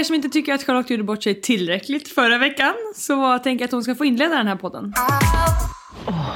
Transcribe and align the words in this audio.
er 0.00 0.04
som 0.04 0.14
inte 0.14 0.28
tycker 0.28 0.54
att 0.54 0.62
Charlotte 0.62 0.90
gjorde 0.90 1.02
bort 1.02 1.22
sig 1.22 1.40
tillräckligt 1.40 2.08
förra 2.08 2.38
veckan 2.38 2.74
så 2.96 3.38
tänker 3.38 3.62
jag 3.62 3.66
att 3.66 3.72
hon 3.72 3.82
ska 3.82 3.94
få 3.94 4.04
inleda 4.04 4.36
den 4.36 4.46
här 4.46 4.56
podden. 4.56 4.92
Åh, 6.06 6.30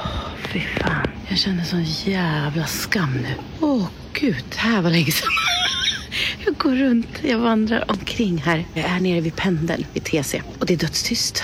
Fy 0.53 0.59
fan, 0.59 1.07
jag 1.29 1.37
känner 1.37 1.63
sån 1.63 1.83
jävla 1.83 2.65
skam 2.65 3.13
nu. 3.13 3.35
Åh 3.61 3.87
gud, 4.13 4.43
det 4.49 4.57
här 4.57 4.81
var 4.81 4.89
länge 4.89 5.11
sedan. 5.11 5.29
Jag 6.45 6.57
går 6.57 6.71
runt, 6.71 7.07
jag 7.21 7.39
vandrar 7.39 7.91
omkring 7.91 8.37
här. 8.37 8.65
Jag 8.73 8.85
är 8.85 8.99
nere 8.99 9.21
vid 9.21 9.35
pendeln 9.35 9.85
vid 9.93 10.03
TC 10.03 10.41
och 10.59 10.65
det 10.65 10.73
är 10.73 10.77
dödstyst. 10.77 11.43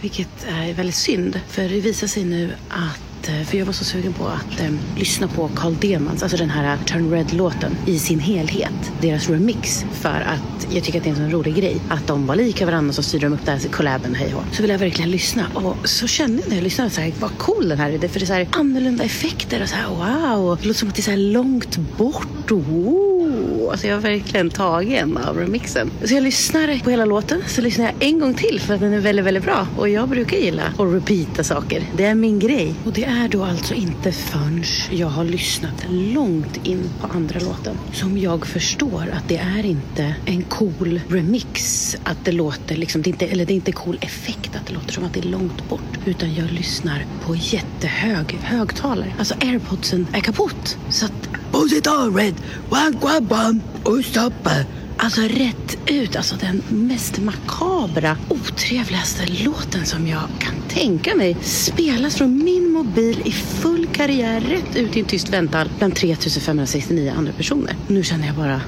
Vilket 0.00 0.46
är 0.48 0.74
väldigt 0.74 0.94
synd, 0.94 1.40
för 1.48 1.62
det 1.62 1.80
visar 1.80 2.06
sig 2.06 2.24
nu 2.24 2.52
att 2.68 3.07
att, 3.18 3.28
eh, 3.28 3.42
för 3.42 3.58
jag 3.58 3.66
var 3.66 3.72
så 3.72 3.84
sugen 3.84 4.12
på 4.12 4.26
att 4.26 4.60
eh, 4.60 4.70
lyssna 4.96 5.28
på 5.28 5.50
Carl 5.54 5.76
Demans, 5.80 6.22
alltså 6.22 6.38
den 6.38 6.50
här 6.50 6.76
Turn 6.76 7.10
Red-låten 7.10 7.76
i 7.86 7.98
sin 7.98 8.20
helhet. 8.20 8.92
Deras 9.00 9.30
remix. 9.30 9.84
För 9.92 10.08
att 10.08 10.72
jag 10.74 10.84
tycker 10.84 10.98
att 10.98 11.04
det 11.04 11.10
är 11.10 11.14
en 11.14 11.16
sån 11.16 11.30
rolig 11.30 11.56
grej. 11.56 11.76
Att 11.88 12.06
de 12.06 12.26
var 12.26 12.36
lika 12.36 12.66
varandra 12.66 12.92
så 12.92 13.02
styrde 13.02 13.26
de 13.26 13.32
upp 13.32 13.46
den 13.46 13.58
här 13.58 13.68
collaben, 13.68 14.14
hej 14.14 14.34
och 14.34 14.42
hå. 14.42 14.48
Så 14.52 14.62
ville 14.62 14.74
jag 14.74 14.80
verkligen 14.80 15.10
lyssna. 15.10 15.46
Och 15.54 15.88
så 15.88 16.06
kände 16.06 16.42
jag 16.42 16.48
när 16.48 16.56
jag 16.56 16.62
lyssnade 16.62 16.90
så 16.90 17.00
här, 17.00 17.12
vad 17.20 17.38
cool 17.38 17.68
den 17.68 17.78
här 17.78 17.90
är. 17.90 18.08
För 18.08 18.20
det 18.20 18.24
är 18.24 18.26
så 18.26 18.32
här 18.32 18.48
annorlunda 18.50 19.04
effekter 19.04 19.62
och 19.62 19.68
så 19.68 19.74
här 19.76 19.88
wow. 19.88 20.58
Det 20.60 20.66
låter 20.66 20.78
som 20.78 20.88
att 20.88 20.94
det 20.94 21.00
är 21.00 21.02
så 21.02 21.10
här 21.10 21.18
långt 21.18 21.76
bort. 21.76 22.50
Oh. 22.50 23.70
Alltså 23.70 23.86
jag 23.86 23.94
var 23.94 24.02
verkligen 24.02 24.50
tagen 24.50 25.16
av 25.16 25.36
remixen. 25.36 25.90
Så 26.04 26.14
jag 26.14 26.22
lyssnar 26.22 26.78
på 26.84 26.90
hela 26.90 27.04
låten. 27.04 27.42
Så 27.46 27.60
lyssnar 27.60 27.84
jag 27.84 27.94
en 28.08 28.18
gång 28.18 28.34
till 28.34 28.60
för 28.60 28.74
att 28.74 28.80
den 28.80 28.92
är 28.92 29.00
väldigt, 29.00 29.24
väldigt 29.24 29.44
bra. 29.44 29.66
Och 29.76 29.88
jag 29.88 30.08
brukar 30.08 30.36
gilla 30.36 30.62
att 30.62 30.94
repeata 30.94 31.44
saker. 31.44 31.82
Det 31.96 32.04
är 32.04 32.14
min 32.14 32.38
grej. 32.38 32.74
Och 32.84 32.92
det 32.92 33.04
är 33.08 33.28
då 33.28 33.44
alltså 33.44 33.74
inte 33.74 34.12
förrän 34.12 34.64
jag 34.90 35.08
har 35.08 35.24
lyssnat 35.24 35.86
långt 35.90 36.66
in 36.66 36.90
på 37.00 37.06
andra 37.06 37.40
låten 37.40 37.76
som 37.92 38.18
jag 38.18 38.46
förstår 38.46 39.04
att 39.12 39.28
det 39.28 39.36
är 39.36 39.66
inte 39.66 40.14
en 40.26 40.42
cool 40.42 41.00
remix. 41.08 41.96
Att 42.04 42.24
det 42.24 42.32
låter 42.32 42.76
liksom, 42.76 43.02
det 43.02 43.10
inte, 43.10 43.26
eller 43.26 43.46
det 43.46 43.52
är 43.52 43.54
inte 43.54 43.72
cool 43.72 43.98
effekt 44.00 44.56
att 44.56 44.66
det 44.66 44.74
låter 44.74 44.92
som 44.92 45.04
att 45.04 45.14
det 45.14 45.20
är 45.20 45.28
långt 45.28 45.68
bort. 45.68 45.98
Utan 46.04 46.34
jag 46.34 46.50
lyssnar 46.50 47.06
på 47.22 47.36
jättehög 47.36 48.38
högtalare. 48.42 49.12
Alltså 49.18 49.34
airpodsen 49.40 50.06
är 50.12 50.20
kaputt. 50.20 50.78
Så 50.88 51.04
att 51.04 51.28
Puss 51.52 51.72
it 51.72 51.86
all 51.86 52.14
red, 52.14 52.34
one, 52.70 52.98
one, 53.00 53.26
one, 53.30 53.60
och 53.84 54.04
stoppa. 54.04 54.50
Alltså 55.00 55.20
rätt 55.20 55.78
ut, 55.86 56.16
alltså 56.16 56.36
den 56.36 56.62
mest 56.68 57.18
makabra, 57.18 58.16
otrevligaste 58.28 59.26
låten 59.26 59.86
som 59.86 60.06
jag 60.06 60.28
kan 60.38 60.54
tänka 60.68 61.14
mig 61.14 61.36
spelas 61.42 62.16
från 62.16 62.44
min 62.44 62.72
mobil 62.72 63.22
i 63.24 63.32
full 63.32 63.86
karriär 63.86 64.40
rätt 64.40 64.76
ut 64.76 64.96
i 64.96 65.00
en 65.00 65.06
tyst 65.06 65.28
vänthall 65.28 65.70
bland 65.78 65.96
3569 65.96 67.12
andra 67.16 67.32
personer. 67.32 67.74
Nu 67.86 68.02
känner 68.04 68.26
jag 68.26 68.36
bara, 68.36 68.60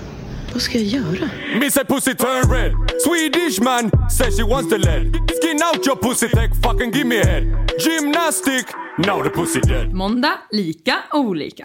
vad 0.52 0.62
ska 0.62 0.78
jag 0.78 0.86
göra? 0.86 1.30
Me 1.60 1.70
say 1.70 1.84
pussy 1.84 2.14
turn 2.14 2.50
red. 2.52 2.72
Swedish 3.04 3.60
man 3.62 3.90
says 4.10 4.36
she 4.38 4.44
wants 4.44 4.70
the 4.70 4.78
lead. 4.78 5.12
Skin 5.42 5.60
out 5.74 5.86
your 5.86 5.96
pussy, 5.96 6.28
take 6.28 6.54
fucking 6.62 6.92
give 6.92 7.04
me 7.06 7.16
head. 7.16 7.42
Gymnastic, 7.84 8.66
now 8.98 9.22
the 9.22 9.30
pussy 9.30 9.60
dead. 9.60 9.94
Måndag, 9.94 10.38
lika 10.50 10.96
olika. 11.12 11.64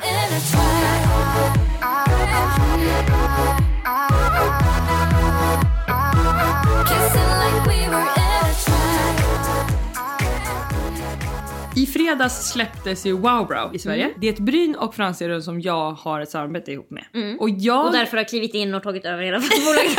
I 11.75 11.85
fredags 11.85 12.51
släpptes 12.51 13.05
ju 13.05 13.11
Wowbrow 13.11 13.75
i 13.75 13.79
Sverige. 13.79 14.09
Det 14.21 14.27
är 14.27 14.33
ett 14.33 14.39
bryn 14.39 14.75
och 14.75 14.95
fransöron 14.95 15.43
som 15.43 15.61
jag 15.61 15.91
har 15.91 16.21
ett 16.21 16.29
samarbete 16.29 16.71
ihop 16.71 16.91
med. 16.91 17.03
Och 17.39 17.49
jag... 17.49 17.85
Och 17.85 17.91
därför 17.91 18.17
har 18.17 18.23
klivit 18.23 18.53
in 18.53 18.73
och 18.75 18.83
tagit 18.83 19.05
över 19.05 19.23
hela 19.23 19.39
bolaget. 19.65 19.97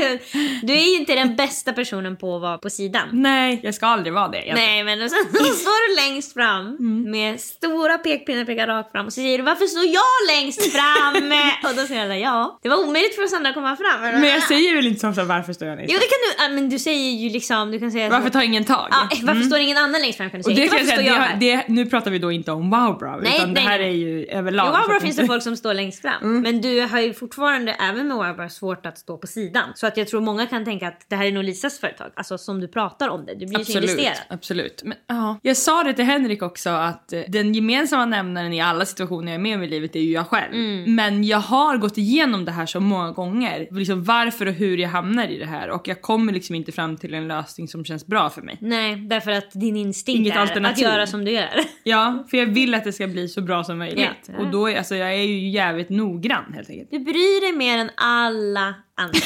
du, 0.00 0.18
du 0.66 0.72
är 0.72 0.90
ju 0.90 0.96
inte 0.96 1.14
den 1.14 1.36
bästa 1.36 1.72
personen 1.72 2.16
på 2.16 2.36
att 2.36 2.42
vara 2.42 2.58
på 2.58 2.70
sidan. 2.70 3.08
Nej, 3.12 3.60
jag 3.62 3.74
ska 3.74 3.86
aldrig 3.86 4.12
vara 4.12 4.28
det. 4.28 4.44
Jag... 4.44 4.54
Nej 4.54 4.84
men 4.84 5.10
sen 5.10 5.18
så 5.32 5.44
står 5.44 5.88
du 5.88 6.10
längst 6.10 6.32
fram 6.32 6.76
med 7.10 7.40
stora 7.40 7.98
pekpinnar 7.98 8.44
pekar 8.44 8.66
rakt 8.66 8.92
fram 8.92 9.06
och 9.06 9.12
så 9.12 9.20
säger 9.20 9.38
du 9.38 9.44
varför 9.44 9.66
står 9.66 9.84
jag 9.84 10.36
längst 10.36 10.72
fram? 10.72 11.32
och 11.70 11.76
då 11.76 11.86
säger 11.86 12.06
jag 12.06 12.20
ja, 12.20 12.58
det 12.62 12.68
var 12.68 12.88
omöjligt 12.88 13.14
för 13.14 13.24
oss 13.24 13.32
andra 13.32 13.48
att 13.48 13.54
komma 13.54 13.76
fram. 13.76 14.00
Men 14.00 14.24
jag 14.28 14.42
säger 14.42 14.74
väl 14.76 14.86
inte 14.86 15.00
så 15.00 15.08
ofta 15.08 15.24
varför 15.24 15.52
står 15.52 15.68
jag 15.68 15.76
längst 15.76 15.92
Jo 15.92 15.98
det 16.00 16.06
kan 16.06 16.48
du, 16.50 16.54
men 16.54 16.70
du 16.70 16.78
säger 16.78 17.10
ju 17.10 17.28
liksom, 17.28 17.70
du 17.70 17.78
kan 17.78 17.90
säga 17.90 18.08
Varför 18.10 18.30
tar 18.30 18.42
ingen 18.42 18.64
tag? 18.64 18.88
Ja, 18.90 19.08
varför 19.22 19.42
står 19.42 19.58
ingen 19.58 19.78
annan 19.78 20.00
längst 20.00 20.16
fram 20.16 20.30
kan 20.30 20.40
du 20.40 20.50
Och 20.50 20.56
säga. 20.56 20.70
det 20.70 20.76
kan 20.78 20.89
säga, 20.96 21.12
det, 21.12 21.18
har- 21.18 21.36
det, 21.40 21.68
nu 21.68 21.86
pratar 21.86 22.10
vi 22.10 22.18
då 22.18 22.32
inte 22.32 22.52
om 22.52 22.70
Wowbrow 22.70 23.20
Nej, 23.22 23.32
utan 23.36 23.52
nej, 23.52 23.54
det 23.64 23.70
här 23.70 23.78
nej. 23.78 23.88
är 23.88 23.92
ju 23.92 24.24
överlag. 24.26 24.66
I 24.66 24.70
Wowbrow 24.70 25.00
finns 25.00 25.16
det 25.16 25.26
folk 25.26 25.42
som 25.42 25.56
står 25.56 25.74
längst 25.74 26.02
fram. 26.02 26.40
Men 26.42 26.60
du 26.60 26.80
har 26.80 27.00
ju 27.00 27.14
fortfarande, 27.14 27.72
även 27.72 28.08
med 28.08 28.16
Wowbrow, 28.16 28.48
svårt 28.48 28.86
att 28.86 28.98
stå 28.98 29.16
på 29.18 29.26
sidan. 29.26 29.64
Så 29.74 29.86
att 29.86 29.96
jag 29.96 30.08
tror 30.08 30.20
många 30.20 30.46
kan 30.46 30.64
tänka 30.64 30.88
att 30.88 31.00
det 31.08 31.16
här 31.16 31.26
är 31.26 31.32
nog 31.32 31.44
Lisas 31.44 31.78
företag. 31.80 32.10
Alltså 32.14 32.38
som 32.38 32.60
du 32.60 32.68
pratar 32.68 33.08
om 33.08 33.26
det. 33.26 33.34
Du 33.34 33.46
blir 33.46 33.64
så 33.64 33.72
investerad. 33.78 34.16
Absolut. 34.28 34.82
Men, 34.84 34.96
ja. 35.06 35.38
Jag 35.42 35.56
sa 35.56 35.82
det 35.82 35.92
till 35.92 36.04
Henrik 36.04 36.42
också 36.42 36.70
att 36.70 37.12
eh, 37.12 37.20
den 37.28 37.54
gemensamma 37.54 38.04
nämnaren 38.06 38.52
i 38.52 38.60
alla 38.60 38.84
situationer 38.86 39.26
jag 39.32 39.34
är 39.34 39.42
med 39.42 39.56
om 39.56 39.62
i 39.62 39.68
livet 39.68 39.96
är 39.96 40.00
ju 40.00 40.12
jag 40.12 40.26
själv. 40.26 40.52
Mm. 40.54 40.94
Men 40.94 41.24
jag 41.24 41.38
har 41.38 41.76
gått 41.76 41.98
igenom 41.98 42.44
det 42.44 42.52
här 42.52 42.66
så 42.66 42.80
många 42.80 43.12
gånger. 43.12 43.68
Liksom 43.70 44.04
varför 44.04 44.46
och 44.46 44.52
hur 44.52 44.78
jag 44.78 44.88
hamnar 44.88 45.26
i 45.28 45.38
det 45.38 45.46
här. 45.46 45.70
Och 45.70 45.88
jag 45.88 46.02
kommer 46.02 46.32
liksom 46.32 46.54
inte 46.54 46.72
fram 46.72 46.96
till 46.96 47.14
en 47.14 47.28
lösning 47.28 47.68
som 47.68 47.84
känns 47.84 48.06
bra 48.06 48.30
för 48.30 48.42
mig. 48.42 48.56
Nej, 48.60 48.96
därför 48.96 49.30
att 49.30 49.50
din 49.52 49.76
instinkt 49.76 50.18
Inget 50.20 50.36
är 50.36 50.40
alternativ. 50.40 50.79
att 50.79 50.79
göra 50.80 51.06
som 51.06 51.24
du 51.24 51.30
gör. 51.30 51.64
Ja, 51.82 52.26
för 52.30 52.36
jag 52.36 52.46
vill 52.46 52.74
att 52.74 52.84
det 52.84 52.92
ska 52.92 53.06
bli 53.06 53.28
så 53.28 53.40
bra 53.40 53.64
som 53.64 53.78
möjligt. 53.78 54.08
Ja. 54.26 54.38
Och 54.38 54.46
då 54.46 54.66
är 54.66 54.78
alltså, 54.78 54.94
jag 54.94 55.14
är 55.14 55.22
ju 55.22 55.48
jävligt 55.48 55.88
noggrann 55.88 56.52
helt 56.54 56.70
enkelt. 56.70 56.90
Du 56.90 56.98
bryr 56.98 57.40
dig 57.40 57.52
mer 57.52 57.78
än 57.78 57.90
alla 57.94 58.74
andra. 58.94 59.12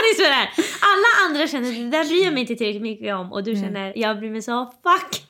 det 0.00 0.10
är 0.10 0.14
så 0.14 0.22
det 0.22 0.28
är. 0.28 0.50
Alla 0.80 1.28
andra 1.28 1.46
känner 1.48 1.84
det 1.84 1.96
där 1.98 2.04
bryr 2.04 2.24
jag 2.24 2.32
mig 2.32 2.40
inte 2.40 2.54
tillräckligt 2.54 2.82
mycket 2.82 3.14
om 3.14 3.32
och 3.32 3.44
du 3.44 3.54
känner 3.54 3.92
jag 3.96 4.18
bryr 4.18 4.30
mig 4.30 4.42
så 4.42 4.64
fuck. 4.64 5.29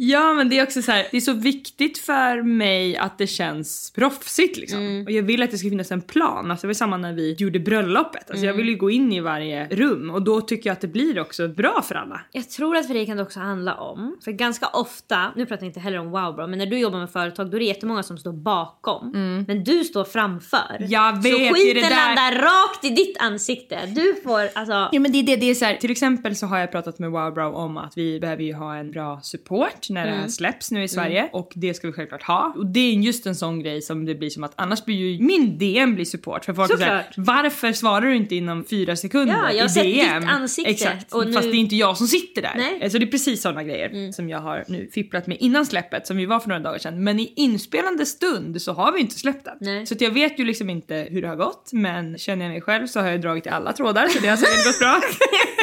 Ja 0.00 0.32
men 0.34 0.48
det 0.48 0.58
är 0.58 0.62
också 0.62 0.82
så 0.82 0.92
här, 0.92 1.06
det 1.10 1.16
är 1.16 1.20
så 1.20 1.32
viktigt 1.32 1.98
för 1.98 2.42
mig 2.42 2.96
att 2.96 3.18
det 3.18 3.26
känns 3.26 3.92
proffsigt 3.94 4.56
liksom. 4.56 4.78
Mm. 4.80 5.04
Och 5.04 5.10
jag 5.10 5.22
vill 5.22 5.42
att 5.42 5.50
det 5.50 5.58
ska 5.58 5.68
finnas 5.70 5.92
en 5.92 6.00
plan. 6.00 6.50
Alltså 6.50 6.66
det 6.66 6.68
var 6.68 6.74
samma 6.74 6.96
när 6.96 7.12
vi 7.12 7.32
gjorde 7.38 7.58
bröllopet. 7.60 8.30
Alltså 8.30 8.44
jag 8.46 8.54
Mm. 8.54 8.56
vill 8.56 8.68
ju 8.68 8.76
gå 8.78 8.90
in 8.90 9.12
i 9.12 9.20
varje 9.20 9.68
rum 9.68 10.10
och 10.10 10.22
då 10.22 10.40
tycker 10.40 10.70
jag 10.70 10.74
att 10.74 10.80
det 10.80 10.88
blir 10.88 11.20
också 11.20 11.48
bra 11.48 11.82
för 11.88 11.94
alla. 11.94 12.20
Jag 12.32 12.50
tror 12.50 12.76
att 12.76 12.86
för 12.86 12.94
dig 12.94 13.06
kan 13.06 13.16
det 13.16 13.22
också 13.22 13.40
handla 13.40 13.74
om, 13.74 14.16
för 14.24 14.32
ganska 14.32 14.66
ofta, 14.66 15.32
nu 15.36 15.46
pratar 15.46 15.62
jag 15.62 15.68
inte 15.68 15.80
heller 15.80 15.98
om 15.98 16.10
wow 16.10 16.34
bro, 16.36 16.46
men 16.46 16.58
när 16.58 16.66
du 16.66 16.78
jobbar 16.78 16.98
med 16.98 17.10
företag 17.10 17.50
då 17.50 17.56
är 17.56 17.60
det 17.60 17.66
jättemånga 17.66 18.02
som 18.02 18.18
står 18.18 18.32
bakom. 18.32 19.10
Men 19.48 19.64
du 19.64 19.84
står 19.84 20.04
framför. 20.04 20.76
Mm. 20.78 20.90
Jag 20.90 21.22
vet, 21.22 21.48
Så 21.48 21.54
skiten 21.54 21.82
det 21.82 21.88
där- 21.88 22.14
landar 22.16 22.42
rakt 22.42 22.84
i 22.84 22.90
ditt 22.90 23.16
ansikte. 23.20 23.86
Du 23.86 24.14
får 24.24 24.40
alltså... 24.54 24.88
Ja 24.92 25.00
men 25.00 25.12
det 25.12 25.18
är 25.18 25.22
det, 25.22 25.36
det 25.36 25.50
är 25.50 25.54
så 25.54 25.64
här, 25.64 25.74
till 25.76 25.90
exempel 25.90 26.36
så 26.36 26.46
har 26.46 26.58
jag 26.58 26.72
pratat 26.72 26.98
med 26.98 27.10
Wowbrow 27.10 27.54
om 27.54 27.76
att 27.76 27.96
vi 27.96 28.20
behöver 28.20 28.42
ju 28.42 28.52
ha 28.54 28.76
en 28.76 28.90
bra 28.90 29.20
support 29.22 29.87
när 29.90 30.02
det 30.04 30.08
Mm. 30.10 30.20
här 30.22 30.28
släpps 30.28 30.70
nu 30.70 30.82
i 30.82 30.88
Sverige 30.88 31.28
och 31.32 31.52
det 31.54 31.74
ska 31.74 31.86
vi 31.86 31.92
självklart 31.92 32.22
ha. 32.22 32.52
Och 32.56 32.66
det 32.66 32.80
är 32.80 32.92
just 32.92 33.26
en 33.26 33.34
sån 33.34 33.60
grej 33.62 33.82
som 33.82 34.04
det 34.04 34.14
blir 34.14 34.30
som 34.30 34.44
att 34.44 34.52
annars 34.56 34.84
blir 34.84 34.96
ju 34.96 35.24
min 35.24 35.58
DM 35.58 35.94
blir 35.94 36.04
support 36.04 36.44
för 36.44 36.54
folk 36.54 36.70
Såklart. 36.70 37.04
varfhar 37.16 37.72
svarar 37.72 38.00
du 38.06 38.16
inte 38.16 38.34
inom 38.36 38.64
fyra 38.64 38.96
sekunder 38.96 39.34
Ja, 39.34 39.52
jag 39.52 39.58
har 39.62 39.66
i 39.66 39.68
sett 39.68 39.82
DM? 39.84 40.20
ditt 40.22 40.30
ansikte 40.30 40.70
Exakt, 40.70 41.12
och 41.12 41.26
nu- 41.26 41.32
fast 41.32 41.44
det 41.50 41.56
är 41.56 41.60
inte 41.60 41.76
jag 41.76 41.96
som 41.96 42.06
sitter 42.06 42.42
där. 42.42 42.52
Nej. 42.56 42.76
Mm. 42.76 42.90
Så 42.90 42.98
det 42.98 43.04
är 43.04 43.10
precis 43.10 43.42
såna 43.42 43.64
grejer 43.64 44.12
som 44.12 44.28
jag 44.28 44.38
har 44.40 44.64
nu 44.68 44.88
fipplat 44.92 45.26
med 45.26 45.36
innan 45.40 45.66
släppet 45.66 46.06
som 46.06 46.16
vi 46.16 46.26
var 46.26 46.40
för 46.40 46.48
några 46.48 46.62
dagar 46.62 46.78
sedan. 46.78 47.04
Men 47.04 47.20
i 47.20 47.32
inspelande 47.36 48.06
stund 48.06 48.62
så 48.62 48.72
har 48.72 48.92
vi 48.92 49.00
inte 49.00 49.18
släppt 49.18 49.44
den. 49.44 49.56
Nej. 49.60 49.86
Så 49.86 49.94
jag 49.98 50.10
vet 50.10 50.38
ju 50.38 50.44
liksom 50.44 50.70
inte 50.70 51.08
hur 51.10 51.22
det 51.22 51.28
har 51.28 51.36
gått 51.36 51.70
men 51.72 52.18
känner 52.18 52.44
jag 52.44 52.52
mig 52.52 52.60
själv 52.60 52.86
så 52.86 53.00
har 53.00 53.08
jag 53.08 53.20
dragit 53.20 53.46
i 53.46 53.48
alla 53.48 53.72
trådar 53.72 54.08
så 54.08 54.18
det 54.18 54.28
har 54.28 54.36
säkert 54.36 54.64
gått 54.66 54.78
bra. 54.78 55.00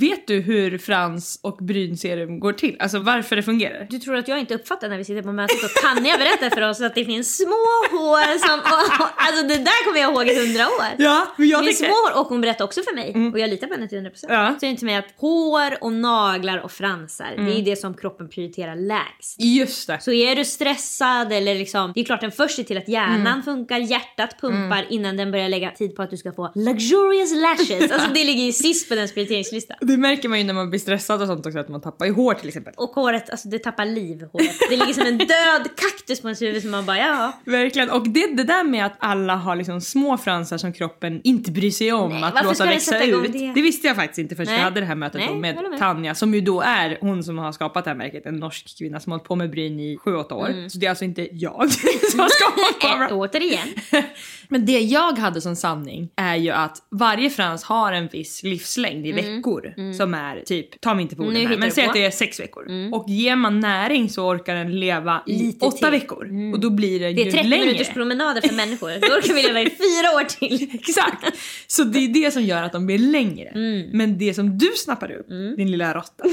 Vet 0.00 0.26
du 0.26 0.40
hur 0.40 0.78
frans 0.78 1.38
och 1.42 1.56
brynserum 1.56 2.40
går 2.40 2.52
till? 2.52 2.76
Alltså 2.80 2.98
varför 2.98 3.36
det 3.36 3.42
fungerar? 3.42 3.86
Du 3.90 3.98
tror 3.98 4.16
att 4.16 4.28
jag 4.28 4.40
inte 4.40 4.54
uppfattar 4.54 4.88
när 4.88 4.98
vi 4.98 5.04
sitter 5.04 5.22
på 5.22 5.32
mötet 5.32 5.64
och 5.64 5.70
Tanja 5.70 6.18
berättar 6.18 6.50
för 6.50 6.62
oss 6.62 6.80
att 6.80 6.94
det 6.94 7.04
finns 7.04 7.36
små 7.36 7.96
hår 7.98 8.38
som... 8.38 8.60
alltså 9.16 9.46
det 9.46 9.56
där 9.56 9.84
kommer 9.84 10.00
jag 10.00 10.12
ihåg 10.12 10.28
i 10.28 10.46
hundra 10.46 10.66
år. 10.66 10.86
Ja, 10.98 11.26
men 11.36 11.48
jag 11.48 11.62
det 11.62 11.66
finns 11.66 11.78
små 11.78 11.86
hår 11.88 12.20
och 12.20 12.26
hon 12.26 12.40
berättade 12.40 12.64
också 12.64 12.80
för 12.82 12.94
mig 12.94 13.30
och 13.32 13.38
jag 13.38 13.50
litar 13.50 13.66
på 13.66 13.74
henne 13.74 13.88
till 13.88 13.98
100%. 13.98 14.10
Ja. 14.28 14.48
Så 14.52 14.56
det 14.60 14.66
är 14.66 14.70
inte 14.70 14.84
mig 14.84 14.96
att 14.96 15.14
hår 15.16 15.84
och 15.84 15.92
naglar 15.92 16.58
och 16.58 16.72
fransar, 16.72 17.34
det 17.36 17.60
är 17.60 17.62
det 17.62 17.76
som 17.76 17.94
kroppen 17.94 18.28
prioriterar 18.28 18.76
lägst. 18.76 19.36
Just 19.38 19.86
det. 19.86 19.98
Så 20.00 20.12
är 20.12 20.36
du 20.36 20.44
stressad 20.44 21.32
eller 21.32 21.54
liksom, 21.54 21.92
det 21.94 22.00
är 22.00 22.04
klart 22.04 22.20
den 22.20 22.32
först 22.32 22.56
ser 22.56 22.64
till 22.64 22.78
att 22.78 22.88
hjärnan 22.88 23.42
funkar, 23.42 23.78
hjärtat 23.78 24.40
pumpar 24.40 24.86
innan 24.90 25.16
den 25.16 25.30
börjar 25.30 25.48
lägga 25.48 25.70
tid 25.70 25.96
på 25.96 26.02
att 26.02 26.10
du 26.10 26.16
ska 26.16 26.32
få 26.32 26.52
luxurious 26.54 27.32
lashes. 27.34 27.90
Alltså 27.94 28.08
det 28.14 28.24
ligger 28.24 28.44
ju 28.44 28.52
sist 28.52 28.88
på 28.88 28.94
dens 28.94 29.12
prioriteringslista. 29.12 29.74
Det 29.86 29.96
märker 29.96 30.28
man 30.28 30.38
ju 30.38 30.44
när 30.44 30.54
man 30.54 30.70
blir 30.70 30.80
stressad 30.80 31.22
och 31.22 31.26
sånt 31.26 31.46
också 31.46 31.58
att 31.58 31.68
man 31.68 31.80
tappar 31.80 32.06
i 32.06 32.10
hår 32.10 32.34
till 32.34 32.48
exempel. 32.48 32.74
Och 32.76 32.90
håret, 32.90 33.30
alltså 33.30 33.48
det 33.48 33.58
tappar 33.58 33.84
liv 33.84 34.26
håret. 34.32 34.56
Det 34.70 34.76
ligger 34.76 34.92
som 34.94 35.06
en 35.06 35.18
död 35.18 35.68
kaktus 35.76 36.20
på 36.20 36.28
ens 36.28 36.42
huvud 36.42 36.62
som 36.62 36.70
man 36.70 36.86
bara 36.86 36.98
ja. 36.98 37.32
Verkligen. 37.44 37.90
Och 37.90 38.08
det, 38.08 38.26
det 38.36 38.44
där 38.44 38.64
med 38.64 38.86
att 38.86 38.96
alla 38.98 39.36
har 39.36 39.56
liksom 39.56 39.80
små 39.80 40.18
fransar 40.18 40.58
som 40.58 40.72
kroppen 40.72 41.20
inte 41.24 41.50
bryr 41.50 41.70
sig 41.70 41.92
om 41.92 42.10
Nej, 42.10 42.24
att 42.24 42.44
låta 42.44 42.64
växa 42.64 43.04
ut. 43.04 43.32
det? 43.32 43.52
Det? 43.54 43.62
visste 43.62 43.86
jag 43.86 43.96
faktiskt 43.96 44.18
inte 44.18 44.36
förrän 44.36 44.46
Nej. 44.46 44.56
jag 44.56 44.64
hade 44.64 44.80
det 44.80 44.86
här 44.86 44.94
mötet 44.94 45.20
Nej, 45.20 45.34
med 45.34 45.54
med. 45.70 45.78
Tanja 45.78 46.14
som 46.14 46.34
ju 46.34 46.40
då 46.40 46.60
är 46.60 46.98
hon 47.00 47.24
som 47.24 47.38
har 47.38 47.52
skapat 47.52 47.84
det 47.84 47.90
här 47.90 47.96
märket. 47.96 48.26
En 48.26 48.36
norsk 48.36 48.78
kvinna 48.78 49.00
som 49.00 49.12
har 49.12 49.18
hållit 49.18 49.28
på 49.28 49.36
med 49.36 49.50
bryn 49.50 49.80
i 49.80 49.96
7-8 49.96 50.32
år. 50.32 50.68
Så 50.68 50.78
det 50.78 50.86
är 50.86 50.90
alltså 50.90 51.04
inte 51.04 51.28
jag 51.32 51.70
som 52.10 52.20
har 52.20 52.28
skapat 52.28 53.08
det. 53.08 53.14
återigen. 53.14 53.68
Men 54.48 54.66
det 54.66 54.78
jag 54.80 55.18
hade 55.18 55.40
som 55.40 55.56
sanning 55.56 56.08
är 56.16 56.36
ju 56.36 56.50
att 56.50 56.78
varje 56.90 57.30
frans 57.30 57.64
har 57.64 57.92
en 57.92 58.08
viss 58.08 58.42
livslängd 58.42 59.06
i 59.06 59.12
veckor 59.12 59.73
som 59.96 60.14
är 60.14 60.40
typ, 60.40 60.80
ta 60.80 60.94
mig 60.94 61.02
inte 61.02 61.16
på 61.16 61.22
orden 61.22 61.46
här, 61.46 61.56
men 61.56 61.70
säg 61.70 61.84
att 61.84 61.92
det 61.92 62.04
är 62.04 62.10
sex 62.10 62.40
veckor. 62.40 62.66
Och 62.92 63.08
ger 63.08 63.36
man 63.36 63.60
näring 63.60 64.08
så 64.08 64.28
orkar 64.28 64.54
den 64.54 64.80
leva 64.80 65.22
i 65.26 65.56
åtta 65.60 65.90
veckor. 65.90 66.52
Och 66.54 66.60
då 66.60 66.70
blir 66.70 67.00
det, 67.00 67.12
Det 67.12 67.22
är 67.22 67.24
ju 67.24 67.30
30 67.32 67.48
längre. 67.48 67.66
minuters 67.66 67.88
promenader 67.88 68.40
för 68.40 68.54
människor. 68.54 68.88
Då 69.00 69.06
orkar 69.16 69.34
vi 69.34 69.42
leva 69.42 69.60
i 69.60 69.64
fyra 69.64 70.10
år 70.16 70.24
till. 70.24 70.68
Exakt! 70.74 71.36
Så 71.66 71.84
det 71.84 71.98
är 71.98 72.08
det 72.08 72.30
som 72.30 72.42
gör 72.42 72.62
att 72.62 72.72
de 72.72 72.86
blir 72.86 72.98
längre. 72.98 73.48
Mm. 73.48 73.88
Men 73.92 74.18
det 74.18 74.34
som 74.34 74.58
du 74.58 74.70
snappade 74.76 75.14
upp, 75.16 75.28
din 75.56 75.70
lilla 75.70 75.94
råtta, 75.94 76.24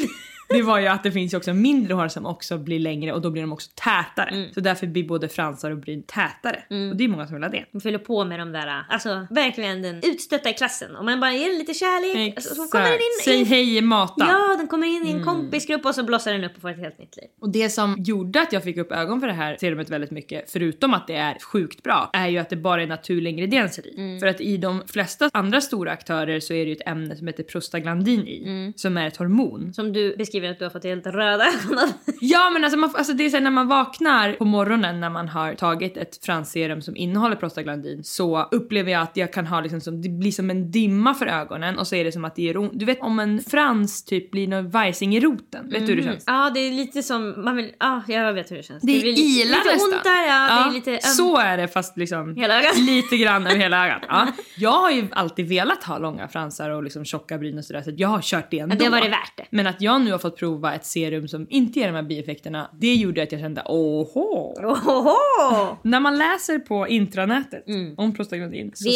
det 0.54 0.62
var 0.62 0.80
ju 0.80 0.88
att 0.88 1.04
det 1.04 1.12
finns 1.12 1.34
ju 1.34 1.38
också 1.38 1.54
mindre 1.54 1.94
hår 1.94 2.08
som 2.08 2.26
också 2.26 2.58
blir 2.58 2.80
längre 2.80 3.14
och 3.14 3.22
då 3.22 3.30
blir 3.32 3.42
de 3.42 3.54
också 3.54 3.70
tätare. 3.76 4.30
Mm. 4.30 4.54
Så 4.54 4.60
därför 4.60 4.88
blir 4.88 5.04
både 5.08 5.30
fransar 5.30 5.72
och 5.72 5.78
bryn 5.78 6.04
tätare. 6.04 6.64
Och 6.92 6.96
det 6.98 7.04
är 7.04 7.08
många 7.08 7.26
som 7.28 7.34
vill 7.36 7.44
ha 7.44 7.50
det. 7.50 7.66
Man 7.72 7.82
fyller 7.82 7.98
på 8.00 8.26
med 8.26 8.40
de 8.40 8.52
där, 8.52 8.84
alltså 8.90 9.28
verkligen 9.30 9.82
den 9.82 9.96
utstötta 10.04 10.50
i 10.50 10.54
klassen. 10.54 10.96
Om 10.96 11.06
man 11.06 11.20
bara 11.20 11.34
ger 11.34 11.50
den 11.50 11.58
lite 11.58 11.74
kärlek 11.74 12.36
alltså, 12.36 12.56
så 12.56 12.68
kommer 12.68 12.86
den 12.86 12.94
in 12.94 13.00
Säg 13.24 13.42
i... 13.42 13.44
hej 13.44 13.82
mata. 13.82 14.26
Ja, 14.30 14.56
den 14.58 14.68
kommer 14.68 14.88
in 14.88 15.06
i 15.06 15.10
Mm. 15.12 15.20
en 15.20 15.26
kompisgrupp 15.26 15.86
och 15.86 15.96
så 15.96 16.04
blossar 16.04 16.34
den 16.34 16.44
upp 16.44 16.56
och 16.56 16.62
får 16.62 16.70
ett 16.70 16.78
helt 16.80 17.00
nytt 17.00 17.18
liv. 17.18 17.26
Och 17.42 17.50
det 17.52 17.70
som 17.70 17.96
gjorde 18.00 18.42
att 18.42 18.54
jag 18.54 18.64
fick 18.64 18.78
upp 18.78 18.92
ögon 18.92 19.20
för 19.20 19.28
det 19.28 19.34
här 19.34 19.58
serumet 19.60 19.90
väldigt 19.90 20.12
mycket, 20.12 20.52
förutom 20.52 20.94
att 20.94 21.08
det 21.08 21.16
är 21.16 21.38
sjukt 21.40 21.84
bra, 21.84 22.10
är 22.14 22.28
ju 22.28 22.38
att 22.38 22.50
det 22.50 22.56
bara 22.56 22.84
är 22.84 22.88
naturliga 22.88 23.32
ingredienser 23.34 23.88
i. 23.88 23.96
Mm. 23.98 24.20
För 24.20 24.28
att 24.28 24.42
i 24.42 24.58
de 24.58 24.84
flesta 24.88 25.30
andra 25.34 25.62
stora 25.62 25.92
aktörer 25.92 26.40
så 26.40 26.54
är 26.54 26.66
det 26.66 26.70
ju 26.70 26.76
ett 26.76 26.88
ämne 26.88 27.16
som 27.16 27.28
heter 27.28 27.44
prostaglandin 27.44 28.28
i, 28.28 28.44
Mm. 28.46 28.74
som 28.76 28.98
är 28.98 29.08
ett 29.08 29.18
hormon. 29.18 29.74
Som 29.74 29.94
du 29.94 30.16
beskriver 30.18 30.41
att 30.50 30.60
du 30.60 30.66
har 30.66 30.70
fått 30.70 30.84
helt 30.84 31.08
röda 31.08 31.46
ögon 31.46 31.80
av. 31.80 31.90
Ja 32.22 32.50
men 32.50 32.64
alltså, 32.64 32.80
man, 32.80 32.92
alltså 32.96 33.14
det 33.14 33.26
är 33.26 33.30
så 33.30 33.36
här, 33.38 33.44
när 33.44 33.52
man 33.52 33.68
vaknar 33.68 34.34
på 34.34 34.46
morgonen 34.46 35.00
när 35.00 35.10
man 35.10 35.28
har 35.28 35.54
tagit 35.54 35.98
ett 35.98 36.26
fransserum 36.26 36.82
som 36.82 36.96
innehåller 36.96 37.36
prostaglandin 37.36 38.04
så 38.04 38.48
upplever 38.52 38.92
jag 38.92 39.02
att 39.02 39.18
jag 39.18 39.34
kan 39.34 39.48
ha 39.48 39.62
liksom 39.62 39.82
som, 39.82 40.02
det 40.02 40.10
blir 40.10 40.32
som 40.32 40.50
en 40.50 40.72
dimma 40.72 41.14
för 41.14 41.26
ögonen 41.26 41.80
och 41.80 41.88
så 41.88 41.96
är 41.96 42.04
det 42.04 42.12
som 42.12 42.26
att 42.26 42.36
det 42.36 42.42
gör 42.42 42.58
ont. 42.58 42.72
Du 42.76 42.86
vet 42.86 43.02
om 43.02 43.20
en 43.20 43.44
frans 43.44 44.06
typ 44.06 44.32
blir 44.32 44.48
någon 44.48 44.70
vajsing 44.70 45.16
i 45.16 45.20
roten, 45.20 45.70
vet 45.70 45.86
du 45.86 45.94
hur 45.94 45.96
det 45.96 46.04
känns? 46.04 46.24
Ja, 46.28 46.52
det 46.54 46.60
är 46.60 46.72
lite 46.72 47.04
som, 47.04 47.44
man 47.44 47.56
vill, 47.56 47.72
ja 47.80 48.02
jag 48.08 48.34
vet 48.34 48.52
hur 48.52 48.58
det 48.58 48.64
känns. 48.64 48.84
Det 48.84 48.98
är 48.98 49.02
blir 49.02 49.12
lite, 49.12 49.22
ila 49.22 49.58
lite 49.58 49.74
nästan. 49.74 49.94
ont 49.94 50.04
där, 50.04 50.28
ja, 50.28 50.64
det 50.64 50.70
är 50.70 50.74
lite 50.74 50.92
öm. 50.92 51.00
Så 51.02 51.38
är 51.38 51.58
det 51.58 51.68
fast 51.68 51.98
liksom 51.98 52.36
lite 52.76 53.18
grann 53.18 53.48
över 53.48 53.60
hela 53.60 53.86
ögat. 53.86 54.04
Ja. 54.08 54.28
Jag 54.58 54.72
har 54.72 54.92
ju 54.92 55.08
alltid 55.12 55.50
velat 55.50 55.84
ha 55.84 55.98
långa 55.98 56.28
fransar 56.28 56.70
och 56.70 56.84
liksom 56.84 57.06
tjocka 57.06 57.38
bryn 57.38 57.58
och 57.58 57.66
sådär 57.66 57.82
så 57.82 57.92
jag 57.98 58.08
har 58.08 58.22
kört 58.22 58.52
det 58.52 58.60
ändå. 58.60 58.76
Ja, 58.76 58.80
det 58.80 58.86
har 58.86 58.92
varit 58.92 59.12
värt 59.12 59.38
det. 59.38 59.46
Men 59.50 59.68
att 59.68 59.82
jag 59.82 60.02
nu 60.02 60.12
har 60.12 60.20
fått 60.20 60.31
prova 60.38 60.74
ett 60.76 60.86
serum 60.86 61.28
som 61.28 61.48
inte 61.50 61.80
ger 61.80 61.88
de 61.88 61.94
här 61.96 62.04
bieffekterna, 62.04 62.70
det 62.80 62.96
gjorde 62.96 63.24
att 63.24 63.32
jag 63.32 63.42
kände 63.42 63.62
åhå. 63.66 64.54
Ohoho! 64.64 65.78
När 65.84 66.00
man 66.00 66.18
läser 66.18 66.60
på 66.60 66.88
intranätet 66.88 67.68
Mm. 67.68 67.94
om 67.98 68.14
prostaglandin 68.16 68.72
så, 68.76 68.90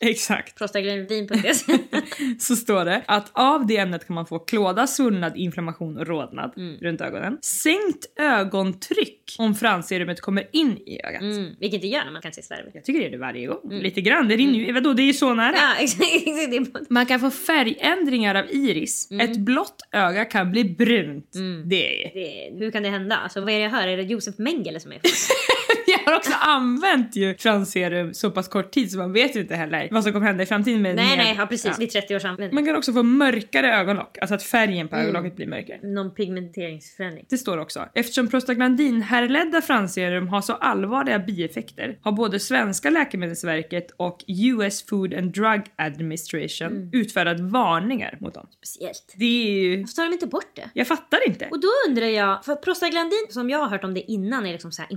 exakt, 0.00 0.60
www.prostaglandin.se 0.60 1.78
så 2.38 2.56
står 2.56 2.84
det 2.84 3.02
att 3.06 3.30
av 3.32 3.66
det 3.66 3.76
ämnet 3.76 4.06
kan 4.06 4.14
man 4.14 4.26
få 4.26 4.38
klåda, 4.38 4.86
svullnad, 4.86 5.36
inflammation 5.36 5.96
och 5.98 6.06
rodnad 6.06 6.52
Mm. 6.56 6.76
runt 6.80 7.00
ögonen. 7.00 7.38
Sänkt 7.42 8.06
ögontryck 8.20 9.36
om 9.38 9.54
fransserumet 9.54 10.20
kommer 10.20 10.44
in 10.52 10.76
i 10.86 11.00
ögat. 11.04 11.22
mm, 11.22 11.50
Vilket 11.60 11.80
det 11.80 11.86
gör 11.88 12.04
när 12.04 12.12
man 12.12 12.22
kan 12.22 12.32
se 12.32 12.42
slarvigt. 12.42 12.74
Jag 12.74 12.84
tycker 12.84 13.00
det 13.00 13.06
är 13.06 13.10
det 13.10 13.18
varje 13.18 13.46
gång. 13.46 13.60
Lite 13.70 14.00
grann. 14.00 14.28
Det 14.28 14.36
rinner 14.36 14.58
ju, 14.58 14.72
vadå 14.72 14.92
det 14.92 15.02
är 15.02 15.06
ju 15.06 15.12
så 15.12 15.34
nära. 15.34 15.48
Mm. 15.48 15.60
Ja, 15.60 15.74
exakt. 15.80 16.90
Man 16.90 17.06
kan 17.06 17.20
få 17.20 17.30
färgändringar 17.30 18.34
av 18.34 18.44
iris. 18.50 19.08
Mm. 19.10 19.30
Ett 19.30 19.38
blått 19.38 19.88
öga 19.92 20.24
kan 20.30 20.50
bli 20.50 20.64
brunt. 20.64 21.32
Det 21.64 22.04
är... 22.04 22.10
det, 22.14 22.58
hur 22.64 22.70
kan 22.70 22.82
det 22.82 22.88
hända? 22.88 23.16
Alltså, 23.16 23.40
vad 23.40 23.50
är 23.50 23.58
det 23.58 23.62
jag 23.62 23.70
hör? 23.70 23.88
Är 23.88 23.96
det 23.96 24.02
Josef 24.02 24.38
Mengele 24.38 24.80
som 24.80 24.92
är 24.92 24.94
Jag 24.94 25.02
har 26.10 26.16
också 26.16 26.32
använt 26.40 27.16
ju 27.16 27.34
fransserum 27.34 28.14
så 28.14 28.30
pass 28.30 28.48
kort 28.48 28.70
tid 28.70 28.90
så 28.92 28.98
man 28.98 29.12
vet 29.12 29.36
ju 29.36 29.40
inte 29.40 29.54
heller 29.54 29.88
vad 29.90 30.02
som 30.04 30.12
kommer 30.12 30.26
hända 30.26 30.42
i 30.42 30.46
framtiden 30.46 30.82
med 30.82 30.96
Nej, 30.96 31.16
nej, 31.16 31.34
ja, 31.38 31.46
precis. 31.46 31.74
Ja. 31.78 31.84
Är 31.84 31.86
30 31.86 32.16
års 32.16 32.24
användning. 32.24 32.54
Man 32.54 32.64
kan 32.66 32.76
också 32.76 32.92
få 32.92 33.02
mörkare 33.02 33.74
ögonlock, 33.74 34.18
alltså 34.20 34.34
att 34.34 34.42
färgen 34.42 34.88
på 34.88 34.96
Mm. 34.96 35.08
ögonlocket 35.08 35.36
blir 35.36 35.46
mörkare. 35.46 35.78
Någon 35.82 36.14
pigmenteringsförändring. 36.14 37.26
Det 37.28 37.38
står 37.38 37.58
också. 37.58 37.88
Eftersom 37.94 38.28
prostaglandin 38.28 39.02
härledda 39.02 39.62
fransserum 39.62 40.28
har 40.28 40.40
så 40.40 40.52
allvarliga 40.52 41.18
bieffekter 41.18 41.98
har 42.02 42.12
både 42.12 42.40
svenska 42.40 42.90
läkemedelsverket 42.90 43.90
och 43.96 44.24
US 44.28 44.86
Food 44.86 45.14
and 45.14 45.32
Drug 45.32 45.62
Administration 45.76 46.66
Mm. 46.66 46.90
utfärdat 46.92 47.40
varningar 47.40 48.18
mot 48.20 48.34
dem. 48.34 48.46
Speciellt. 48.56 49.14
Det 49.16 49.24
är 49.24 49.60
ju... 49.60 49.80
Varför 49.80 49.94
tar 49.94 50.04
de 50.04 50.12
inte 50.12 50.26
bort 50.26 50.56
det? 50.56 50.70
Jag 50.74 50.86
fattar 50.86 51.28
inte. 51.28 51.48
Och 51.50 51.60
då 51.60 51.68
undrar 51.88 52.06
jag, 52.06 52.44
för 52.44 52.54
prostaglandin 52.54 53.26
som 53.30 53.50
jag 53.50 53.58
har 53.58 53.68
hört 53.68 53.84
om 53.84 53.94
det 53.94 54.00
innan 54.12 54.46
är 54.46 54.52
liksom 54.52 54.72
så 54.72 54.82
här 54.82 54.92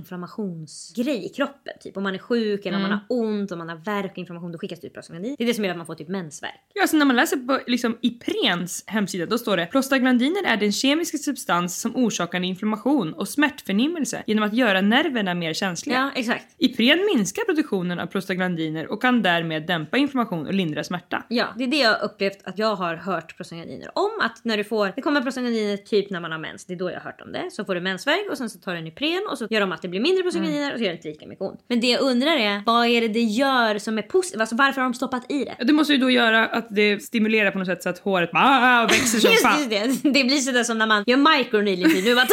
inflammationsgrej 1.00 1.26
i 1.26 1.28
kroppen. 1.28 1.72
Typ 1.80 1.96
om 1.96 2.02
man 2.02 2.14
är 2.14 2.18
sjuk 2.18 2.66
eller 2.66 2.76
om 2.76 2.82
man 2.82 2.90
har 2.90 3.00
ont, 3.08 3.52
om 3.52 3.58
man 3.58 3.68
har 3.68 3.76
värk 3.76 4.12
och 4.12 4.18
inflammation 4.18 4.52
då 4.52 4.58
skickas 4.58 4.80
det 4.80 4.86
ut 4.86 4.94
prostaglandin. 4.94 5.34
Det 5.38 5.44
är 5.44 5.46
det 5.46 5.54
som 5.54 5.64
gör 5.64 5.70
att 5.70 5.76
man 5.76 5.86
får 5.86 5.94
typ 5.94 6.08
mensvärk. 6.08 6.60
Ja, 6.74 6.86
så 6.86 6.96
när 6.96 7.06
man 7.06 7.16
läser 7.16 7.36
på 7.36 7.60
liksom, 7.66 7.98
Iprens 8.00 8.84
hemsida 8.86 9.26
då 9.26 9.38
står 9.38 9.56
det 9.56 9.66
prostaglandiner 9.66 10.44
är 10.46 10.56
den 10.56 10.72
kemiska 10.72 11.18
substans 11.18 11.80
som 11.80 11.96
orsakar 11.96 12.40
inflammation 12.40 13.14
och 13.14 13.28
smärtförnimmelse 13.28 14.22
genom 14.26 14.44
att 14.44 14.54
göra 14.54 14.80
nerverna 14.80 15.34
mer 15.34 15.54
känsliga. 15.54 15.96
Ja, 15.98 16.20
exakt. 16.20 16.46
Ipren 16.58 17.08
minskar 17.14 17.44
produktionen 17.44 17.98
av 17.98 18.06
prostaglandiner 18.06 18.92
och 18.92 19.02
kan 19.02 19.22
därmed 19.22 19.66
dämpa 19.66 19.96
inflammation 19.96 20.46
och 20.46 20.54
lindra 20.54 20.84
smärta. 20.84 21.24
Ja, 21.28 21.46
det 21.58 21.64
är 21.64 21.68
det 21.68 21.78
jag 21.78 22.02
upplevt 22.02 22.38
att 22.44 22.58
jag 22.58 22.76
har 22.76 22.96
hört 22.96 23.36
prostaglandiner 23.36 23.98
om. 23.98 24.10
Att 24.20 24.44
när 24.44 24.56
du 24.56 24.64
får, 24.64 24.92
det 24.96 25.02
kommer 25.02 25.20
prostaglandiner 25.20 25.76
typ 25.76 26.10
när 26.10 26.20
man 26.20 26.32
har 26.32 26.38
mens, 26.38 26.64
det 26.64 26.74
är 26.74 26.78
då 26.78 26.90
jag 26.90 26.94
har 26.94 27.00
hört 27.00 27.20
om 27.20 27.32
det. 27.32 27.50
Så 27.50 27.64
får 27.64 27.74
du 27.74 27.80
mensvärk 27.80 28.30
och 28.30 28.38
sen 28.38 28.50
så 28.50 28.58
tar 28.58 28.72
du 28.72 28.78
en 28.78 28.86
Ipren 28.86 29.26
och 29.30 29.38
så 29.38 29.46
gör 29.50 29.60
de 29.60 29.72
att 29.72 29.82
det 29.82 29.88
blir 29.88 30.00
mindre 30.00 30.22
prostaglandiner 30.22 30.72
och 30.72 30.78
så 30.78 30.84
gör 30.90 30.96
inte 30.96 31.08
lika 31.08 31.26
mycket 31.26 31.42
ont. 31.42 31.60
Men 31.68 31.80
det 31.80 31.86
jag 31.86 32.00
undrar 32.00 32.36
är, 32.36 32.62
vad 32.66 32.86
är 32.86 33.00
det 33.00 33.08
det 33.08 33.20
gör 33.20 33.78
som 33.78 33.98
är 33.98 34.02
positivt? 34.02 34.40
Alltså 34.40 34.56
varför 34.56 34.80
har 34.80 34.88
de 34.88 34.94
stoppat 34.94 35.30
i 35.30 35.44
det? 35.44 35.64
Det 35.64 35.72
måste 35.72 35.92
ju 35.92 35.98
då 35.98 36.10
göra 36.10 36.46
att 36.46 36.66
det 36.70 37.02
stimulerar 37.02 37.50
på 37.50 37.58
något 37.58 37.68
sätt 37.68 37.82
så 37.82 37.88
att 37.88 37.98
håret 37.98 38.32
bara 38.32 38.86
växer 38.86 39.18
som 39.18 39.30
Just, 39.30 39.42
fan. 39.42 39.70
just 39.70 40.02
det, 40.02 40.10
det 40.10 40.24
blir 40.24 40.36
sådär 40.36 40.64
som 40.64 40.78
när 40.78 40.86
man 40.86 41.04
gör 41.06 41.38
microneedling. 41.38 42.04
Du 42.04 42.14
bara 42.14 42.26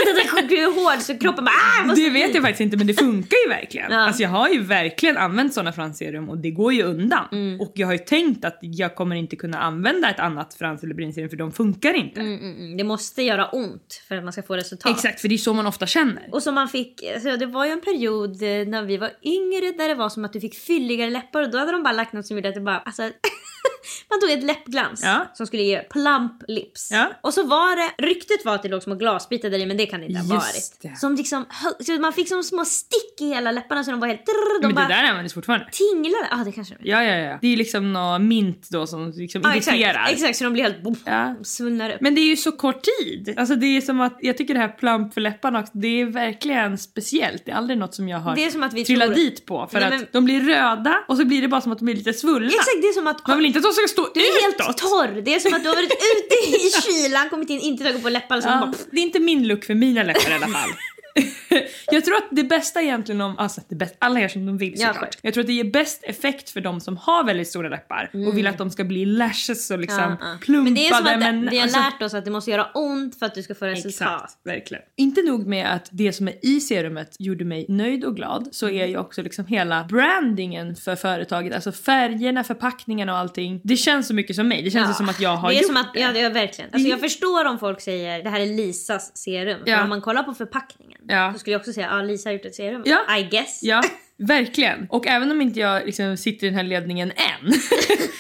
du 0.50 0.66
hård 0.66 1.00
så 1.00 1.18
kroppen 1.18 1.46
bara 1.46 1.92
ah, 1.92 1.96
Det 1.96 2.10
vet 2.10 2.34
jag 2.34 2.44
faktiskt 2.44 2.62
inte 2.62 2.78
men 2.78 2.88
det 2.88 2.94
funkar 2.94 3.38
ju 3.46 3.50
verkligen. 3.56 3.92
Ja. 3.92 3.98
Alltså 3.98 4.22
jag 4.22 4.30
har 4.30 4.50
ju 4.50 4.64
verkligen 4.64 5.18
använt 5.18 5.54
sådana 5.54 5.72
fransserum 5.72 6.30
och 6.30 6.38
det 6.38 6.52
går 6.52 6.74
ju 6.74 6.84
undan. 6.84 7.26
Mm. 7.32 7.62
Och 7.62 7.72
jag 7.76 7.88
har 7.88 7.94
ju 7.94 8.00
tänkt 8.00 8.46
att 8.46 8.58
jag 8.62 8.96
kommer 8.96 9.16
inte 9.16 9.36
kunna 9.36 9.60
använda 9.60 10.10
ett 10.10 10.20
annat 10.20 10.54
frans 10.54 10.84
eller 10.84 10.96
brynserum 10.96 11.30
för 11.30 11.38
de 11.38 11.52
funkar 11.52 11.94
inte. 11.94 12.20
Mm, 12.20 12.40
mm. 12.40 12.78
Det 12.78 12.84
måste 12.84 13.24
göra 13.24 13.46
ont 13.46 14.04
för 14.08 14.16
att 14.18 14.24
man 14.24 14.34
ska 14.34 14.44
få 14.44 14.56
resultat. 14.56 14.92
Exakt, 14.92 15.22
för 15.22 15.28
det 15.28 15.36
är 15.36 15.38
så 15.38 15.54
man 15.54 15.68
ofta 15.68 15.86
känner. 15.86 16.30
Och 16.32 16.44
som 16.44 16.56
man 16.56 16.68
fick, 16.68 17.04
alltså 17.14 17.38
det 17.38 17.46
var 17.46 17.66
ju 17.66 17.72
en 17.72 17.82
period 17.82 18.44
när 18.66 18.84
vi 18.84 18.98
var 18.98 19.12
yngre 19.24 19.72
där 19.72 19.88
det 19.88 19.96
var 19.96 20.10
som 20.10 20.26
att 20.26 20.34
du 20.34 20.40
fick 20.40 20.56
fylligare 20.56 21.10
läppar 21.10 21.44
och 21.44 21.52
då 21.52 21.58
hade 21.58 21.72
de 21.72 21.84
bara 21.84 21.94
lagt 21.94 22.14
något 22.14 22.26
som 22.26 22.38
gjorde 22.38 22.50
att 22.50 22.56
det 22.56 22.62
bara, 22.62 22.80
alltså 22.80 23.04
man 24.10 24.20
tog 24.22 24.32
ett 24.32 24.44
läppglans 24.44 25.02
Ja. 25.04 25.26
som 25.34 25.48
skulle 25.48 25.64
ge 25.64 25.80
plump 25.80 26.44
lips. 26.48 26.90
Ja. 26.92 27.12
Och 27.22 27.34
så 27.34 27.44
var 27.44 27.76
det, 27.76 28.06
ryktet 28.08 28.46
var 28.46 28.56
att 28.56 28.64
det 28.64 28.70
låg 28.70 28.84
små 28.84 28.96
glasbitar 28.96 29.50
där 29.50 29.60
i 29.60 29.66
men 29.66 29.78
det 29.78 29.86
kan 29.86 30.00
det 30.00 30.06
inte 30.06 30.20
ha 30.22 30.36
varit. 30.36 30.78
det. 30.82 30.96
Som 30.98 31.16
liksom, 31.16 31.46
man 32.02 32.14
fick 32.14 32.28
som 32.30 32.44
små 32.44 32.66
stick 32.66 33.22
i 33.22 33.28
hela 33.28 33.52
läpparna 33.52 33.84
så 33.84 33.92
de 33.92 34.00
var 34.00 34.08
helt, 34.08 34.26
drrr, 34.26 34.62
de 34.62 34.68
Men 34.68 34.76
bara 34.76 34.88
det 34.88 34.94
där 34.94 35.04
används 35.04 35.34
fortfarande. 35.34 35.66
tinglade. 35.72 36.28
Ja 36.32 36.42
ah, 36.42 36.44
det 36.44 36.52
kanske 36.52 36.76
de 36.82 36.90
Ja, 36.90 37.04
ja, 37.04 37.16
ja. 37.16 37.38
Det 37.42 37.48
är 37.54 37.58
liksom 37.58 37.94
något 37.94 38.22
mint 38.22 38.70
då 38.70 38.88
som 38.88 39.12
liksom 39.16 39.42
Ja, 39.44 39.56
irriterar. 39.56 39.90
exakt, 39.90 40.12
exakt, 40.12 40.38
så 40.38 40.44
de 40.44 40.54
blir 40.54 40.64
helt 40.64 40.84
boom, 40.84 40.96
Ja. 41.06 41.36
svullnar 41.44 41.90
upp. 41.90 42.02
Men 42.02 42.16
det 42.16 42.22
är 42.22 42.30
ju 42.30 42.36
så 42.38 42.52
kort 42.52 42.84
tid. 43.00 43.34
Alltså 43.38 43.56
det 43.56 43.66
är 43.78 43.82
som 43.82 44.02
att, 44.02 44.18
jag 44.22 44.38
tycker 44.38 44.54
det 44.54 44.60
här 44.60 44.68
plump 44.70 45.14
för 45.14 45.22
läpparna 45.22 45.60
också, 45.60 45.72
det 45.76 46.02
är 46.02 46.06
verkligen 46.06 46.78
speciellt. 46.78 47.46
Det 47.46 47.52
är 47.52 47.56
aldrig 47.56 47.80
något 47.80 47.96
som 47.96 48.10
jag 48.10 48.20
har 48.20 48.36
Det 48.36 48.46
är 48.46 48.50
som 48.52 48.64
att 48.64 48.74
vi 48.74 48.86
trillat 48.86 49.06
tror- 49.08 49.16
dit 49.16 49.46
på. 49.46 49.68
För 49.72 49.80
Nej, 49.80 49.88
att 49.88 49.94
men- 50.00 50.08
de 50.12 50.26
blir 50.26 50.42
röda 50.42 51.04
och 51.08 51.18
så 51.18 51.26
blir 51.26 51.42
det 51.42 51.48
bara 51.48 51.62
som 51.62 51.72
att 51.72 51.78
de 51.80 51.86
blir 51.86 51.96
lite 51.96 52.14
svullna. 52.14 52.48
Exakt, 52.48 52.82
det 52.82 52.88
är 52.88 52.94
som 52.94 53.08
att 53.08 53.28
Man 53.28 53.38
vill 53.38 53.46
inte 53.46 53.60
att 53.60 53.64
de 53.64 53.74
ska 53.78 53.88
stå 53.88 54.10
du 54.14 54.20
är 54.20 54.42
helt 54.42 54.78
torr. 54.78 55.22
Det 55.22 55.36
är 55.36 55.40
som 55.40 55.54
att 55.54 55.64
du 55.64 55.70
har 55.70 55.76
varit 55.76 55.92
ute 55.92 56.36
i 56.58 56.72
kylan, 56.82 57.30
kommit 57.30 57.50
in, 57.50 57.60
inte 57.60 57.84
tagit 57.84 58.04
på 58.04 58.10
läpparna 58.10 58.42
så 58.42 58.48
Ja, 58.48 58.60
bara, 58.60 58.74
det 58.92 58.98
är 59.00 59.04
inte 59.04 59.20
min 59.20 59.48
look 59.48 59.66
för 59.66 59.74
mina 59.74 60.04
läppar 60.04 60.32
i 60.32 60.34
alla 60.34 60.48
fall. 60.48 60.70
jag 61.92 62.06
tror 62.06 62.16
att 62.16 62.28
det 62.32 62.44
bästa 62.44 62.82
egentligen 62.82 63.22
om, 63.22 63.38
alltså 63.38 63.62
det 63.70 63.76
bästa, 63.76 63.96
alla 64.00 64.20
gör 64.22 64.28
som 64.28 64.46
de 64.46 64.58
vill 64.58 64.74
Ja, 64.78 64.88
såklart. 64.88 65.04
själv. 65.04 65.20
jag 65.22 65.34
tror 65.34 65.42
att 65.42 65.48
det 65.48 65.54
ger 65.54 65.64
bäst 65.72 66.04
effekt 66.04 66.50
för 66.50 66.62
de 66.62 66.80
som 66.82 66.98
har 66.98 67.24
väldigt 67.24 67.48
stora 67.48 67.70
läppar 67.70 68.10
och 68.28 68.38
vill 68.38 68.48
att 68.48 68.58
de 68.58 68.70
ska 68.70 68.84
bli 68.84 69.06
lashes 69.06 69.72
och 69.72 69.80
liksom 69.80 70.00
Ja, 70.00 70.18
ja. 70.22 70.38
plumpade. 70.42 70.64
Men 70.64 70.74
det 70.74 70.88
är 70.88 70.94
som 70.94 71.08
att 71.08 71.20
men, 71.20 71.50
vi 71.50 71.58
har 71.58 71.64
alltså- 71.64 71.80
lärt 71.80 72.02
oss 72.02 72.14
att 72.14 72.26
det 72.26 72.32
måste 72.32 72.52
göra 72.52 72.66
ont 72.74 73.20
för 73.20 73.26
att 73.26 73.36
du 73.36 73.44
ska 73.44 73.56
få 73.56 73.66
resultat. 73.66 74.24
Exakt, 74.24 74.38
verkligen. 74.46 74.84
Inte 74.96 75.22
nog 75.22 75.48
med 75.48 75.74
att 75.74 75.90
det 75.92 76.14
som 76.14 76.28
är 76.28 76.34
i 76.46 76.60
serumet 76.60 77.16
gjorde 77.20 77.46
mig 77.46 77.66
nöjd 77.70 78.06
och 78.06 78.16
glad 78.16 78.48
så 78.52 78.70
är 78.70 78.86
ju 78.86 78.98
också 78.98 79.22
liksom 79.22 79.46
hela 79.46 79.84
brandingen 79.84 80.76
för 80.76 80.96
företaget, 80.96 81.54
alltså 81.54 81.72
färgerna, 81.72 82.44
förpackningen 82.44 83.10
och 83.10 83.18
allting. 83.18 83.62
Det 83.64 83.78
känns 83.78 84.08
så 84.08 84.14
mycket 84.14 84.36
som 84.36 84.48
mig. 84.48 84.62
Det 84.64 84.72
känns 84.72 84.88
Ja, 84.88 84.94
som 84.94 85.10
att 85.10 85.20
jag 85.22 85.36
har 85.36 85.50
det 85.50 85.56
är 85.56 85.58
gjort 85.62 85.68
som 85.68 85.78
att, 85.78 85.94
det. 85.94 86.00
Ja, 86.00 86.12
det 86.12 86.20
är 86.22 86.30
verkligen. 86.30 86.70
Alltså, 86.74 86.90
jag 86.90 87.00
förstår 87.00 87.46
om 87.46 87.60
folk 87.60 87.82
säger 87.82 88.24
det 88.24 88.30
här 88.30 88.40
är 88.40 88.46
Lisas 88.46 89.18
serum. 89.18 89.60
Ja. 89.66 89.84
Om 89.84 89.90
man 89.90 90.02
kollar 90.02 90.24
på 90.24 90.34
förpackningen 90.34 91.02
Ja. 91.08 91.34
så 91.34 91.40
skulle 91.40 91.54
jag 91.54 91.60
också 91.60 91.74
säga 91.74 91.88
ja 91.92 92.02
Lisa 92.02 92.30
har 92.30 92.34
gjort 92.34 92.46
ett 92.46 92.56
serum. 92.56 92.84
Ja. 92.86 93.18
I 93.18 93.24
guess. 93.24 93.60
Ja, 93.64 93.82
verkligen. 94.18 94.88
Och 94.90 95.08
även 95.08 95.32
om 95.32 95.42
inte 95.42 95.60
jag 95.60 95.86
liksom 95.86 96.18
sitter 96.18 96.48
i 96.48 96.50
den 96.50 96.58
här 96.58 96.64
ledningen 96.66 97.12
än 97.12 97.54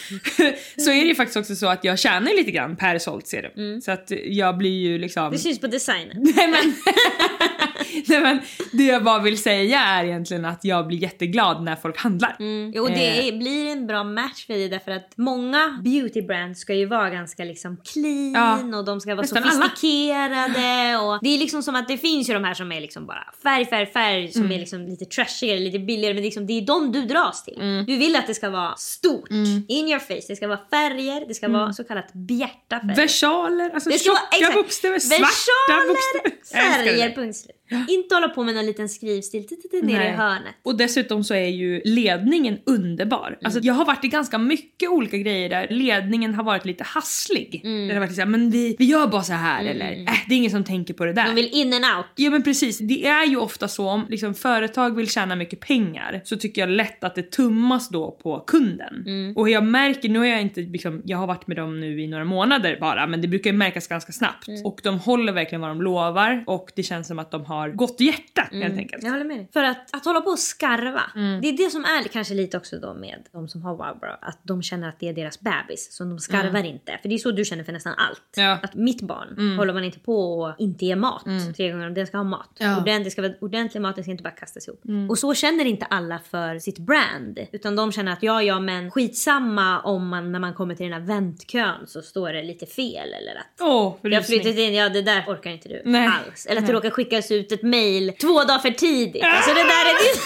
så 0.77 0.89
är 0.91 1.01
det 1.01 1.07
ju 1.07 1.15
faktiskt 1.15 1.37
också 1.37 1.55
så 1.55 1.67
att 1.67 1.83
jag 1.83 1.99
tjänar 1.99 2.37
lite 2.37 2.51
grann 2.51 2.75
per 2.75 2.97
sålt 2.99 3.27
serum. 3.27 3.81
Så 3.81 3.91
att 3.91 4.11
jag 4.25 4.57
blir 4.57 4.79
ju 4.79 4.97
liksom... 4.97 5.31
Det 5.31 5.37
syns 5.37 5.59
på 5.61 5.67
designen. 5.67 6.15
Nej 6.35 6.47
men, 6.47 6.73
nej 8.07 8.21
men 8.21 8.39
det 8.71 8.83
jag 8.83 9.03
bara 9.03 9.19
vill 9.19 9.37
säga 9.37 9.79
är 9.81 10.03
egentligen 10.03 10.45
att 10.45 10.63
jag 10.63 10.87
blir 10.87 10.97
jätteglad 10.97 11.63
när 11.63 11.75
folk 11.75 11.97
handlar. 11.97 12.35
Jo, 12.73 12.83
och 12.83 12.89
det 12.89 13.07
Eh. 13.07 13.27
är, 13.27 13.37
blir 13.37 13.71
en 13.71 13.87
bra 13.87 14.03
match 14.03 14.45
för 14.47 14.53
dig 14.53 14.69
därför 14.69 14.91
att 14.91 15.11
många 15.15 15.79
beauty 15.83 16.21
brands 16.21 16.59
ska 16.61 16.73
ju 16.73 16.85
vara 16.85 17.09
ganska 17.09 17.43
liksom 17.43 17.77
clean 17.93 18.33
Ja, 18.71 18.77
och 18.77 18.85
de 18.85 19.01
ska 19.01 19.09
vara 19.15 19.21
nästan 19.21 19.43
alla. 19.43 19.51
sofistikerade 19.51 20.97
och 20.97 21.19
det 21.21 21.29
är 21.29 21.37
liksom 21.39 21.63
som 21.63 21.75
att 21.75 21.87
det 21.87 21.97
finns 21.97 22.29
ju 22.29 22.33
de 22.33 22.43
här 22.43 22.53
som 22.53 22.71
är 22.71 22.81
liksom 22.81 23.05
bara 23.05 23.33
färg, 23.43 23.65
färg, 23.65 23.85
färg 23.85 24.31
som 24.31 24.41
Mm. 24.41 24.55
är 24.55 24.59
liksom 24.59 24.85
lite 24.85 25.05
trashigare, 25.05 25.59
lite 25.59 25.79
billigare 25.79 26.13
men 26.13 26.23
liksom, 26.23 26.47
det 26.47 26.53
är 26.53 26.61
de 26.61 26.91
du 26.91 27.01
dras 27.05 27.43
till. 27.43 27.55
Mm. 27.61 27.85
Du 27.85 27.97
vill 27.97 28.15
att 28.15 28.27
det 28.27 28.33
ska 28.33 28.49
vara 28.49 28.75
stort, 28.75 29.29
in 29.67 29.87
your 29.97 30.21
face, 30.21 30.25
det 30.27 30.35
ska 30.35 30.47
vara 30.47 30.59
färger, 30.71 31.27
det 31.27 31.33
ska 31.33 31.47
vara 31.49 31.73
så 31.73 31.83
kallat 31.83 32.13
bjärta 32.13 32.79
färger. 32.79 32.95
Versaler, 32.95 33.69
alltså 33.73 33.89
Det 33.89 33.97
ska 33.99 34.11
vara- 34.11 34.19
tjocka 34.21 34.37
exakt. 34.37 34.55
bokstäver, 34.55 34.99
svarta 34.99 35.87
bokstäver. 35.87 36.37
Färger, 36.53 37.15
punkt 37.15 37.37
slut. 37.37 37.53
Inte 37.89 38.15
hålla 38.15 38.29
på 38.29 38.43
med 38.43 38.55
någon 38.55 38.65
liten 38.65 38.89
skrivstil 38.89 39.45
nere 39.83 40.07
i 40.07 40.11
hörnet. 40.11 40.55
Och 40.63 40.77
dessutom 40.77 41.23
så 41.23 41.33
är 41.33 41.47
ju 41.47 41.81
ledningen 41.85 42.57
underbar. 42.65 43.37
Alltså 43.43 43.59
jag 43.63 43.73
har 43.73 43.85
varit 43.85 44.03
i 44.05 44.07
ganska 44.07 44.37
mycket 44.37 44.89
olika 44.89 45.17
grejer 45.17 45.49
där 45.49 45.67
ledningen 45.69 46.33
har 46.33 46.43
varit 46.43 46.65
lite 46.65 46.83
hasslig. 46.83 47.61
Där 47.63 47.87
det 47.87 47.93
har 47.93 47.99
varit 48.01 48.15
såhär, 48.15 48.25
men 48.27 48.49
vi, 48.51 48.75
vi 48.79 48.85
gör 48.85 49.07
bara 49.07 49.23
så 49.23 49.33
här 49.33 49.65
eller 49.65 49.91
äh, 49.91 50.13
det 50.27 50.33
är 50.33 50.37
ingen 50.37 50.51
som 50.51 50.63
tänker 50.63 50.93
på 50.93 51.05
det 51.05 51.13
där. 51.13 51.25
De 51.25 51.35
vill 51.35 51.49
in 51.51 51.73
and 51.73 51.85
out. 51.97 52.05
Ja 52.15 52.29
men 52.29 52.43
precis, 52.43 52.77
det 52.77 53.05
är 53.07 53.25
ju 53.25 53.37
ofta 53.37 53.67
så 53.67 53.87
om 53.89 54.05
liksom, 54.09 54.33
företag 54.33 54.95
vill 54.95 55.09
tjäna 55.09 55.35
mycket 55.35 55.59
pengar 55.59 56.21
så 56.23 56.37
tycker 56.37 56.61
jag 56.61 56.69
lätt 56.69 57.03
att 57.03 57.15
det 57.15 57.31
tummas 57.31 57.89
då 57.89 58.11
på 58.23 58.39
kunden. 58.47 59.05
Och 59.35 59.49
jag 59.49 59.63
märker, 59.63 59.86
nu 60.03 60.19
har 60.19 60.25
jag 60.25 60.41
inte 60.41 60.61
liksom, 60.61 61.01
jag 61.05 61.17
har 61.17 61.27
varit 61.27 61.47
med 61.47 61.57
dem 61.57 61.79
nu 61.79 62.01
i 62.01 62.07
några 62.07 62.23
månader 62.23 62.77
bara 62.81 63.07
men 63.07 63.21
det 63.21 63.27
brukar 63.27 63.51
ju 63.51 63.57
märkas 63.57 63.87
ganska 63.87 64.11
snabbt. 64.11 64.47
Och 64.63 64.79
de 64.83 64.99
håller 64.99 65.33
verkligen 65.33 65.61
vad 65.61 65.69
de 65.69 65.81
lovar 65.81 66.43
och 66.47 66.71
det 66.75 66.83
känns 66.83 67.07
som 67.07 67.19
att 67.19 67.31
de 67.31 67.45
har 67.45 67.69
gott 67.69 67.99
hjärta 68.01 68.47
helt 68.51 68.77
enkelt. 68.77 69.03
Jag 69.03 69.11
håller 69.11 69.25
med 69.25 69.37
dig. 69.37 69.49
För 69.53 69.63
att, 69.63 69.95
att 69.95 70.05
hålla 70.05 70.21
på 70.21 70.29
och 70.29 70.39
skarva, 70.39 71.01
Mm. 71.15 71.41
det 71.41 71.47
är 71.49 71.57
det 71.57 71.69
som 71.71 71.85
är 71.85 72.03
kanske 72.03 72.33
lite 72.33 72.57
också 72.57 72.79
då 72.79 72.93
med 72.93 73.23
de 73.31 73.47
som 73.49 73.61
har 73.61 73.71
Wowbrow. 73.71 74.15
Att 74.21 74.39
de 74.43 74.61
känner 74.63 74.89
att 74.89 74.99
det 74.99 75.09
är 75.09 75.13
deras 75.13 75.39
bebis, 75.39 75.87
så 75.91 76.03
de 76.03 76.19
skarvar 76.19 76.63
inte. 76.63 76.99
För 77.01 77.09
det 77.09 77.15
är 77.15 77.17
så 77.19 77.31
du 77.31 77.45
känner 77.45 77.63
för 77.63 77.73
nästan 77.73 77.93
allt. 77.97 78.37
Mm. 78.37 78.49
Ja. 78.49 78.51
Mm. 78.53 78.63
Att 78.63 78.75
mitt 78.75 79.01
barn 79.01 79.57
håller 79.57 79.73
man 79.73 79.83
inte 79.83 79.99
på 79.99 80.41
och 80.41 80.55
inte 80.59 80.85
ge 80.85 80.95
mat 80.95 81.23
tre 81.57 81.71
gånger 81.71 81.87
om 81.87 81.93
den 81.93 82.07
ska 82.07 82.17
ha 82.17 82.23
mat. 82.23 82.49
Ja. 82.59 82.65
Mm. 82.65 82.79
Ordentlig, 82.79 83.05
det 83.05 83.11
ska 83.11 83.21
vara 83.21 83.33
ordentlig 83.41 83.81
mat, 83.81 83.95
den 83.95 84.03
ska 84.03 84.11
inte 84.11 84.23
bara 84.23 84.29
kastas 84.33 84.67
ihop. 84.67 84.81
Och 85.09 85.17
så 85.17 85.33
känner 85.33 85.65
inte 85.65 85.85
alla 85.85 86.19
för 86.19 86.59
sitt 86.59 86.79
brand. 86.79 87.39
Utan 87.51 87.75
de 87.75 87.91
känner 87.91 88.11
att 88.11 88.23
ja, 88.23 88.41
ja 88.43 88.59
men 88.59 88.91
skitsamma 88.91 89.76
om 89.81 90.07
man 90.07 90.31
när 90.31 90.39
man 90.39 90.53
kommer 90.53 90.75
till 90.75 90.89
den 90.89 90.93
här 91.01 91.07
väntkön 91.07 91.87
så 91.87 92.01
står 92.01 92.33
det 92.33 92.43
lite 92.43 92.65
fel 92.65 93.13
eller 93.13 93.35
att 93.35 93.61
Åh, 93.61 93.95
jag 94.01 94.11
har 94.11 94.21
flyttat 94.21 94.55
in, 94.55 94.73
ja 94.73 94.89
det 94.89 95.01
där 95.01 95.23
orkar 95.27 95.51
inte 95.51 95.69
du 95.69 95.81
Nej. 95.85 96.07
alls. 96.07 96.45
Eller 96.45 96.61
att 96.61 96.67
det 96.67 96.73
råkar 96.73 96.89
skickas 96.89 97.31
ut 97.31 97.51
ett 97.51 97.63
mail 97.63 98.13
två 98.21 98.43
dagar 98.43 98.59
för 98.59 98.69
tidigt. 98.71 99.23
Alltså 99.23 99.49
det 99.49 99.63
där 99.63 99.85
är 99.91 99.95
det... 100.03 100.19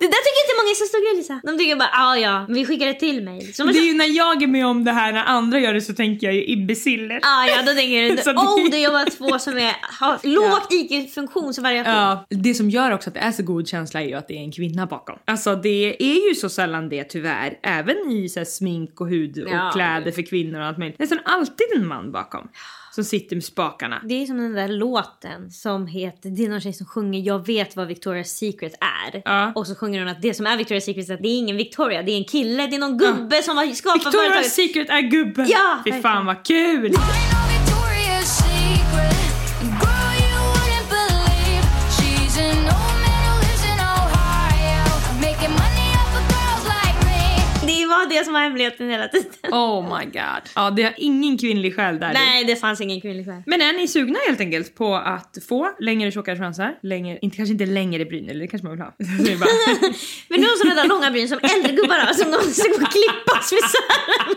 det 0.00 0.06
där 0.06 0.22
tycker 0.26 0.37
är 0.70 0.74
så 0.74 0.84
stor 0.84 1.00
grej 1.12 1.16
Lisa. 1.16 1.40
De 1.44 1.58
tycker 1.58 1.76
bara 1.76 1.90
ah, 1.92 2.16
ja, 2.16 2.44
men 2.46 2.54
vi 2.54 2.64
skickar 2.66 2.86
ett 2.88 2.98
till 3.00 3.24
mail. 3.24 3.54
Så 3.54 3.64
Det 3.64 3.70
är 3.70 3.74
så, 3.74 3.80
ju 3.80 3.94
när 3.94 4.16
jag 4.16 4.42
är 4.42 4.46
med 4.46 4.66
om 4.66 4.84
det 4.84 4.92
här, 4.92 5.12
när 5.12 5.24
andra 5.24 5.58
gör 5.60 5.74
det 5.74 5.80
så 5.80 5.94
tänker 5.94 6.26
jag 6.26 6.34
ju 6.34 6.44
imbeciller. 6.44 7.20
ah, 7.22 7.46
ja, 7.46 7.62
då 7.66 7.74
tänker 7.74 8.02
du 8.02 8.08
det- 8.16 8.30
oh 8.30 8.70
det 8.70 8.78
jobbar 8.80 9.10
två 9.10 9.38
som 9.38 9.58
är, 9.58 9.72
har 10.00 10.18
lågt 10.22 10.72
IQ-funktionsvariation. 10.72 11.92
Ja, 11.94 12.26
det 12.30 12.54
som 12.54 12.70
gör 12.70 12.90
också 12.92 13.10
att 13.10 13.14
det 13.14 13.20
är 13.20 13.32
så 13.32 13.42
god 13.42 13.68
känsla 13.68 14.02
är 14.02 14.06
ju 14.06 14.14
att 14.14 14.28
det 14.28 14.34
är 14.34 14.42
en 14.42 14.52
kvinna 14.52 14.86
bakom. 14.86 15.18
Alltså 15.24 15.54
det 15.54 15.96
är 16.02 16.28
ju 16.28 16.34
så 16.34 16.48
sällan 16.48 16.88
det 16.88 17.04
tyvärr, 17.04 17.58
även 17.62 17.96
i 18.10 18.28
så 18.28 18.44
smink 18.44 19.00
och 19.00 19.08
hud 19.08 19.38
och 19.42 19.50
Ja. 19.50 19.70
kläder 19.74 20.10
för 20.12 20.22
kvinnor 20.22 20.60
och 20.60 20.66
allt 20.66 20.78
möjligt. 20.78 20.98
Nästan 20.98 21.18
alltid 21.24 21.66
en 21.76 21.86
man 21.86 22.12
bakom 22.12 22.48
som 22.98 23.04
sitter 23.04 23.36
med 23.36 23.44
spakarna. 23.44 24.02
Det 24.04 24.22
är 24.22 24.26
som 24.26 24.38
den 24.38 24.52
där 24.52 24.68
låten 24.68 25.50
som 25.50 25.86
heter, 25.86 26.30
det 26.30 26.44
är 26.44 26.48
någon 26.48 26.60
tjej 26.60 26.72
som 26.72 26.86
sjunger 26.86 27.20
Jag 27.20 27.46
vet 27.46 27.76
vad 27.76 27.90
Victoria's 27.90 28.24
Secret 28.24 28.74
är. 28.80 29.22
Ja. 29.24 29.52
Och 29.54 29.66
så 29.66 29.74
sjunger 29.74 30.00
hon 30.00 30.08
att 30.08 30.22
det 30.22 30.34
som 30.34 30.46
är 30.46 30.56
Victoria's 30.56 30.80
Secret 30.80 31.10
är 31.10 31.14
att 31.14 31.22
det 31.22 31.28
är 31.28 31.38
ingen 31.38 31.56
Victoria, 31.56 32.02
det 32.02 32.12
är 32.12 32.16
en 32.16 32.24
kille, 32.24 32.66
det 32.66 32.76
är 32.76 32.80
någon 32.80 32.98
gubbe 32.98 33.42
som 33.42 33.56
har 33.56 33.66
skapat 33.66 34.00
Victoria's 34.00 34.12
företaget. 34.12 34.52
Secret 34.52 34.90
är 34.90 35.00
gubben! 35.00 35.46
Ja, 35.48 35.82
Fy 35.84 36.02
fan 36.02 36.26
vad 36.26 36.44
kul! 36.44 36.94
Var 48.08 48.18
det 48.18 48.24
som 48.24 48.34
var 48.34 48.40
hemligheten 48.40 48.90
hela 48.90 49.08
tiden. 49.08 49.52
Oh 49.52 49.98
my 49.98 50.04
god. 50.04 50.42
Ja, 50.54 50.70
det 50.70 50.82
har 50.82 50.94
ingen 50.96 51.38
kvinnlig 51.38 51.76
själ 51.76 52.00
där. 52.00 52.12
Nej, 52.12 52.44
det 52.44 52.56
fanns 52.56 52.80
ingen 52.80 53.00
kvinnlig 53.00 53.26
själ. 53.26 53.42
Men 53.46 53.60
är 53.62 53.72
ni 53.72 53.88
sugna 53.88 54.18
helt 54.26 54.40
enkelt 54.40 54.74
på 54.74 54.94
att 54.94 55.38
få 55.48 55.70
längre 55.78 56.10
tjockare 56.10 56.36
fransar? 56.36 56.78
Längre, 56.82 57.18
inte, 57.22 57.36
kanske 57.36 57.52
inte 57.52 57.66
längre 57.66 58.04
bryn, 58.04 58.28
eller 58.28 58.40
det 58.40 58.48
kanske 58.48 58.66
man 58.66 58.76
vill 58.76 58.80
ha. 58.80 58.88
Är 58.98 59.38
Men 60.28 60.40
nu 60.40 60.46
har 60.46 60.58
sådana 60.58 60.82
där 60.82 60.88
långa 60.88 61.10
bryn 61.10 61.28
som 61.28 61.38
äldre 61.38 61.72
gubbar 61.72 61.98
har 61.98 62.14
som 62.14 62.30
de 62.30 62.38
ska 62.52 62.68
gå 62.68 62.74
och 62.74 62.92
klippa 62.92 63.40
frisören. 63.42 64.34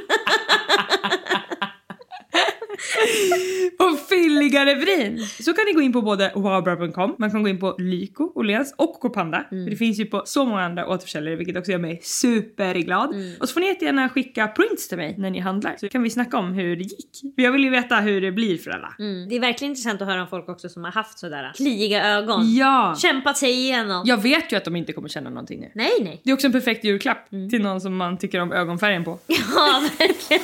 Och 3.79 3.99
billigare 4.09 4.75
vin 4.75 5.27
så 5.27 5.53
kan 5.53 5.65
ni 5.65 5.73
gå 5.73 5.81
in 5.81 5.93
på 5.93 6.01
både 6.01 6.31
wowbra.com, 6.35 7.15
man 7.17 7.31
kan 7.31 7.43
gå 7.43 7.49
in 7.49 7.59
på 7.59 7.75
Lyko, 7.77 8.31
Åhléns 8.35 8.73
och 8.77 8.99
Coopanda. 8.99 9.45
Mm. 9.51 9.65
För 9.65 9.71
det 9.71 9.77
finns 9.77 9.99
ju 9.99 10.05
på 10.05 10.21
så 10.25 10.45
många 10.45 10.61
andra 10.61 10.87
återförsäljare 10.87 11.35
vilket 11.35 11.57
också 11.57 11.71
gör 11.71 11.79
mig 11.79 11.99
superglad. 12.03 13.13
Mm. 13.13 13.33
Och 13.39 13.49
så 13.49 13.53
får 13.53 13.61
ni 13.61 13.67
jättegärna 13.67 14.09
skicka 14.09 14.47
prints 14.47 14.87
till 14.87 14.97
mig 14.97 15.15
när 15.17 15.29
ni 15.29 15.39
handlar 15.39 15.75
så 15.77 15.89
kan 15.89 16.03
vi 16.03 16.09
snacka 16.09 16.37
om 16.37 16.53
hur 16.53 16.75
det 16.75 16.83
gick. 16.83 17.35
För 17.35 17.41
jag 17.41 17.51
vill 17.51 17.63
ju 17.63 17.69
veta 17.69 17.95
hur 17.95 18.21
det 18.21 18.31
blir 18.31 18.57
för 18.57 18.71
alla. 18.71 18.95
Mm. 18.99 19.29
Det 19.29 19.35
är 19.35 19.39
verkligen 19.39 19.71
intressant 19.71 20.01
att 20.01 20.07
höra 20.07 20.21
om 20.21 20.27
folk 20.27 20.49
också 20.49 20.69
som 20.69 20.83
har 20.83 20.91
haft 20.91 21.19
sådär 21.19 21.51
kliiga 21.55 22.05
ögon. 22.05 22.55
Ja! 22.55 22.95
Kämpat 22.97 23.37
sig 23.37 23.51
igenom. 23.51 24.03
Jag 24.05 24.21
vet 24.21 24.51
ju 24.51 24.57
att 24.57 24.65
de 24.65 24.75
inte 24.75 24.93
kommer 24.93 25.09
känna 25.09 25.29
någonting 25.29 25.59
nu. 25.59 25.71
Nej, 25.75 25.91
nej. 26.01 26.21
Det 26.23 26.29
är 26.29 26.33
också 26.33 26.47
en 26.47 26.53
perfekt 26.53 26.83
julklapp 26.83 27.29
till 27.29 27.61
någon 27.61 27.81
som 27.81 27.97
man 27.97 28.17
tycker 28.17 28.39
om 28.41 28.51
ögonfärgen 28.51 29.03
på. 29.03 29.19
Ja, 29.55 29.81
verkligen. 29.99 30.41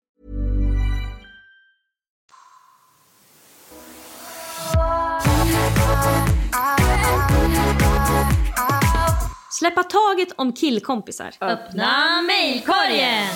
Släppa 9.51 9.83
taget 9.83 10.27
om 10.35 10.53
killkompisar. 10.53 11.31
Öppna 11.41 12.21
mejlkorgen! 12.21 13.27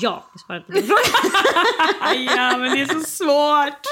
Ja, 0.00 0.30
jag 0.32 0.40
svarade 0.40 0.64
på 0.64 0.72
fråga. 0.72 1.00
ja 2.36 2.58
men 2.58 2.72
det 2.72 2.80
är 2.80 2.86
så 2.86 3.00
svårt. 3.00 3.82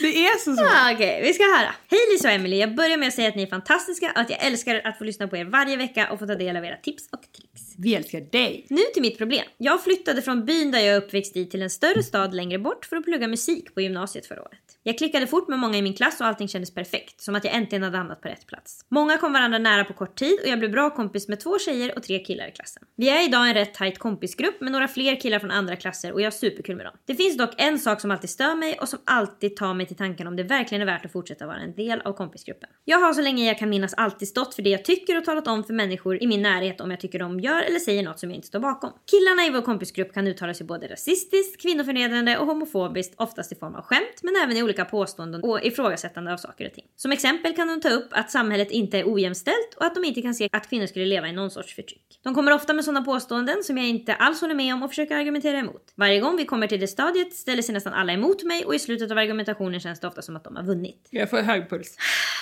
Det 0.00 0.26
är 0.26 0.38
så 0.38 0.56
svårt. 0.56 0.66
Ah, 0.74 0.92
Okej, 0.94 1.20
vi 1.22 1.34
ska 1.34 1.44
höra. 1.44 1.74
Hej 1.90 2.00
Lisa 2.12 2.28
och 2.28 2.34
Emily, 2.34 2.56
jag 2.56 2.74
börjar 2.74 2.96
med 2.96 3.08
att 3.08 3.14
säga 3.14 3.28
att 3.28 3.36
ni 3.36 3.42
är 3.42 3.46
fantastiska 3.46 4.10
och 4.14 4.20
att 4.20 4.30
jag 4.30 4.46
älskar 4.46 4.80
att 4.84 4.98
få 4.98 5.04
lyssna 5.04 5.28
på 5.28 5.36
er 5.36 5.44
varje 5.44 5.76
vecka 5.76 6.12
och 6.12 6.18
få 6.18 6.26
ta 6.26 6.34
del 6.34 6.56
av 6.56 6.64
era 6.64 6.76
tips 6.76 7.08
och 7.12 7.20
tricks. 7.36 7.74
Vi 7.78 7.94
älskar 7.94 8.20
dig. 8.20 8.66
Nu 8.70 8.82
till 8.94 9.02
mitt 9.02 9.18
problem. 9.18 9.44
Jag 9.56 9.84
flyttade 9.84 10.22
från 10.22 10.44
byn 10.44 10.70
där 10.70 10.78
jag 10.78 10.88
är 10.96 11.00
uppväxt 11.00 11.36
i 11.36 11.46
till 11.46 11.62
en 11.62 11.70
större 11.70 12.02
stad 12.02 12.34
längre 12.34 12.58
bort 12.58 12.84
för 12.84 12.96
att 12.96 13.04
plugga 13.04 13.28
musik 13.28 13.74
på 13.74 13.80
gymnasiet 13.80 14.26
förra 14.26 14.42
året. 14.42 14.69
Jag 14.82 14.98
klickade 14.98 15.26
fort 15.26 15.48
med 15.48 15.58
många 15.58 15.78
i 15.78 15.82
min 15.82 15.94
klass 15.94 16.20
och 16.20 16.26
allting 16.26 16.48
kändes 16.48 16.74
perfekt, 16.74 17.20
som 17.20 17.34
att 17.34 17.44
jag 17.44 17.54
äntligen 17.54 17.82
hade 17.82 17.96
hamnat 17.96 18.20
på 18.20 18.28
rätt 18.28 18.46
plats. 18.46 18.80
Många 18.88 19.18
kom 19.18 19.32
varandra 19.32 19.58
nära 19.58 19.84
på 19.84 19.92
kort 19.92 20.18
tid 20.18 20.38
och 20.42 20.48
jag 20.48 20.58
blev 20.58 20.70
bra 20.70 20.90
kompis 20.90 21.28
med 21.28 21.40
två 21.40 21.58
tjejer 21.58 21.96
och 21.96 22.02
tre 22.02 22.18
killar 22.18 22.48
i 22.48 22.50
klassen. 22.50 22.82
Vi 22.96 23.08
är 23.08 23.24
idag 23.24 23.48
en 23.48 23.54
rätt 23.54 23.74
tight 23.74 23.98
kompisgrupp 23.98 24.60
med 24.60 24.72
några 24.72 24.88
fler 24.88 25.20
killar 25.20 25.38
från 25.38 25.50
andra 25.50 25.76
klasser 25.76 26.12
och 26.12 26.20
jag 26.20 26.26
har 26.26 26.30
superkul 26.30 26.76
med 26.76 26.86
dem. 26.86 26.94
Det 27.06 27.14
finns 27.14 27.36
dock 27.36 27.50
en 27.56 27.78
sak 27.78 28.00
som 28.00 28.10
alltid 28.10 28.30
stör 28.30 28.54
mig 28.54 28.78
och 28.80 28.88
som 28.88 28.98
alltid 29.04 29.56
tar 29.56 29.74
mig 29.74 29.86
till 29.86 29.96
tanken 29.96 30.26
om 30.26 30.36
det 30.36 30.42
verkligen 30.42 30.82
är 30.82 30.86
värt 30.86 31.04
att 31.04 31.12
fortsätta 31.12 31.46
vara 31.46 31.58
en 31.58 31.74
del 31.74 32.00
av 32.00 32.12
kompisgruppen. 32.12 32.68
Jag 32.84 33.00
har 33.00 33.12
så 33.12 33.20
länge 33.22 33.46
jag 33.46 33.58
kan 33.58 33.70
minnas 33.70 33.94
alltid 33.94 34.28
stått 34.28 34.54
för 34.54 34.62
det 34.62 34.70
jag 34.70 34.84
tycker 34.84 35.18
och 35.18 35.24
talat 35.24 35.48
om 35.48 35.64
för 35.64 35.74
människor 35.74 36.22
i 36.22 36.26
min 36.26 36.42
närhet 36.42 36.80
om 36.80 36.90
jag 36.90 37.00
tycker 37.00 37.18
de 37.18 37.40
gör 37.40 37.62
eller 37.62 37.78
säger 37.78 38.02
något 38.02 38.18
som 38.18 38.30
jag 38.30 38.36
inte 38.36 38.48
står 38.48 38.60
bakom. 38.60 38.90
Killarna 39.10 39.46
i 39.46 39.50
vår 39.50 39.62
kompisgrupp 39.62 40.14
kan 40.14 40.26
uttala 40.26 40.54
sig 40.54 40.66
både 40.66 40.88
rasistiskt, 40.88 41.62
kvinnoförnedrande 41.62 42.38
och 42.38 42.46
homofobiskt, 42.46 43.14
oftast 43.16 43.52
i 43.52 43.54
form 43.54 43.74
av 43.74 43.82
skämt, 43.82 44.20
men 44.22 44.36
även 44.36 44.56
i 44.56 44.62
olika 44.70 44.84
påståenden 44.84 45.42
och 45.42 45.64
ifrågasättande 45.64 46.32
av 46.32 46.36
saker 46.36 46.66
och 46.66 46.72
ting. 46.72 46.84
Som 46.96 47.12
exempel 47.12 47.54
kan 47.56 47.68
de 47.68 47.80
ta 47.80 47.88
upp 47.88 48.08
att 48.10 48.30
samhället 48.30 48.70
inte 48.70 48.98
är 48.98 49.14
ojämställt 49.14 49.74
och 49.76 49.84
att 49.84 49.94
de 49.94 50.04
inte 50.04 50.22
kan 50.22 50.34
se 50.34 50.48
att 50.52 50.68
kvinnor 50.70 50.86
skulle 50.86 51.06
leva 51.06 51.28
i 51.28 51.32
någon 51.32 51.50
sorts 51.50 51.74
förtryck. 51.74 52.06
De 52.22 52.34
kommer 52.34 52.52
ofta 52.52 52.72
med 52.72 52.84
sådana 52.84 53.02
påståenden 53.02 53.62
som 53.62 53.78
jag 53.78 53.86
inte 53.88 54.14
alls 54.14 54.40
håller 54.40 54.54
med 54.54 54.74
om 54.74 54.82
och 54.82 54.90
försöker 54.90 55.16
argumentera 55.16 55.58
emot. 55.58 55.92
Varje 55.94 56.20
gång 56.20 56.36
vi 56.36 56.44
kommer 56.44 56.66
till 56.66 56.80
det 56.80 56.88
stadiet 56.88 57.34
ställer 57.34 57.62
sig 57.62 57.72
nästan 57.72 57.92
alla 57.92 58.12
emot 58.12 58.42
mig 58.44 58.64
och 58.64 58.74
i 58.74 58.78
slutet 58.78 59.10
av 59.10 59.18
argumentationen 59.18 59.80
känns 59.80 60.00
det 60.00 60.06
ofta 60.06 60.22
som 60.22 60.36
att 60.36 60.44
de 60.44 60.56
har 60.56 60.62
vunnit. 60.62 61.08
Jag 61.10 61.30
får 61.30 61.38
hög 61.38 61.70
puls. 61.70 61.96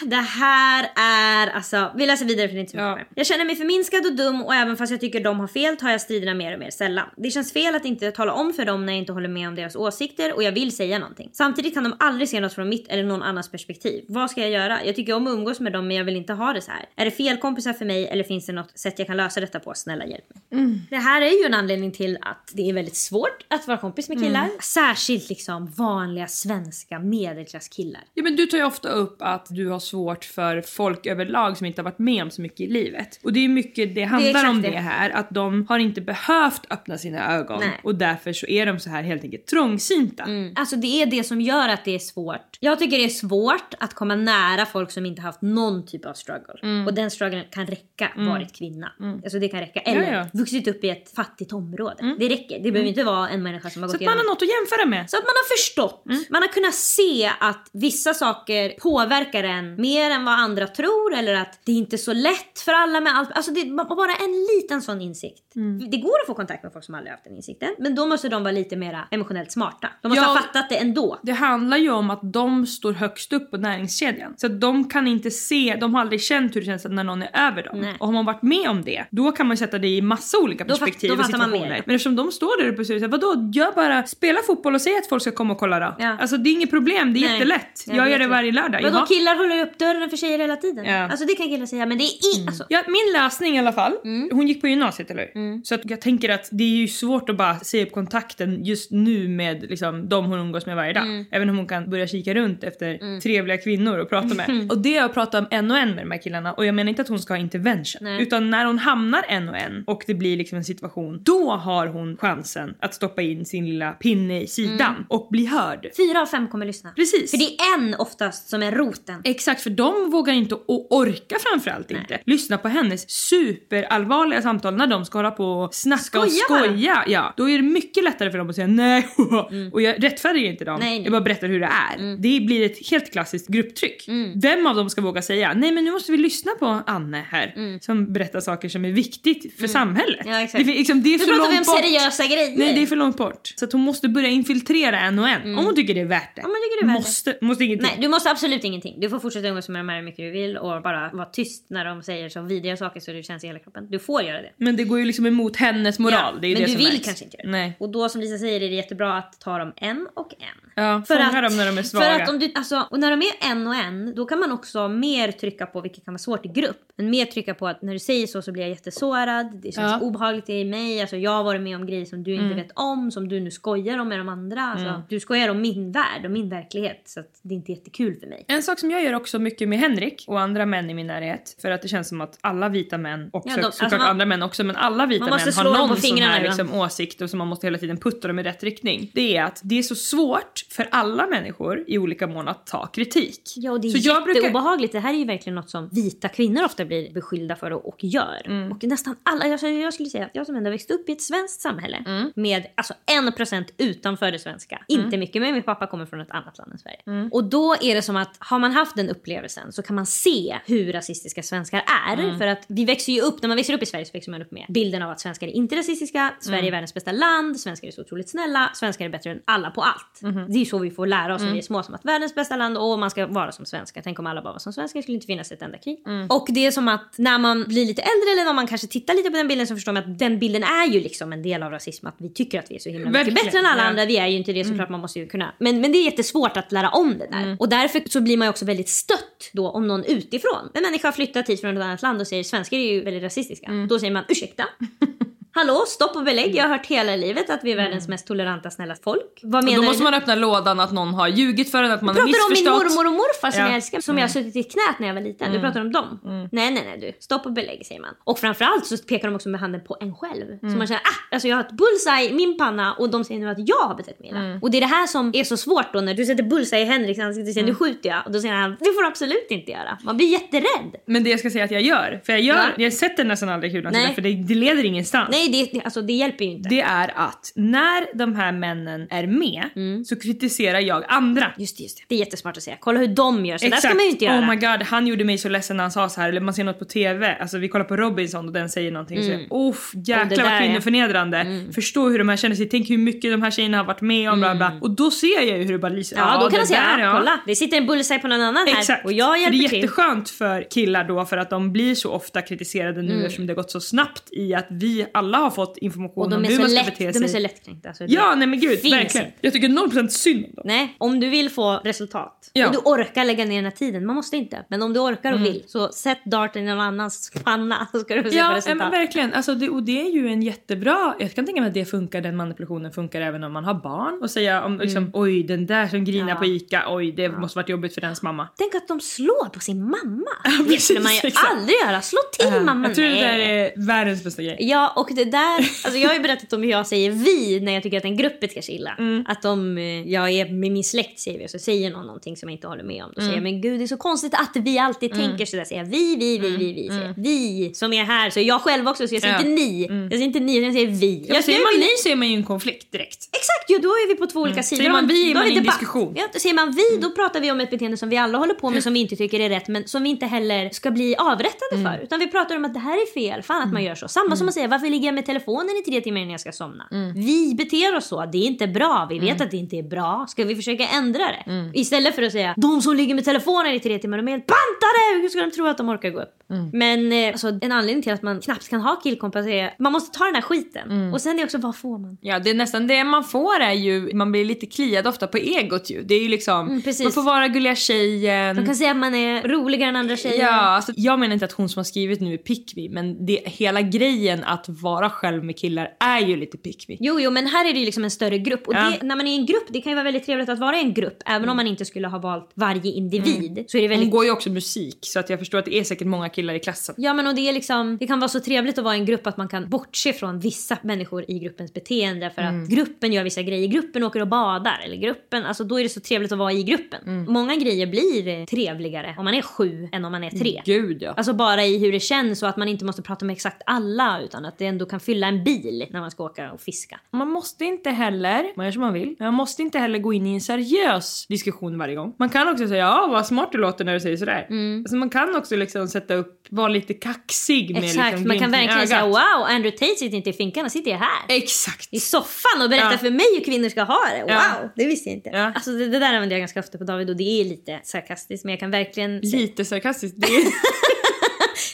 Det 0.06 0.16
här 0.16 0.90
är 0.96 1.46
alltså, 1.50 1.92
vi 1.96 2.06
läser 2.06 2.24
vidare 2.24 2.48
för 2.48 2.54
det 2.54 2.58
är 2.58 2.60
inte 2.60 2.70
så 2.70 2.76
mycket 2.76 2.88
Ja. 2.88 2.94
mer. 2.96 3.06
Jag 3.14 3.26
känner 3.26 3.44
mig 3.44 3.56
förminskad 3.56 4.06
och 4.06 4.16
dum 4.16 4.42
och 4.42 4.54
även 4.54 4.76
fast 4.76 4.90
jag 4.90 5.00
tycker 5.00 5.20
de 5.20 5.40
har 5.40 5.46
fel 5.48 5.76
tar 5.76 5.90
jag 5.90 6.00
striderna 6.00 6.34
mer 6.34 6.52
och 6.54 6.58
mer 6.60 6.70
sällan. 6.70 7.06
Det 7.16 7.30
känns 7.30 7.52
fel 7.52 7.74
att 7.74 7.84
inte 7.84 8.10
tala 8.10 8.32
om 8.32 8.52
för 8.52 8.64
dem 8.64 8.86
när 8.86 8.92
jag 8.92 8.98
inte 8.98 9.12
håller 9.12 9.28
med 9.28 9.48
om 9.48 9.54
deras 9.54 9.76
åsikter 9.76 10.34
och 10.34 10.42
jag 10.42 10.52
vill 10.52 10.76
säga 10.76 10.98
någonting. 10.98 11.30
Samtidigt 11.32 11.74
kan 11.74 11.84
de 11.84 11.96
aldrig 11.98 12.17
se 12.26 12.40
något 12.40 12.52
från 12.52 12.68
mitt 12.68 12.88
eller 12.88 13.04
någon 13.04 13.22
annans 13.22 13.50
perspektiv. 13.50 14.04
Vad 14.08 14.30
ska 14.30 14.40
jag 14.40 14.50
göra? 14.50 14.84
Jag 14.84 14.96
tycker 14.96 15.12
om 15.14 15.26
att 15.26 15.32
umgås 15.32 15.60
med 15.60 15.72
dem 15.72 15.88
men 15.88 15.96
jag 15.96 16.04
vill 16.04 16.16
inte 16.16 16.32
ha 16.32 16.52
det 16.52 16.60
så 16.60 16.70
här. 16.70 16.84
Är 16.96 17.04
det 17.04 17.10
fel 17.10 17.36
kompisar 17.36 17.72
för 17.72 17.84
mig 17.84 18.06
eller 18.06 18.24
finns 18.24 18.46
det 18.46 18.52
något 18.52 18.78
sätt 18.78 18.98
jag 18.98 19.06
kan 19.06 19.16
lösa 19.16 19.40
detta 19.40 19.60
på? 19.60 19.74
Snälla 19.74 20.06
hjälp 20.06 20.24
mig. 20.50 20.80
Det 20.90 20.96
här 20.96 21.22
är 21.22 21.40
ju 21.40 21.46
en 21.46 21.54
anledning 21.54 21.92
till 21.92 22.18
att 22.20 22.52
det 22.54 22.68
är 22.70 22.72
väldigt 22.72 22.96
svårt 22.96 23.44
att 23.48 23.66
vara 23.66 23.78
kompis 23.78 24.08
med 24.08 24.20
killar. 24.22 24.48
Särskilt 24.62 25.28
liksom 25.28 25.70
vanliga 25.70 26.26
svenska 26.26 26.98
medelklasskillar. 26.98 28.02
Ja 28.14 28.22
men 28.22 28.36
du 28.36 28.46
tar 28.46 28.58
ju 28.58 28.64
ofta 28.64 28.88
upp 28.88 29.16
att 29.20 29.46
du 29.50 29.68
har 29.68 29.80
svårt 29.80 30.24
för 30.24 30.60
folk 30.60 31.06
överlag 31.06 31.56
som 31.56 31.66
inte 31.66 31.80
har 31.80 31.84
varit 31.84 31.98
med 31.98 32.22
om 32.22 32.30
så 32.30 32.42
mycket 32.42 32.60
i 32.60 32.66
livet. 32.66 33.20
Och 33.22 33.32
det 33.32 33.40
är 33.40 33.48
mycket 33.48 33.94
det 33.94 34.04
handlar 34.04 34.30
exakt 34.30 34.48
om 34.48 34.62
det. 34.62 34.70
det 34.70 34.76
här, 34.76 35.10
att 35.10 35.30
de 35.30 35.66
har 35.68 35.78
inte 35.78 36.00
behövt 36.00 36.66
öppna 36.70 36.98
sina 36.98 37.34
ögon 37.34 37.60
Nej. 37.60 37.80
och 37.82 37.94
därför 37.94 38.32
så 38.32 38.46
är 38.46 38.66
de 38.66 38.78
så 38.78 38.90
här 38.90 39.02
helt 39.02 39.24
enkelt 39.24 39.46
trångsynta. 39.46 40.26
Alltså 40.54 40.76
det 40.76 41.02
är 41.02 41.06
det 41.06 41.24
som 41.24 41.40
gör 41.40 41.68
att 41.68 41.84
det 41.84 41.94
är 41.94 41.98
svårt. 42.08 42.56
Jag 42.60 42.78
tycker 42.78 42.98
det 42.98 43.04
är 43.04 43.08
svårt 43.08 43.74
att 43.80 43.94
komma 43.94 44.14
nära 44.14 44.66
folk 44.66 44.90
som 44.90 45.06
inte 45.06 45.22
haft 45.22 45.42
någon 45.42 45.86
typ 45.86 46.06
av 46.06 46.12
struggle. 46.14 46.84
Och 46.86 46.94
den 46.94 47.10
strugglen 47.10 47.44
kan 47.50 47.66
räcka 47.66 48.10
varit 48.16 48.52
kvinna. 48.52 48.92
Alltså 49.24 49.38
det 49.38 49.48
kan 49.48 49.60
räcka. 49.60 49.80
Eller 49.80 50.12
Ja, 50.12 50.18
ja. 50.18 50.26
vuxit 50.34 50.68
upp 50.68 50.84
i 50.84 50.90
ett 50.90 51.14
fattigt 51.16 51.52
område. 51.52 52.16
Det 52.18 52.28
räcker. 52.28 52.58
Det 52.62 52.72
behöver 52.72 52.88
inte 52.88 53.04
vara 53.04 53.28
en 53.28 53.42
människa 53.42 53.70
som 53.70 53.82
har 53.82 53.88
Så 53.88 53.92
gått 53.92 54.02
att 54.02 54.06
man 54.06 54.14
igenom 54.14 54.26
har 54.28 54.34
något 54.34 54.42
att 54.42 54.48
jämföra 54.48 54.86
med. 54.86 55.10
så 55.10 55.16
att 55.16 55.22
man 55.22 55.34
har 55.36 55.56
förstått. 55.56 56.02
Man 56.30 56.42
har 56.42 56.48
kunnat 56.48 56.74
se 56.74 57.30
att 57.40 57.70
vissa 57.72 58.14
saker 58.14 58.70
påverkar 58.80 59.44
en 59.44 59.80
mer 59.80 60.10
än 60.10 60.24
vad 60.24 60.34
andra 60.34 60.66
tror 60.66 61.14
eller 61.14 61.34
att 61.34 61.60
det 61.64 61.72
är 61.72 61.76
inte 61.76 61.96
är 61.96 61.98
så 61.98 62.12
lätt 62.12 62.60
för 62.64 62.72
alla 62.72 63.00
med 63.00 63.16
allt. 63.16 63.32
Alltså 63.32 63.50
det 63.52 63.60
är 63.60 63.94
bara 63.96 64.14
en 64.24 64.46
liten 64.56 64.82
sån 64.82 65.00
insikt. 65.00 65.44
Det 65.90 65.96
går 65.96 66.20
att 66.22 66.26
få 66.26 66.34
kontakt 66.34 66.62
med 66.62 66.72
folk 66.72 66.84
som 66.84 66.94
aldrig 66.94 67.10
haft 67.12 67.24
den 67.24 67.36
insikten 67.36 67.74
men 67.78 67.94
då 67.94 68.06
måste 68.06 68.28
de 68.28 68.42
vara 68.42 68.52
lite 68.52 68.76
mer 68.76 69.04
emotionellt 69.10 69.52
smarta. 69.52 69.88
De 70.02 70.08
måste 70.08 70.24
Ja. 70.24 70.28
ha 70.28 70.36
fattat 70.40 70.68
det 70.68 70.76
ändå. 70.76 71.18
Det 71.22 71.32
handlar 71.32 71.76
ju 71.76 71.90
om 71.90 71.97
att 72.10 72.20
de 72.32 72.66
står 72.66 72.92
högst 72.92 73.32
upp 73.32 73.50
på 73.50 73.56
näringskedjan. 73.56 74.34
Så 74.36 74.46
att 74.46 74.60
de 74.60 74.88
kan 74.88 75.06
inte 75.06 75.30
se, 75.30 75.76
de 75.80 75.94
har 75.94 76.00
aldrig 76.00 76.22
känt 76.22 76.56
hur 76.56 76.60
det 76.60 76.66
känns 76.66 76.84
när 76.84 77.04
någon 77.04 77.22
är 77.22 77.30
över 77.48 77.62
dem. 77.62 77.80
Nej. 77.80 77.94
Och 77.98 78.06
har 78.06 78.12
man 78.14 78.24
varit 78.24 78.42
med 78.42 78.68
om 78.68 78.82
det, 78.84 79.04
då 79.10 79.32
kan 79.32 79.46
man 79.46 79.56
sätta 79.56 79.78
det 79.78 79.88
i 79.88 80.02
massa 80.02 80.38
olika 80.38 80.64
Då 80.64 80.70
fatt- 80.70 80.78
perspektiv 80.80 81.08
då 81.08 81.14
och 81.14 81.18
man 81.20 81.26
mer, 81.30 81.38
situationer. 81.46 81.76
ja. 81.76 81.82
Men 81.86 81.94
eftersom 81.94 82.16
de 82.16 82.32
står 82.32 82.62
där 82.62 82.68
uppe 82.68 82.78
det 82.82 82.84
såhär, 82.84 83.08
vadå? 83.08 83.50
Gör 83.54 83.72
bara, 83.74 84.06
spela 84.06 84.38
fotboll 84.46 84.74
och 84.74 84.80
säg 84.80 84.96
att 84.98 85.06
folk 85.06 85.22
ska 85.22 85.30
komma 85.32 85.52
och 85.52 85.58
kolla 85.60 85.80
då. 85.80 85.96
Ja. 85.98 86.16
Alltså 86.20 86.36
det 86.36 86.50
är 86.50 86.52
inget 86.52 86.70
problem, 86.70 87.12
det 87.12 87.18
är 87.18 87.22
Nej. 87.22 87.32
jättelätt. 87.32 87.84
Jag 87.86 87.96
Jag, 87.96 88.10
gör 88.10 88.18
det 88.18 88.26
varje 88.26 88.52
lördag. 88.52 88.82
Vadå 88.82 89.06
killar 89.06 89.36
håller 89.36 89.62
upp 89.66 89.78
dörren 89.78 90.10
för 90.10 90.16
tjejer 90.16 90.38
hela 90.38 90.56
tiden. 90.56 90.84
Ja. 90.84 91.08
Alltså 91.10 91.26
det 91.26 91.34
kan 91.34 91.46
killar 91.48 91.66
säga 91.66 91.86
men 91.86 91.98
det 91.98 92.04
är 92.04 92.38
i, 92.38 92.46
alltså. 92.46 92.64
Ja, 92.68 92.82
min 92.86 93.22
lösning 93.22 93.56
i 93.56 93.58
alla 93.58 93.72
fall. 93.72 93.92
Mm. 94.04 94.28
Hon 94.32 94.48
gick 94.48 94.60
på 94.60 94.68
gymnasiet 94.68 95.10
eller 95.10 95.30
hur? 95.34 95.62
Så 95.64 95.74
att 95.74 95.80
jag 95.90 96.00
tänker 96.00 96.28
att 96.28 96.48
det 96.52 96.64
är 96.64 96.68
ju 96.76 96.88
svårt 96.88 97.28
att 97.28 97.36
bara 97.36 97.58
säga 97.58 97.86
upp 97.86 97.92
kontakten 97.92 98.64
just 98.64 98.90
nu 98.90 99.28
med 99.28 99.62
liksom, 99.62 100.08
de 100.08 100.24
hon 100.26 100.38
umgås 100.38 100.66
med 100.66 100.76
varje 100.76 100.92
dag. 100.92 101.02
Mm. 101.02 101.24
Även 101.30 101.50
om 101.50 101.56
hon 101.56 101.66
kan 101.66 101.87
börja 101.88 102.06
kika 102.06 102.34
runt 102.34 102.64
efter 102.64 103.20
trevliga 103.20 103.56
kvinnor 103.58 103.98
att 104.00 104.08
prata 104.08 104.34
med. 104.34 104.66
Och 104.70 104.78
det 104.78 104.94
har 104.94 105.02
jag 105.02 105.14
pratat 105.14 105.34
om 105.40 105.46
en 105.50 105.70
och 105.70 105.78
en 105.78 105.88
med 105.94 106.04
de 106.04 106.10
här 106.10 106.22
killarna 106.22 106.52
och 106.52 106.66
jag 106.66 106.74
menar 106.74 106.88
inte 106.90 107.02
att 107.02 107.08
hon 107.08 107.18
ska 107.18 107.34
ha 107.34 107.38
intervention. 107.40 107.98
Nej. 108.02 108.22
Utan 108.22 108.50
när 108.50 108.64
hon 108.64 108.78
hamnar 108.78 109.24
en 109.28 109.48
och 109.48 109.56
en 109.56 109.84
och 109.86 110.02
det 110.06 110.14
blir 110.14 110.36
liksom 110.36 110.58
en 110.58 110.64
situation, 110.64 111.20
då 111.22 111.50
har 111.52 111.86
hon 111.86 112.16
chansen 112.16 112.74
att 112.80 112.94
stoppa 112.94 113.22
in 113.22 113.44
sin 113.46 113.66
lilla 113.66 113.92
pinne 113.92 114.42
i 114.42 114.46
sidan 114.46 114.94
Mm. 114.94 115.04
och 115.08 115.28
bli 115.30 115.46
hörd. 115.46 115.86
Fyra 115.96 116.22
av 116.22 116.26
fem 116.26 116.48
kommer 116.48 116.66
lyssna. 116.66 116.90
Precis. 116.96 117.30
För 117.30 117.38
det 117.38 117.44
är 117.44 117.78
en 117.78 117.94
oftast 117.98 118.48
som 118.48 118.62
är 118.62 118.72
roten. 118.72 119.20
Exakt, 119.24 119.60
för 119.60 119.70
de 119.70 120.10
vågar 120.10 120.34
inte 120.34 120.54
och 120.54 120.92
orkar 120.96 121.38
framförallt 121.50 121.90
inte 121.90 122.20
lyssna 122.26 122.58
på 122.58 122.68
hennes 122.68 123.10
superallvarliga 123.10 124.42
samtal 124.42 124.76
när 124.76 124.86
de 124.86 125.04
ska 125.04 125.18
hålla 125.18 125.30
på 125.30 125.44
och 125.44 125.74
snacka 125.74 126.20
och 126.20 126.30
Skoja 126.32 126.42
bara. 126.48 126.68
skoja. 126.72 127.04
Ja, 127.06 127.34
då 127.36 127.50
är 127.50 127.56
det 127.56 127.62
mycket 127.64 128.04
lättare 128.04 128.30
för 128.30 128.38
dem 128.38 128.48
att 128.50 128.54
säga 128.54 128.66
nej. 128.66 129.08
Och 129.72 129.82
jag 129.82 130.04
rättfärdigar 130.04 130.50
inte 130.50 130.64
dem, 130.64 130.74
Mm. 130.78 130.88
Nej, 130.88 130.98
nej. 130.98 131.04
jag 131.04 131.12
bara 131.12 131.20
berättar 131.20 131.48
hur 131.48 131.60
det 131.60 131.66
är. 131.90 132.16
Det 132.16 132.40
blir 132.40 132.66
ett 132.66 132.90
helt 132.90 133.12
klassiskt 133.12 133.48
grupptryck. 133.48 134.08
Mm. 134.08 134.40
Vem 134.40 134.66
av 134.66 134.76
dem 134.76 134.90
ska 134.90 135.00
våga 135.00 135.22
säga 135.22 135.54
nej 135.54 135.72
men 135.72 135.84
nu 135.84 135.90
måste 135.90 136.12
vi 136.12 136.18
lyssna 136.18 136.52
på 136.58 136.82
Anne 136.86 137.24
här 137.30 137.52
Mm. 137.56 137.80
som 137.80 138.12
berättar 138.12 138.40
saker 138.40 138.68
som 138.68 138.84
är 138.84 138.90
viktigt 138.92 139.60
för 139.60 139.66
samhället. 139.66 140.26
Ja, 140.26 140.40
exakt. 140.40 140.64
Det, 140.66 140.72
är 140.72 140.76
liksom, 140.76 141.02
det 141.02 141.08
är 141.08 141.12
Nu 141.12 141.18
för 141.18 141.26
pratar 141.26 141.42
vi 141.42 141.48
om 141.48 141.54
långt 141.54 141.66
bort. 141.66 141.80
seriösa 141.84 142.26
grejer. 142.26 142.58
Nej 142.58 142.74
det 142.74 142.82
är 142.82 142.86
för 142.86 142.96
långt 142.96 143.16
bort. 143.16 143.52
Så 143.56 143.66
hon 143.72 143.80
måste 143.80 144.08
börja 144.08 144.28
infiltrera 144.28 145.00
en 145.00 145.18
och 145.18 145.28
en 145.28 145.58
om 145.58 145.64
hon 145.64 145.74
tycker 145.76 145.94
det 145.94 146.00
är 146.00 146.04
värt 146.04 146.36
det. 146.36 146.40
Mm. 146.40 146.50
Ja, 146.50 146.58
men 146.58 146.62
tycker 146.62 146.86
det 146.86 146.90
är 146.92 146.94
värt 146.94 147.04
måste, 147.06 147.38
måste 147.40 147.64
ingenting. 147.64 147.88
Nej, 147.92 147.98
du 148.02 148.08
måste 148.08 148.30
absolut 148.30 148.64
ingenting. 148.64 149.00
Du 149.00 149.10
får 149.10 149.18
fortsätta 149.18 149.48
umgås 149.48 149.68
med 149.68 149.80
de 149.80 149.88
här 149.88 149.96
hur 149.96 150.02
mycket 150.04 150.18
du 150.24 150.30
vill 150.30 150.56
och 150.56 150.82
bara 150.82 151.10
vara 151.12 151.26
tyst 151.26 151.66
när 151.70 151.84
de 151.84 152.02
säger 152.02 152.28
så 152.28 152.40
vidriga 152.42 152.76
saker 152.76 153.00
så 153.00 153.12
det 153.12 153.22
känns 153.22 153.44
i 153.44 153.46
hela 153.46 153.58
kroppen. 153.58 153.90
Du 153.90 153.98
får 153.98 154.22
göra 154.22 154.42
det. 154.42 154.50
Men 154.56 154.76
det 154.76 154.84
går 154.84 154.98
ju 154.98 155.04
liksom 155.04 155.26
emot 155.26 155.56
hennes 155.56 155.98
moral. 155.98 156.38
det 156.40 156.46
är 156.46 156.52
men 156.54 156.62
det 156.62 156.68
du 156.70 156.76
vill 156.76 156.86
märks. 156.92 157.04
kanske 157.04 157.24
inte 157.24 157.36
göra 157.36 157.46
det. 157.46 157.52
Nej. 157.52 157.76
Och 157.80 157.88
då 157.92 158.08
som 158.08 158.20
Lisa 158.20 158.38
säger 158.38 158.60
är 158.60 158.68
det 158.68 158.74
jättebra 158.74 159.18
att 159.18 159.40
ta 159.40 159.58
dem 159.58 159.72
en 159.76 160.08
och 160.16 160.32
en. 160.38 160.67
Ja, 160.82 161.02
fånga 161.08 161.40
dem 161.40 161.56
när 161.56 161.66
de 161.66 161.78
är 161.78 161.82
svaga. 161.82 162.04
För 162.06 162.22
att 162.22 162.28
om 162.28 162.38
du, 162.38 162.52
alltså, 162.54 162.86
och 162.90 163.00
när 163.00 163.10
de 163.10 163.22
är 163.22 163.50
en 163.50 163.66
och 163.66 163.74
en, 163.74 164.14
då 164.14 164.24
kan 164.24 164.40
man 164.40 164.52
också 164.52 164.88
mer 164.88 165.32
trycka 165.32 165.66
på, 165.66 165.80
vilket 165.80 166.04
kan 166.04 166.14
vara 166.14 166.18
svårt 166.18 166.46
i 166.46 166.48
grupp, 166.48 166.80
men 166.96 167.10
mer 167.10 167.24
trycka 167.26 167.54
på 167.54 167.68
att 167.68 167.82
när 167.82 167.92
du 167.92 167.98
säger 167.98 168.26
så 168.26 168.42
så 168.42 168.52
blir 168.52 168.62
jag 168.62 168.70
jättesårad, 168.70 169.60
det 169.62 169.72
känns 169.74 169.92
Ja. 169.92 170.00
obehagligt 170.00 170.48
i 170.50 170.64
mig, 170.64 171.00
alltså 171.00 171.16
jag 171.16 171.30
har 171.30 171.44
varit 171.44 171.60
med 171.60 171.76
om 171.76 171.86
grejer 171.86 172.04
som 172.04 172.22
du 172.24 172.32
inte 172.32 172.44
Mm. 172.44 172.56
vet 172.56 172.70
om, 172.74 173.10
som 173.10 173.28
du 173.28 173.40
nu 173.40 173.50
skojar 173.50 173.98
om 173.98 174.08
med 174.08 174.18
de 174.20 174.28
andra. 174.28 174.60
Alltså, 174.62 175.02
Du 175.08 175.20
skojar 175.20 175.48
om 175.48 175.60
min 175.60 175.92
värld 175.92 176.24
och 176.24 176.30
min 176.30 176.48
verklighet, 176.48 177.02
så 177.04 177.20
att 177.20 177.40
det 177.42 177.54
är 177.54 177.56
inte 177.56 177.72
jättekul 177.72 178.20
för 178.20 178.26
mig. 178.26 178.44
En 178.48 178.62
sak 178.62 178.78
som 178.78 178.90
jag 178.90 179.04
gör 179.04 179.12
också 179.14 179.38
mycket 179.38 179.68
med 179.68 179.78
Henrik 179.78 180.24
och 180.28 180.40
andra 180.40 180.66
män 180.66 180.90
i 180.90 180.94
min 180.94 181.06
närhet, 181.06 181.56
för 181.62 181.70
att 181.70 181.82
det 181.82 181.88
känns 181.88 182.08
som 182.08 182.20
att 182.20 182.38
alla 182.40 182.68
vita 182.68 182.98
män, 182.98 183.30
och 183.32 183.42
Ja, 183.46 183.56
de- 183.56 183.62
såklart 183.62 183.82
alltså 183.92 184.08
andra 184.08 184.26
män 184.26 184.42
också, 184.42 184.64
men 184.64 184.76
alla 184.76 185.06
vita 185.06 185.24
män 185.24 185.32
har 185.32 185.64
någon 185.88 185.96
sån 185.96 186.18
här 186.18 186.42
liksom, 186.42 186.74
åsikt 186.74 187.20
och 187.20 187.30
som 187.30 187.38
man 187.38 187.48
måste 187.48 187.66
hela 187.66 187.78
tiden 187.78 187.96
putta 187.96 188.28
dem 188.28 188.38
i 188.38 188.42
rätt 188.42 188.62
riktning. 188.62 189.10
Det 189.14 189.36
är 189.36 189.44
att 189.44 189.60
det 189.64 189.78
är 189.78 189.82
så 189.82 189.94
svårt 189.94 190.60
för 190.70 190.88
alla 190.90 191.26
människor 191.26 191.84
i 191.86 191.98
olika 191.98 192.26
mån 192.26 192.48
att 192.48 192.66
ta 192.66 192.86
kritik. 192.86 193.42
Ja, 193.56 193.72
och 193.72 193.80
det 193.80 193.88
är 193.88 193.90
så 193.90 194.08
jag 194.08 194.24
brukar 194.24 194.40
jätteobehagligt. 194.40 194.92
Det 194.92 195.00
här 195.00 195.14
är 195.14 195.18
ju 195.18 195.24
verkligen 195.24 195.54
något 195.54 195.70
som 195.70 195.88
vita 195.92 196.28
kvinnor 196.28 196.64
ofta 196.64 196.84
blir 196.84 197.12
beskyllda 197.14 197.56
för 197.56 197.70
och, 197.70 197.88
och 197.88 198.04
gör. 198.04 198.42
Mm. 198.44 198.72
Och 198.72 198.84
nästan 198.84 199.16
alla, 199.22 199.46
jag, 199.46 199.62
jag 199.82 199.94
skulle 199.94 200.08
säga 200.08 200.24
att 200.24 200.30
jag 200.34 200.46
som 200.46 200.56
ändå 200.56 200.70
växt 200.70 200.90
upp 200.90 201.08
i 201.08 201.12
ett 201.12 201.22
svenskt 201.22 201.60
samhälle 201.60 202.04
Mm. 202.06 202.32
med 202.36 202.66
alltså 202.74 202.94
1% 203.36 203.64
utanför 203.78 204.32
det 204.32 204.38
svenska. 204.38 204.82
Inte 204.88 205.16
mycket, 205.16 205.42
men 205.42 205.54
min 205.54 205.62
pappa 205.62 205.86
kommer 205.86 206.06
från 206.06 206.20
ett 206.20 206.30
annat 206.30 206.58
land 206.58 206.72
än 206.72 206.78
Sverige. 206.78 207.00
Mm. 207.06 207.28
Och 207.32 207.44
då 207.44 207.74
är 207.80 207.94
det 207.94 208.02
som 208.02 208.16
att 208.16 208.36
har 208.38 208.58
man 208.58 208.72
haft 208.72 208.96
den 208.96 209.08
upplevelsen 209.08 209.72
så 209.72 209.82
kan 209.82 209.96
man 209.96 210.06
se 210.06 210.58
hur 210.66 210.92
rasistiska 210.92 211.42
svenskar 211.42 211.84
är. 212.08 212.18
Mm. 212.18 212.38
För 212.38 212.46
att 212.46 212.64
vi 212.68 212.84
växer 212.84 213.12
ju 213.12 213.20
upp, 213.20 213.42
när 213.42 213.48
man 213.48 213.56
växer 213.56 213.74
upp 213.74 213.82
i 213.82 213.86
Sverige 213.86 214.04
så 214.04 214.12
växer 214.12 214.30
man 214.30 214.42
upp 214.42 214.52
med 214.52 214.66
bilden 214.68 215.02
av 215.02 215.10
att 215.10 215.20
svenskar 215.20 215.46
är 215.46 215.50
inte 215.50 215.76
rasistiska, 215.76 216.34
Sverige 216.40 216.58
Mm. 216.58 216.66
är 216.68 216.70
världens 216.72 216.94
bästa 216.94 217.12
land, 217.12 217.60
svenskar 217.60 217.88
är 217.88 217.92
så 217.92 218.00
otroligt 218.00 218.28
snälla, 218.28 218.70
svenskar 218.74 219.04
är 219.04 219.08
bättre 219.08 219.30
än 219.30 219.40
alla 219.44 219.70
på 219.70 219.82
allt. 219.82 220.20
Det 220.58 220.62
är 220.62 220.66
så 220.66 220.78
vi 220.78 220.90
får 220.90 221.06
lära 221.06 221.34
oss 221.34 221.40
när 221.40 221.46
Mm. 221.46 221.52
vi 221.52 221.58
är 221.58 221.62
små, 221.62 221.82
som 221.82 221.94
att 221.94 222.04
världens 222.04 222.34
bästa 222.34 222.56
land 222.56 222.78
och 222.78 222.98
man 222.98 223.10
ska 223.10 223.26
vara 223.26 223.52
som 223.52 223.66
svenskar. 223.66 224.02
Tänk 224.04 224.18
om 224.18 224.26
alla 224.26 224.42
bara 224.42 224.52
var 224.52 224.58
som 224.58 224.72
svenskar, 224.72 224.98
det 224.98 225.02
skulle 225.02 225.14
inte 225.14 225.26
finnas 225.26 225.52
ett 225.52 225.62
enda 225.62 225.78
krig. 225.78 226.02
Mm. 226.06 226.26
Och 226.30 226.46
det 226.48 226.66
är 226.66 226.70
som 226.70 226.88
att 226.88 227.14
när 227.18 227.38
man 227.38 227.64
blir 227.64 227.86
lite 227.86 228.02
äldre 228.02 228.32
eller 228.32 228.44
när 228.44 228.52
man 228.52 228.66
kanske 228.66 228.86
tittar 228.86 229.14
lite 229.14 229.30
på 229.30 229.36
den 229.36 229.48
bilden 229.48 229.66
så 229.66 229.74
förstår 229.74 229.92
man 229.92 230.02
att 230.02 230.18
den 230.18 230.38
bilden 230.38 230.62
är 230.62 230.86
ju 230.86 231.00
liksom 231.00 231.32
en 231.32 231.42
del 231.42 231.62
av 231.62 231.70
rasism. 231.70 232.06
Att 232.06 232.14
vi 232.18 232.30
tycker 232.32 232.58
att 232.58 232.70
vi 232.70 232.74
är 232.74 232.78
så 232.78 232.88
himla 232.88 233.10
mycket 233.10 233.20
Verkligen, 233.26 233.44
bättre 233.44 233.58
än 233.58 233.66
alla 233.66 233.76
ja. 233.76 233.80
Mm. 233.80 233.90
andra. 233.90 234.04
Vi 234.06 234.16
är 234.16 234.26
ju 234.26 234.36
inte 234.36 234.52
det 234.52 234.64
såklart, 234.64 234.88
man 234.88 235.00
måste 235.00 235.18
ju 235.18 235.26
kunna. 235.28 235.54
Men, 235.58 235.80
men 235.80 235.92
det 235.92 235.98
är 235.98 236.04
jättesvårt 236.04 236.56
att 236.56 236.72
lära 236.72 236.88
om 236.90 237.18
det 237.18 237.28
där. 237.30 237.56
Och 237.60 237.68
därför 237.68 238.02
så 238.06 238.20
blir 238.20 238.36
man 238.36 238.46
ju 238.46 238.50
också 238.50 238.64
väldigt 238.64 238.88
stött 238.88 239.50
då 239.52 239.70
om 239.70 239.86
någon 239.86 240.04
utifrån. 240.04 240.70
En 240.74 240.82
människa 240.82 241.08
har 241.08 241.12
flyttat 241.12 241.48
hit 241.48 241.60
från 241.60 241.76
ett 241.76 241.82
annat 241.82 242.02
land 242.02 242.20
och 242.20 242.26
säger 242.26 242.42
svenskar 242.42 242.76
är 242.76 242.92
ju 242.92 243.00
väldigt 243.04 243.22
rasistiska. 243.22 243.66
Mm. 243.66 243.88
Då 243.88 243.98
säger 243.98 244.12
man 244.12 244.24
ursäkta. 244.28 244.64
Hallå, 245.58 245.84
stopp 245.86 246.16
och 246.16 246.24
belägg. 246.24 246.54
Jag 246.56 246.62
har 246.62 246.70
hört 246.70 246.86
hela 246.86 247.16
livet 247.16 247.50
att 247.50 247.60
vi 247.64 247.72
är 247.72 247.76
världens 247.76 248.08
mest 248.08 248.26
toleranta, 248.26 248.70
snälla 248.70 248.94
folk. 249.04 249.40
Vad 249.42 249.64
menar 249.64 249.76
då 249.76 249.82
du 249.82 249.88
måste 249.88 250.02
nu? 250.02 250.10
man 250.10 250.14
öppna 250.14 250.34
lådan 250.34 250.80
att 250.80 250.92
någon 250.92 251.14
har 251.14 251.28
ljugit 251.28 251.70
för 251.70 251.82
en, 251.82 251.90
att 251.90 252.02
man 252.02 252.16
har 252.16 252.22
pratar 252.22 252.26
om 252.26 252.32
min 252.48 252.50
missförstått. 252.50 252.94
mormor 252.96 253.06
och 253.06 253.12
morfar 253.12 253.50
som 253.50 253.60
Ja. 253.60 253.66
jag 253.66 253.74
älskar, 253.74 254.00
som 254.00 254.18
jag 254.18 254.24
har 254.24 254.28
suttit 254.28 254.56
i 254.56 254.62
knät 254.62 254.98
när 254.98 255.06
jag 255.06 255.14
var 255.14 255.20
liten. 255.22 255.52
Du 255.52 255.60
pratar 255.60 255.80
om 255.80 255.92
dem. 255.92 256.20
Nej, 256.52 256.70
nej, 256.70 256.82
nej 256.86 256.98
du. 257.00 257.12
Stopp 257.20 257.46
och 257.46 257.52
belägg 257.52 257.86
säger 257.86 258.00
man. 258.00 258.14
Och 258.24 258.38
framförallt 258.38 258.86
så 258.86 258.96
pekar 258.96 259.28
de 259.28 259.34
också 259.34 259.48
med 259.48 259.60
handen 259.60 259.80
på 259.84 259.96
en 260.00 260.14
själv. 260.14 260.58
Så 260.60 260.66
man 260.66 260.86
känner 260.86 261.00
ah, 261.00 261.34
alltså 261.34 261.48
jag 261.48 261.56
har 261.56 261.60
ett 261.64 261.72
bullseye 261.72 262.30
i 262.30 262.34
min 262.34 262.58
panna 262.58 262.92
och 262.94 263.10
de 263.10 263.24
säger 263.24 263.40
nu 263.40 263.48
att 263.50 263.68
jag 263.68 263.76
har 263.88 263.94
betett 263.94 264.20
mig 264.20 264.28
illa. 264.28 264.58
Och 264.62 264.70
det 264.70 264.76
är 264.78 264.80
det 264.80 264.86
här 264.86 265.06
som 265.06 265.30
är 265.34 265.44
så 265.44 265.56
svårt 265.56 265.92
då 265.92 266.00
när 266.00 266.14
du 266.14 266.24
sätter 266.24 266.42
bullseye 266.42 266.82
i 266.82 266.84
Henriks 266.84 267.20
ansikte 267.20 267.48
och 267.50 267.54
säger 267.54 267.66
nu 267.66 267.74
skjuter 267.74 268.08
jag. 268.08 268.22
Och 268.26 268.32
då 268.32 268.40
säger 268.40 268.54
han 268.54 268.70
det 268.70 268.84
får 268.84 269.02
du 269.02 269.08
absolut 269.08 269.46
inte 269.50 269.70
göra. 269.70 269.98
Man 270.02 270.16
blir 270.16 270.26
jätterädd. 270.32 270.96
Men 271.06 271.24
det 271.24 271.30
jag 271.30 271.40
ska 271.40 271.50
säga 271.50 271.64
att 271.64 271.70
jag 271.70 271.82
gör, 271.82 272.20
för 272.26 272.32
jag 272.32 272.42
gör, 272.42 272.56
Ja. 272.76 272.82
jag 272.84 272.92
sätter 272.92 273.24
nästan 273.24 273.48
aldrig 273.48 273.72
kulan 273.72 273.94
för 274.14 274.22
det, 274.22 274.34
det 274.34 274.54
leder 274.54 274.84
ingenstans. 274.84 275.28
Nej, 275.30 275.47
det, 275.48 275.70
det, 275.72 275.82
alltså, 275.84 276.02
det 276.02 276.12
hjälper 276.12 276.44
ju 276.44 276.50
inte. 276.50 276.68
Det 276.68 276.80
är 276.80 277.12
att 277.16 277.52
när 277.54 278.16
de 278.18 278.34
här 278.34 278.52
männen 278.52 279.06
är 279.10 279.26
med 279.26 279.64
Mm. 279.76 280.04
så 280.04 280.16
kritiserar 280.16 280.80
jag 280.80 281.04
andra. 281.08 281.52
Just 281.58 281.76
det, 281.76 281.82
just 281.82 281.96
det. 281.98 282.04
Det 282.08 282.14
är 282.14 282.18
jättesmart 282.18 282.56
att 282.56 282.62
säga. 282.62 282.76
Kolla 282.80 283.00
hur 283.00 283.06
de 283.06 283.46
gör. 283.46 283.58
Så 283.58 283.68
där 283.68 283.76
ska 283.76 283.88
man 283.94 284.04
ju 284.04 284.10
inte 284.10 284.24
göra. 284.24 284.38
Oh 284.38 284.48
my 284.50 284.56
god, 284.56 284.82
han 284.82 285.06
gjorde 285.06 285.24
mig 285.24 285.38
så 285.38 285.48
ledsen 285.48 285.76
när 285.76 285.84
han 285.84 285.90
sa 285.90 286.08
så 286.08 286.20
här. 286.20 286.28
Eller 286.28 286.40
man 286.40 286.54
ser 286.54 286.64
något 286.64 286.78
på 286.78 286.84
TV, 286.84 287.36
alltså 287.40 287.58
vi 287.58 287.68
kollar 287.68 287.84
på 287.84 287.96
Robinson 287.96 288.46
och 288.46 288.52
den 288.52 288.68
säger 288.68 288.92
någonting 288.92 289.22
så 289.22 289.30
jag, 289.30 289.68
uff 289.68 289.92
jäklar 289.94 290.44
vad 290.44 290.54
ja. 290.54 290.60
kvinnoförnedrande. 290.60 291.64
Förstå 291.74 292.08
hur 292.08 292.18
de 292.18 292.28
här 292.28 292.36
känner 292.36 292.56
sig, 292.56 292.68
tänk 292.68 292.90
hur 292.90 292.98
mycket 292.98 293.32
de 293.32 293.42
här 293.42 293.50
tjejerna 293.50 293.76
har 293.76 293.84
varit 293.84 294.00
med 294.00 294.30
om 294.30 294.40
bla 294.40 294.54
bla. 294.54 294.78
Och 294.80 294.90
då 294.90 295.10
ser 295.10 295.34
jag 295.34 295.58
ju 295.58 295.64
hur 295.64 295.72
det 295.72 295.78
bara 295.78 295.92
lyser. 295.92 296.16
Ja, 296.16 296.38
då 296.40 296.50
kan 296.50 296.58
man 296.58 296.66
säga 296.66 296.80
där, 296.96 297.04
ja, 297.04 297.12
kolla. 297.18 297.40
Det 297.46 297.56
sitter 297.56 297.76
en 297.76 297.86
bullseye 297.86 298.18
på 298.18 298.28
någon 298.28 298.40
annan 298.40 298.66
här. 298.66 298.78
Exakt. 298.78 299.04
Och 299.04 299.12
jag 299.12 299.40
hjälper 299.40 299.58
det 299.58 299.64
är 299.64 299.68
till. 299.68 299.78
jätteskönt 299.78 300.30
för 300.30 300.70
killar 300.70 301.04
då 301.04 301.24
för 301.24 301.36
att 301.36 301.50
de 301.50 301.72
blir 301.72 301.94
så 301.94 302.10
ofta 302.12 302.42
kritiserade 302.42 303.02
nu 303.02 303.24
eftersom 303.24 303.46
det 303.46 303.50
har 303.52 303.56
gått 303.56 303.70
så 303.70 303.80
snabbt 303.80 304.22
i 304.32 304.54
att 304.54 304.66
vi 304.70 305.06
alla 305.14 305.37
har 305.38 305.50
fått 305.50 305.76
information 305.78 306.08
Mm. 306.26 306.32
Och 306.32 306.36
om 306.36 306.42
de 306.42 306.48
hur 306.48 306.54
så 306.56 306.60
man 306.62 306.70
ska 306.70 306.78
lätt, 306.78 306.86
bete 306.98 307.04
de 307.04 307.08
är 307.08 307.12
sig. 307.12 307.28
så 307.28 307.38
lättkränkta. 307.38 307.88
Alltså, 307.88 308.04
Ja, 308.08 308.30
det 308.30 308.36
nej 308.36 308.48
men 308.48 308.60
gud, 308.60 308.70
verkligen. 308.70 309.00
inte. 309.26 309.32
Jag 309.40 309.52
tycker 309.52 309.68
0% 309.68 310.08
synd 310.08 310.44
om 310.44 310.52
dem. 310.54 310.62
Nej, 310.64 310.94
om 310.98 311.20
du 311.20 311.28
vill 311.28 311.50
få 311.50 311.80
resultat 311.84 312.50
Ja. 312.52 312.66
och 312.66 312.72
du 312.72 312.78
orkar 312.78 313.24
lägga 313.24 313.44
ner 313.44 313.54
den 313.56 313.64
här 313.64 313.70
tiden, 313.70 314.06
man 314.06 314.16
måste 314.16 314.36
inte. 314.36 314.64
Men 314.70 314.82
om 314.82 314.92
du 314.92 315.00
orkar 315.00 315.32
och 315.32 315.40
vill 315.44 315.62
så 315.66 315.88
sätt 315.92 316.18
darten 316.24 316.62
i 316.62 316.66
någon 316.66 316.80
annans 316.80 317.32
panna 317.44 317.88
så 317.92 317.98
ska 318.00 318.14
du 318.14 318.22
få 318.22 318.28
Ja, 318.28 318.34
ja 318.50 318.56
resultat. 318.56 318.78
men 318.78 318.90
verkligen. 318.90 319.34
Alltså 319.34 319.54
det, 319.54 319.68
och 319.68 319.82
det 319.82 320.00
är 320.06 320.10
ju 320.10 320.28
en 320.28 320.42
jättebra... 320.42 321.14
Jag 321.18 321.34
kan 321.34 321.46
tänka 321.46 321.60
mig 321.60 321.68
att 321.68 321.74
det 321.74 321.84
funkar, 321.84 322.20
den 322.20 322.36
manipulationen 322.36 322.92
funkar 322.92 323.20
även 323.20 323.44
om 323.44 323.52
man 323.52 323.64
har 323.64 323.74
barn. 323.74 324.18
Och 324.22 324.30
säga 324.30 324.64
om 324.64 324.78
liksom, 324.78 325.10
oj 325.12 325.42
den 325.42 325.66
där 325.66 325.86
som 325.86 326.04
grinar 326.04 326.18
Mm. 326.18 326.28
Ja. 326.28 326.36
på 326.36 326.44
ICA, 326.44 326.84
oj 326.88 327.12
det 327.12 327.28
måste 327.28 327.58
varit 327.58 327.68
jobbigt 327.68 327.94
för 327.94 328.00
dens 328.00 328.22
mamma. 328.22 328.48
Tänk 328.58 328.74
att 328.74 328.88
de 328.88 329.00
slår 329.00 329.48
på 329.48 329.60
sin 329.60 329.82
mamma. 329.82 330.24
det 330.44 330.64
precis, 330.64 330.84
skulle 330.84 331.00
man 331.00 331.12
ju 331.12 331.18
exakt. 331.24 331.46
aldrig 331.52 331.76
göra. 331.86 332.00
Slå 332.02 332.18
till 332.38 332.60
mamma. 332.64 332.86
Jag 332.88 332.94
tror 332.94 333.04
det 333.04 333.10
Nej. 333.14 333.22
där 333.22 333.38
är 333.38 333.86
världens 333.86 334.24
bästa 334.24 334.42
grej. 334.42 334.56
Ja, 334.60 334.92
och 334.96 335.08
det 335.24 335.30
där, 335.30 335.56
alltså 335.84 335.96
jag 335.98 336.08
har 336.08 336.14
ju 336.14 336.20
berättat 336.20 336.52
om 336.52 336.62
hur 336.62 336.70
jag 336.70 336.86
säger 336.86 337.10
vi 337.10 337.60
när 337.60 337.72
jag 337.72 337.82
tycker 337.82 337.98
att 337.98 338.04
en 338.04 338.16
grupp 338.16 338.40
beter 338.40 338.60
sig 338.60 338.74
illa. 338.74 338.94
Mm. 338.98 339.24
Att 339.28 339.44
om 339.44 339.78
eh, 339.78 339.84
jag 340.10 340.30
är 340.30 340.44
med 340.44 340.72
min 340.72 340.84
släkt 340.84 341.20
säger 341.20 341.38
vi 341.38 341.46
och 341.46 341.50
så 341.50 341.58
säger 341.58 341.90
någon 341.90 342.06
någonting 342.06 342.36
som 342.36 342.48
jag 342.48 342.56
inte 342.56 342.66
håller 342.68 342.84
med 342.84 343.04
om. 343.04 343.12
Då 343.14 343.20
säger 343.20 343.32
Mm. 343.32 343.46
jag 343.46 343.52
men 343.52 343.60
gud 343.62 343.80
det 343.80 343.84
är 343.84 343.86
så 343.86 343.96
konstigt 343.96 344.34
att 344.34 344.56
vi 344.56 344.78
alltid 344.78 345.12
tänker 345.12 345.44
sådär. 345.46 345.64
Säger 345.64 345.82
jag 345.82 345.88
vi, 345.90 346.16
vi, 346.16 346.38
vi, 346.38 346.56
vi, 346.56 346.72
vi. 346.72 346.88
Säger 346.88 347.04
jag. 347.06 347.14
Vi 347.16 347.70
som 347.74 347.92
är 347.92 348.04
här. 348.04 348.30
Så 348.30 348.40
jag 348.40 348.60
själv 348.62 348.88
också 348.88 349.08
så 349.08 349.14
jag 349.14 349.22
säger 349.22 349.38
Mm. 349.38 349.56
Ja. 349.56 349.64
inte 349.64 349.64
ni. 349.64 350.02
Jag 350.02 350.10
säger 350.12 350.24
inte 350.24 350.40
ni 350.40 350.58
jag 350.60 350.72
säger 350.72 350.86
vi. 350.86 351.24
Ja, 351.28 351.34
Jag 351.34 351.44
säger 351.44 351.58
man 351.58 351.72
vill- 351.72 351.80
ni 351.80 351.88
så 352.02 352.08
är 352.08 352.16
man 352.16 352.28
ju 352.28 352.34
en 352.34 352.44
konflikt 352.44 352.92
direkt. 352.92 353.18
Exakt, 353.32 353.64
ja, 353.68 353.78
då 353.82 353.88
är 353.88 354.08
vi 354.08 354.14
på 354.14 354.26
två 354.26 354.40
olika 354.40 354.62
sidor. 354.62 354.78
Säger 354.82 354.90
man 354.92 355.06
vi 355.06 355.30
är 355.30 355.34
man 355.34 355.46
i 355.46 355.56
en 355.56 355.62
diskussion. 355.64 356.14
Ja, 356.16 356.28
säger 356.40 356.54
man 356.54 356.70
vi, 356.72 356.98
då 357.02 357.10
pratar 357.10 357.40
vi 357.40 357.50
om 357.50 357.60
ett 357.60 357.70
beteende 357.70 357.96
som 357.96 358.08
vi 358.08 358.16
alla 358.16 358.38
håller 358.38 358.54
på 358.54 358.70
med 358.70 358.82
som 358.82 358.92
vi 358.92 359.00
inte 359.00 359.16
tycker 359.16 359.40
är 359.40 359.48
rätt 359.48 359.68
men 359.68 359.88
som 359.88 360.02
vi 360.02 360.08
inte 360.08 360.26
heller 360.26 360.70
ska 360.70 360.90
bli 360.90 361.16
avrättade 361.16 361.68
Mm. 361.72 361.84
för. 361.92 362.04
Utan 362.04 362.20
vi 362.20 362.26
pratar 362.26 362.56
om 362.56 362.64
att 362.64 362.74
det 362.74 362.80
här 362.80 362.92
är 362.96 363.12
fel, 363.14 363.42
fan 363.42 363.62
att 363.62 363.72
man 363.72 363.84
gör 363.84 363.94
så. 363.94 364.08
Samma 364.08 364.36
som 364.36 364.48
att 364.48 364.54
säga 364.54 364.68
varför 364.68 364.86
ligger 364.90 365.07
ligga 365.08 365.14
med 365.14 365.26
telefonen 365.26 365.70
i 365.76 365.90
tre 365.90 366.00
timmar 366.00 366.20
innan 366.20 366.30
jag 366.30 366.40
ska 366.40 366.52
somna. 366.52 366.88
Vi 367.14 367.54
beter 367.54 367.96
oss 367.96 368.06
så, 368.06 368.26
det 368.26 368.38
är 368.38 368.46
inte 368.46 368.66
bra. 368.66 369.06
Vi 369.10 369.18
vet 369.18 369.40
att 369.40 369.50
det 369.50 369.56
inte 369.56 369.76
är 369.76 369.82
bra. 369.82 370.26
Ska 370.28 370.44
vi 370.44 370.56
försöka 370.56 370.86
ändra 370.88 371.18
det? 371.26 371.70
Istället 371.74 372.14
för 372.14 372.22
att 372.22 372.32
säga 372.32 372.54
de 372.56 372.82
som 372.82 372.96
ligger 372.96 373.14
med 373.14 373.24
telefonen 373.24 373.74
i 373.74 373.80
tre 373.80 373.98
timmar, 373.98 374.16
de 374.16 374.28
är 374.28 374.32
helt 374.32 374.46
bantade! 374.46 375.22
Hur 375.22 375.28
ska 375.28 375.40
de 375.40 375.50
tro 375.50 375.66
att 375.66 375.78
de 375.78 375.88
orkar 375.88 376.10
gå 376.10 376.20
upp? 376.20 376.34
Men 376.72 377.12
eh, 377.12 377.28
alltså, 377.28 377.48
en 377.62 377.72
anledning 377.72 378.02
till 378.02 378.12
att 378.12 378.22
man 378.22 378.40
knappt 378.40 378.68
kan 378.68 378.80
ha 378.80 378.96
killkompis 378.96 379.46
är 379.46 379.74
man 379.78 379.92
måste 379.92 380.18
ta 380.18 380.24
den 380.24 380.34
här 380.34 380.42
skiten. 380.42 381.12
Och 381.12 381.20
sen 381.20 381.38
är 381.38 381.44
också 381.44 381.58
vad 381.58 381.76
får 381.76 381.98
man? 381.98 382.18
Ja, 382.20 382.38
det 382.38 382.50
är 382.50 382.54
nästan 382.54 382.86
det 382.86 383.04
man 383.04 383.24
får 383.24 383.60
är 383.60 383.72
ju, 383.72 384.14
man 384.14 384.32
blir 384.32 384.44
lite 384.44 384.66
kliad 384.66 385.06
ofta 385.06 385.26
på 385.26 385.38
egot 385.38 385.90
ju. 385.90 386.02
Det 386.02 386.14
är 386.14 386.22
ju 386.22 386.28
liksom, 386.28 386.68
Mm, 386.68 386.82
man 387.02 387.12
får 387.12 387.22
vara 387.22 387.48
gulliga 387.48 387.74
tjejen. 387.74 388.56
De 388.56 388.66
kan 388.66 388.74
säga 388.74 388.90
att 388.90 388.96
man 388.96 389.14
är 389.14 389.42
roligare 389.48 389.88
än 389.88 389.96
andra 389.96 390.16
tjejer. 390.16 390.42
Ja, 390.44 390.50
alltså, 390.52 390.92
jag 390.96 391.18
menar 391.18 391.32
inte 391.32 391.44
att 391.44 391.52
hon 391.52 391.68
som 391.68 391.80
har 391.80 391.84
skrivit 391.84 392.20
nu 392.20 392.34
är 392.34 392.38
pick 392.38 392.76
me, 392.76 392.88
men 392.88 393.26
det, 393.26 393.40
hela 393.44 393.82
grejen 393.82 394.44
att 394.44 394.64
vara 394.68 394.97
själv 395.10 395.44
med 395.44 395.58
killar 395.58 395.90
är 396.00 396.20
ju 396.20 396.36
lite 396.36 396.58
pick 396.58 396.88
me. 396.88 396.96
Jo, 397.00 397.20
jo, 397.20 397.30
men 397.30 397.46
här 397.46 397.68
är 397.68 397.72
det 397.72 397.78
ju 397.78 397.84
liksom 397.84 398.04
en 398.04 398.10
större 398.10 398.38
grupp. 398.38 398.68
Och 398.68 398.74
Ja. 398.74 398.92
det, 399.00 399.06
när 399.06 399.16
man 399.16 399.26
är 399.26 399.32
i 399.32 399.36
en 399.36 399.46
grupp, 399.46 399.64
det 399.68 399.80
kan 399.80 399.90
ju 399.92 399.94
vara 399.96 400.04
väldigt 400.04 400.26
trevligt 400.26 400.48
att 400.48 400.58
vara 400.58 400.76
i 400.76 400.80
en 400.80 400.94
grupp. 400.94 401.22
Även 401.26 401.48
om 401.48 401.56
man 401.56 401.66
inte 401.66 401.84
skulle 401.84 402.08
ha 402.08 402.18
valt 402.18 402.50
varje 402.54 402.92
individ. 402.92 403.64
Så 403.68 403.76
är 403.78 403.82
det 403.82 403.86
Hon 403.88 403.90
väldigt... 403.90 404.10
går 404.10 404.24
ju 404.24 404.30
också 404.30 404.50
musik 404.50 404.98
så 405.00 405.18
att 405.20 405.30
jag 405.30 405.38
förstår 405.38 405.58
att 405.58 405.64
det 405.64 405.74
är 405.78 405.84
säkert 405.84 406.06
många 406.06 406.28
killar 406.28 406.54
i 406.54 406.60
klassen. 406.60 406.94
Ja 406.98 407.14
men 407.14 407.26
och 407.26 407.34
det 407.34 407.48
är 407.48 407.52
liksom, 407.52 407.96
det 408.00 408.06
kan 408.06 408.20
vara 408.20 408.28
så 408.28 408.40
trevligt 408.40 408.78
att 408.78 408.84
vara 408.84 408.96
i 408.96 408.98
en 408.98 409.04
grupp 409.06 409.26
att 409.26 409.36
man 409.36 409.48
kan 409.48 409.68
bortse 409.70 410.12
från 410.12 410.40
vissa 410.40 410.78
människor 410.82 411.24
i 411.30 411.38
gruppens 411.38 411.74
beteende 411.74 412.30
för 412.30 412.42
att 412.42 412.68
gruppen 412.68 413.12
gör 413.12 413.24
vissa 413.24 413.42
grejer. 413.42 413.68
Gruppen 413.68 414.02
åker 414.02 414.20
och 414.20 414.28
badar 414.28 414.80
eller 414.84 414.96
gruppen, 414.96 415.44
alltså 415.44 415.64
då 415.64 415.78
är 415.78 415.82
det 415.82 415.88
så 415.88 416.00
trevligt 416.00 416.32
att 416.32 416.38
vara 416.38 416.52
i 416.52 416.62
gruppen. 416.62 417.24
Många 417.28 417.56
grejer 417.56 417.86
blir 417.86 418.46
trevligare 418.46 419.14
om 419.18 419.24
man 419.24 419.34
är 419.34 419.42
sju 419.42 419.88
än 419.92 420.04
om 420.04 420.12
man 420.12 420.24
är 420.24 420.30
tre. 420.30 420.62
Gud 420.64 421.02
ja. 421.02 421.12
Alltså 421.16 421.32
bara 421.32 421.64
i 421.64 421.78
hur 421.78 421.92
det 421.92 422.00
känns 422.00 422.42
och 422.42 422.48
att 422.48 422.56
man 422.56 422.68
inte 422.68 422.84
måste 422.84 423.02
prata 423.02 423.24
med 423.24 423.32
exakt 423.34 423.62
alla 423.66 424.20
utan 424.20 424.44
att 424.44 424.58
det 424.58 424.66
ändå 424.66 424.86
kan 424.88 425.00
fylla 425.00 425.26
en 425.26 425.44
bil 425.44 425.86
när 425.90 426.00
man 426.00 426.10
ska 426.10 426.24
åka 426.24 426.52
och 426.52 426.60
fiska. 426.60 427.00
Man 427.12 427.28
måste 427.28 427.64
inte 427.64 427.90
heller, 427.90 428.52
man 428.56 428.66
gör 428.66 428.72
som 428.72 428.80
man 428.82 428.92
vill, 428.92 429.16
men 429.18 429.26
man 429.26 429.34
måste 429.34 429.62
inte 429.62 429.78
heller 429.78 429.98
gå 429.98 430.12
in 430.12 430.26
i 430.26 430.34
en 430.34 430.40
seriös 430.40 431.26
diskussion 431.28 431.78
varje 431.78 431.94
gång. 431.94 432.14
Man 432.18 432.28
kan 432.28 432.48
också 432.48 432.68
säga 432.68 432.78
ja 432.86 433.08
vad 433.10 433.26
smart 433.26 433.48
du 433.52 433.58
låter 433.58 433.84
när 433.84 433.94
du 433.94 434.00
säger 434.00 434.16
sådär. 434.16 434.46
Alltså 434.78 434.96
man 434.96 435.10
kan 435.10 435.36
också 435.36 435.56
liksom 435.56 435.88
sätta 435.88 436.14
upp, 436.14 436.46
vara 436.50 436.68
lite 436.68 436.94
kaxig 436.94 437.72
med 437.74 437.84
Exakt, 437.84 438.10
liksom 438.12 438.28
man 438.28 438.38
kan 438.38 438.50
verkligen 438.50 438.88
säga 438.88 439.06
wow, 439.06 439.46
Andrew 439.48 439.70
Tate 439.70 439.94
sitter 439.98 440.16
inte 440.16 440.30
i 440.30 440.32
finkan, 440.32 440.70
sitter 440.70 440.90
ju 440.90 440.96
här. 440.96 441.24
Exakt. 441.28 441.88
I 441.90 442.00
soffan 442.00 442.62
och 442.62 442.70
berättar 442.70 442.92
Ja. 442.92 442.98
för 442.98 443.10
mig 443.10 443.26
hur 443.38 443.44
kvinnor 443.44 443.68
ska 443.68 443.82
ha 443.82 444.00
det. 444.14 444.22
Wow, 444.22 444.30
Ja. 444.30 444.72
det 444.76 444.84
visste 444.84 445.08
jag 445.08 445.16
inte. 445.16 445.30
Ja. 445.32 445.52
Alltså 445.54 445.70
det, 445.70 445.86
det 445.88 445.98
där 445.98 446.14
använder 446.14 446.36
jag 446.36 446.40
ganska 446.40 446.60
ofta 446.60 446.78
på 446.78 446.84
David 446.84 447.10
och 447.10 447.16
det 447.16 447.40
är 447.40 447.44
lite 447.44 447.80
sarkastiskt 447.82 448.44
men 448.44 448.50
jag 448.52 448.60
kan 448.60 448.70
verkligen 448.70 449.18
Lite 449.20 449.64
sarkastiskt. 449.64 450.16
Det 450.20 450.26
är, 450.26 450.44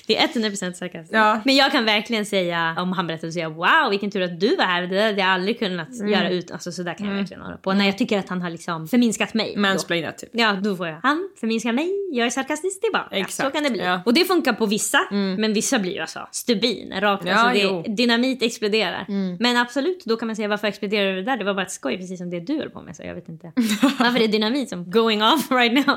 det 0.06 0.16
är 0.18 0.28
100% 0.28 0.72
sarkastiskt. 0.72 1.14
Ja. 1.14 1.40
Men 1.44 1.56
jag 1.56 1.72
kan 1.72 1.84
verkligen 1.84 2.26
säga 2.26 2.74
om 2.78 2.92
han 2.92 3.06
berättar 3.06 3.26
och 3.28 3.34
säga 3.34 3.48
wow 3.48 3.90
vilken 3.90 4.10
tur 4.10 4.22
att 4.22 4.40
du 4.40 4.56
var 4.56 4.64
här. 4.64 4.82
Det 4.82 4.96
där 4.96 5.06
hade 5.06 5.20
jag 5.20 5.28
aldrig 5.30 5.58
kunnat 5.58 5.88
Mm. 6.00 6.12
göra 6.12 6.30
ut. 6.30 6.50
Alltså 6.50 6.72
så 6.72 6.82
där 6.82 6.94
kan 6.94 7.06
jag 7.08 7.14
verkligen 7.14 7.42
hålla 7.42 7.56
på. 7.56 7.72
När 7.72 7.84
jag 7.84 7.98
tycker 7.98 8.18
att 8.18 8.28
han 8.28 8.42
har 8.42 8.50
liksom 8.50 8.88
förminskat 8.88 9.34
mig. 9.34 9.56
mansplainat 9.56 10.18
typ. 10.18 10.30
Ja, 10.32 10.52
då 10.52 10.76
får 10.76 10.88
jag. 10.88 10.98
Han 11.02 11.28
förminskar 11.40 11.72
mig, 11.72 11.90
jag 12.12 12.26
är 12.26 12.30
sarkastisk 12.30 12.80
tillbaka. 12.80 13.16
Exakt, 13.16 13.34
Så 13.34 13.50
kan 13.50 13.62
det 13.64 13.70
bli. 13.70 13.80
ja. 13.80 13.88
Mm. 13.90 14.00
Och 14.06 14.14
det 14.14 14.24
funkar 14.24 14.52
på 14.52 14.66
vissa, 14.66 14.98
men 15.10 15.52
vissa 15.54 15.78
blir 15.78 15.92
ju 15.92 16.00
alltså 16.00 16.28
stubin, 16.32 16.94
rakt. 17.00 17.24
Ja, 17.26 17.34
alltså. 17.34 17.60
Mm. 17.68 17.82
det, 17.82 17.88
dynamit 17.94 18.42
exploderar. 18.42 19.06
Men 19.40 19.56
absolut, 19.56 20.04
då 20.04 20.16
kan 20.16 20.26
man 20.26 20.36
säga 20.36 20.48
varför 20.48 20.68
exploderar 20.68 21.16
det 21.16 21.22
där? 21.22 21.36
Det 21.36 21.44
var 21.44 21.54
bara 21.54 21.62
ett 21.66 21.70
skoj, 21.72 21.96
precis 21.96 22.18
som 22.18 22.30
det 22.30 22.40
du 22.40 22.58
höll 22.58 22.70
på 22.70 22.80
med. 22.82 22.96
Så 22.96 23.02
jag 23.02 23.14
vet 23.14 23.28
inte 23.28 23.52
varför 23.98 24.18
det 24.18 24.24
är 24.24 24.28
dynamit 24.28 24.68
som 24.68 24.90
going 24.90 25.22
off 25.22 25.50
right 25.50 25.86
now. 25.86 25.96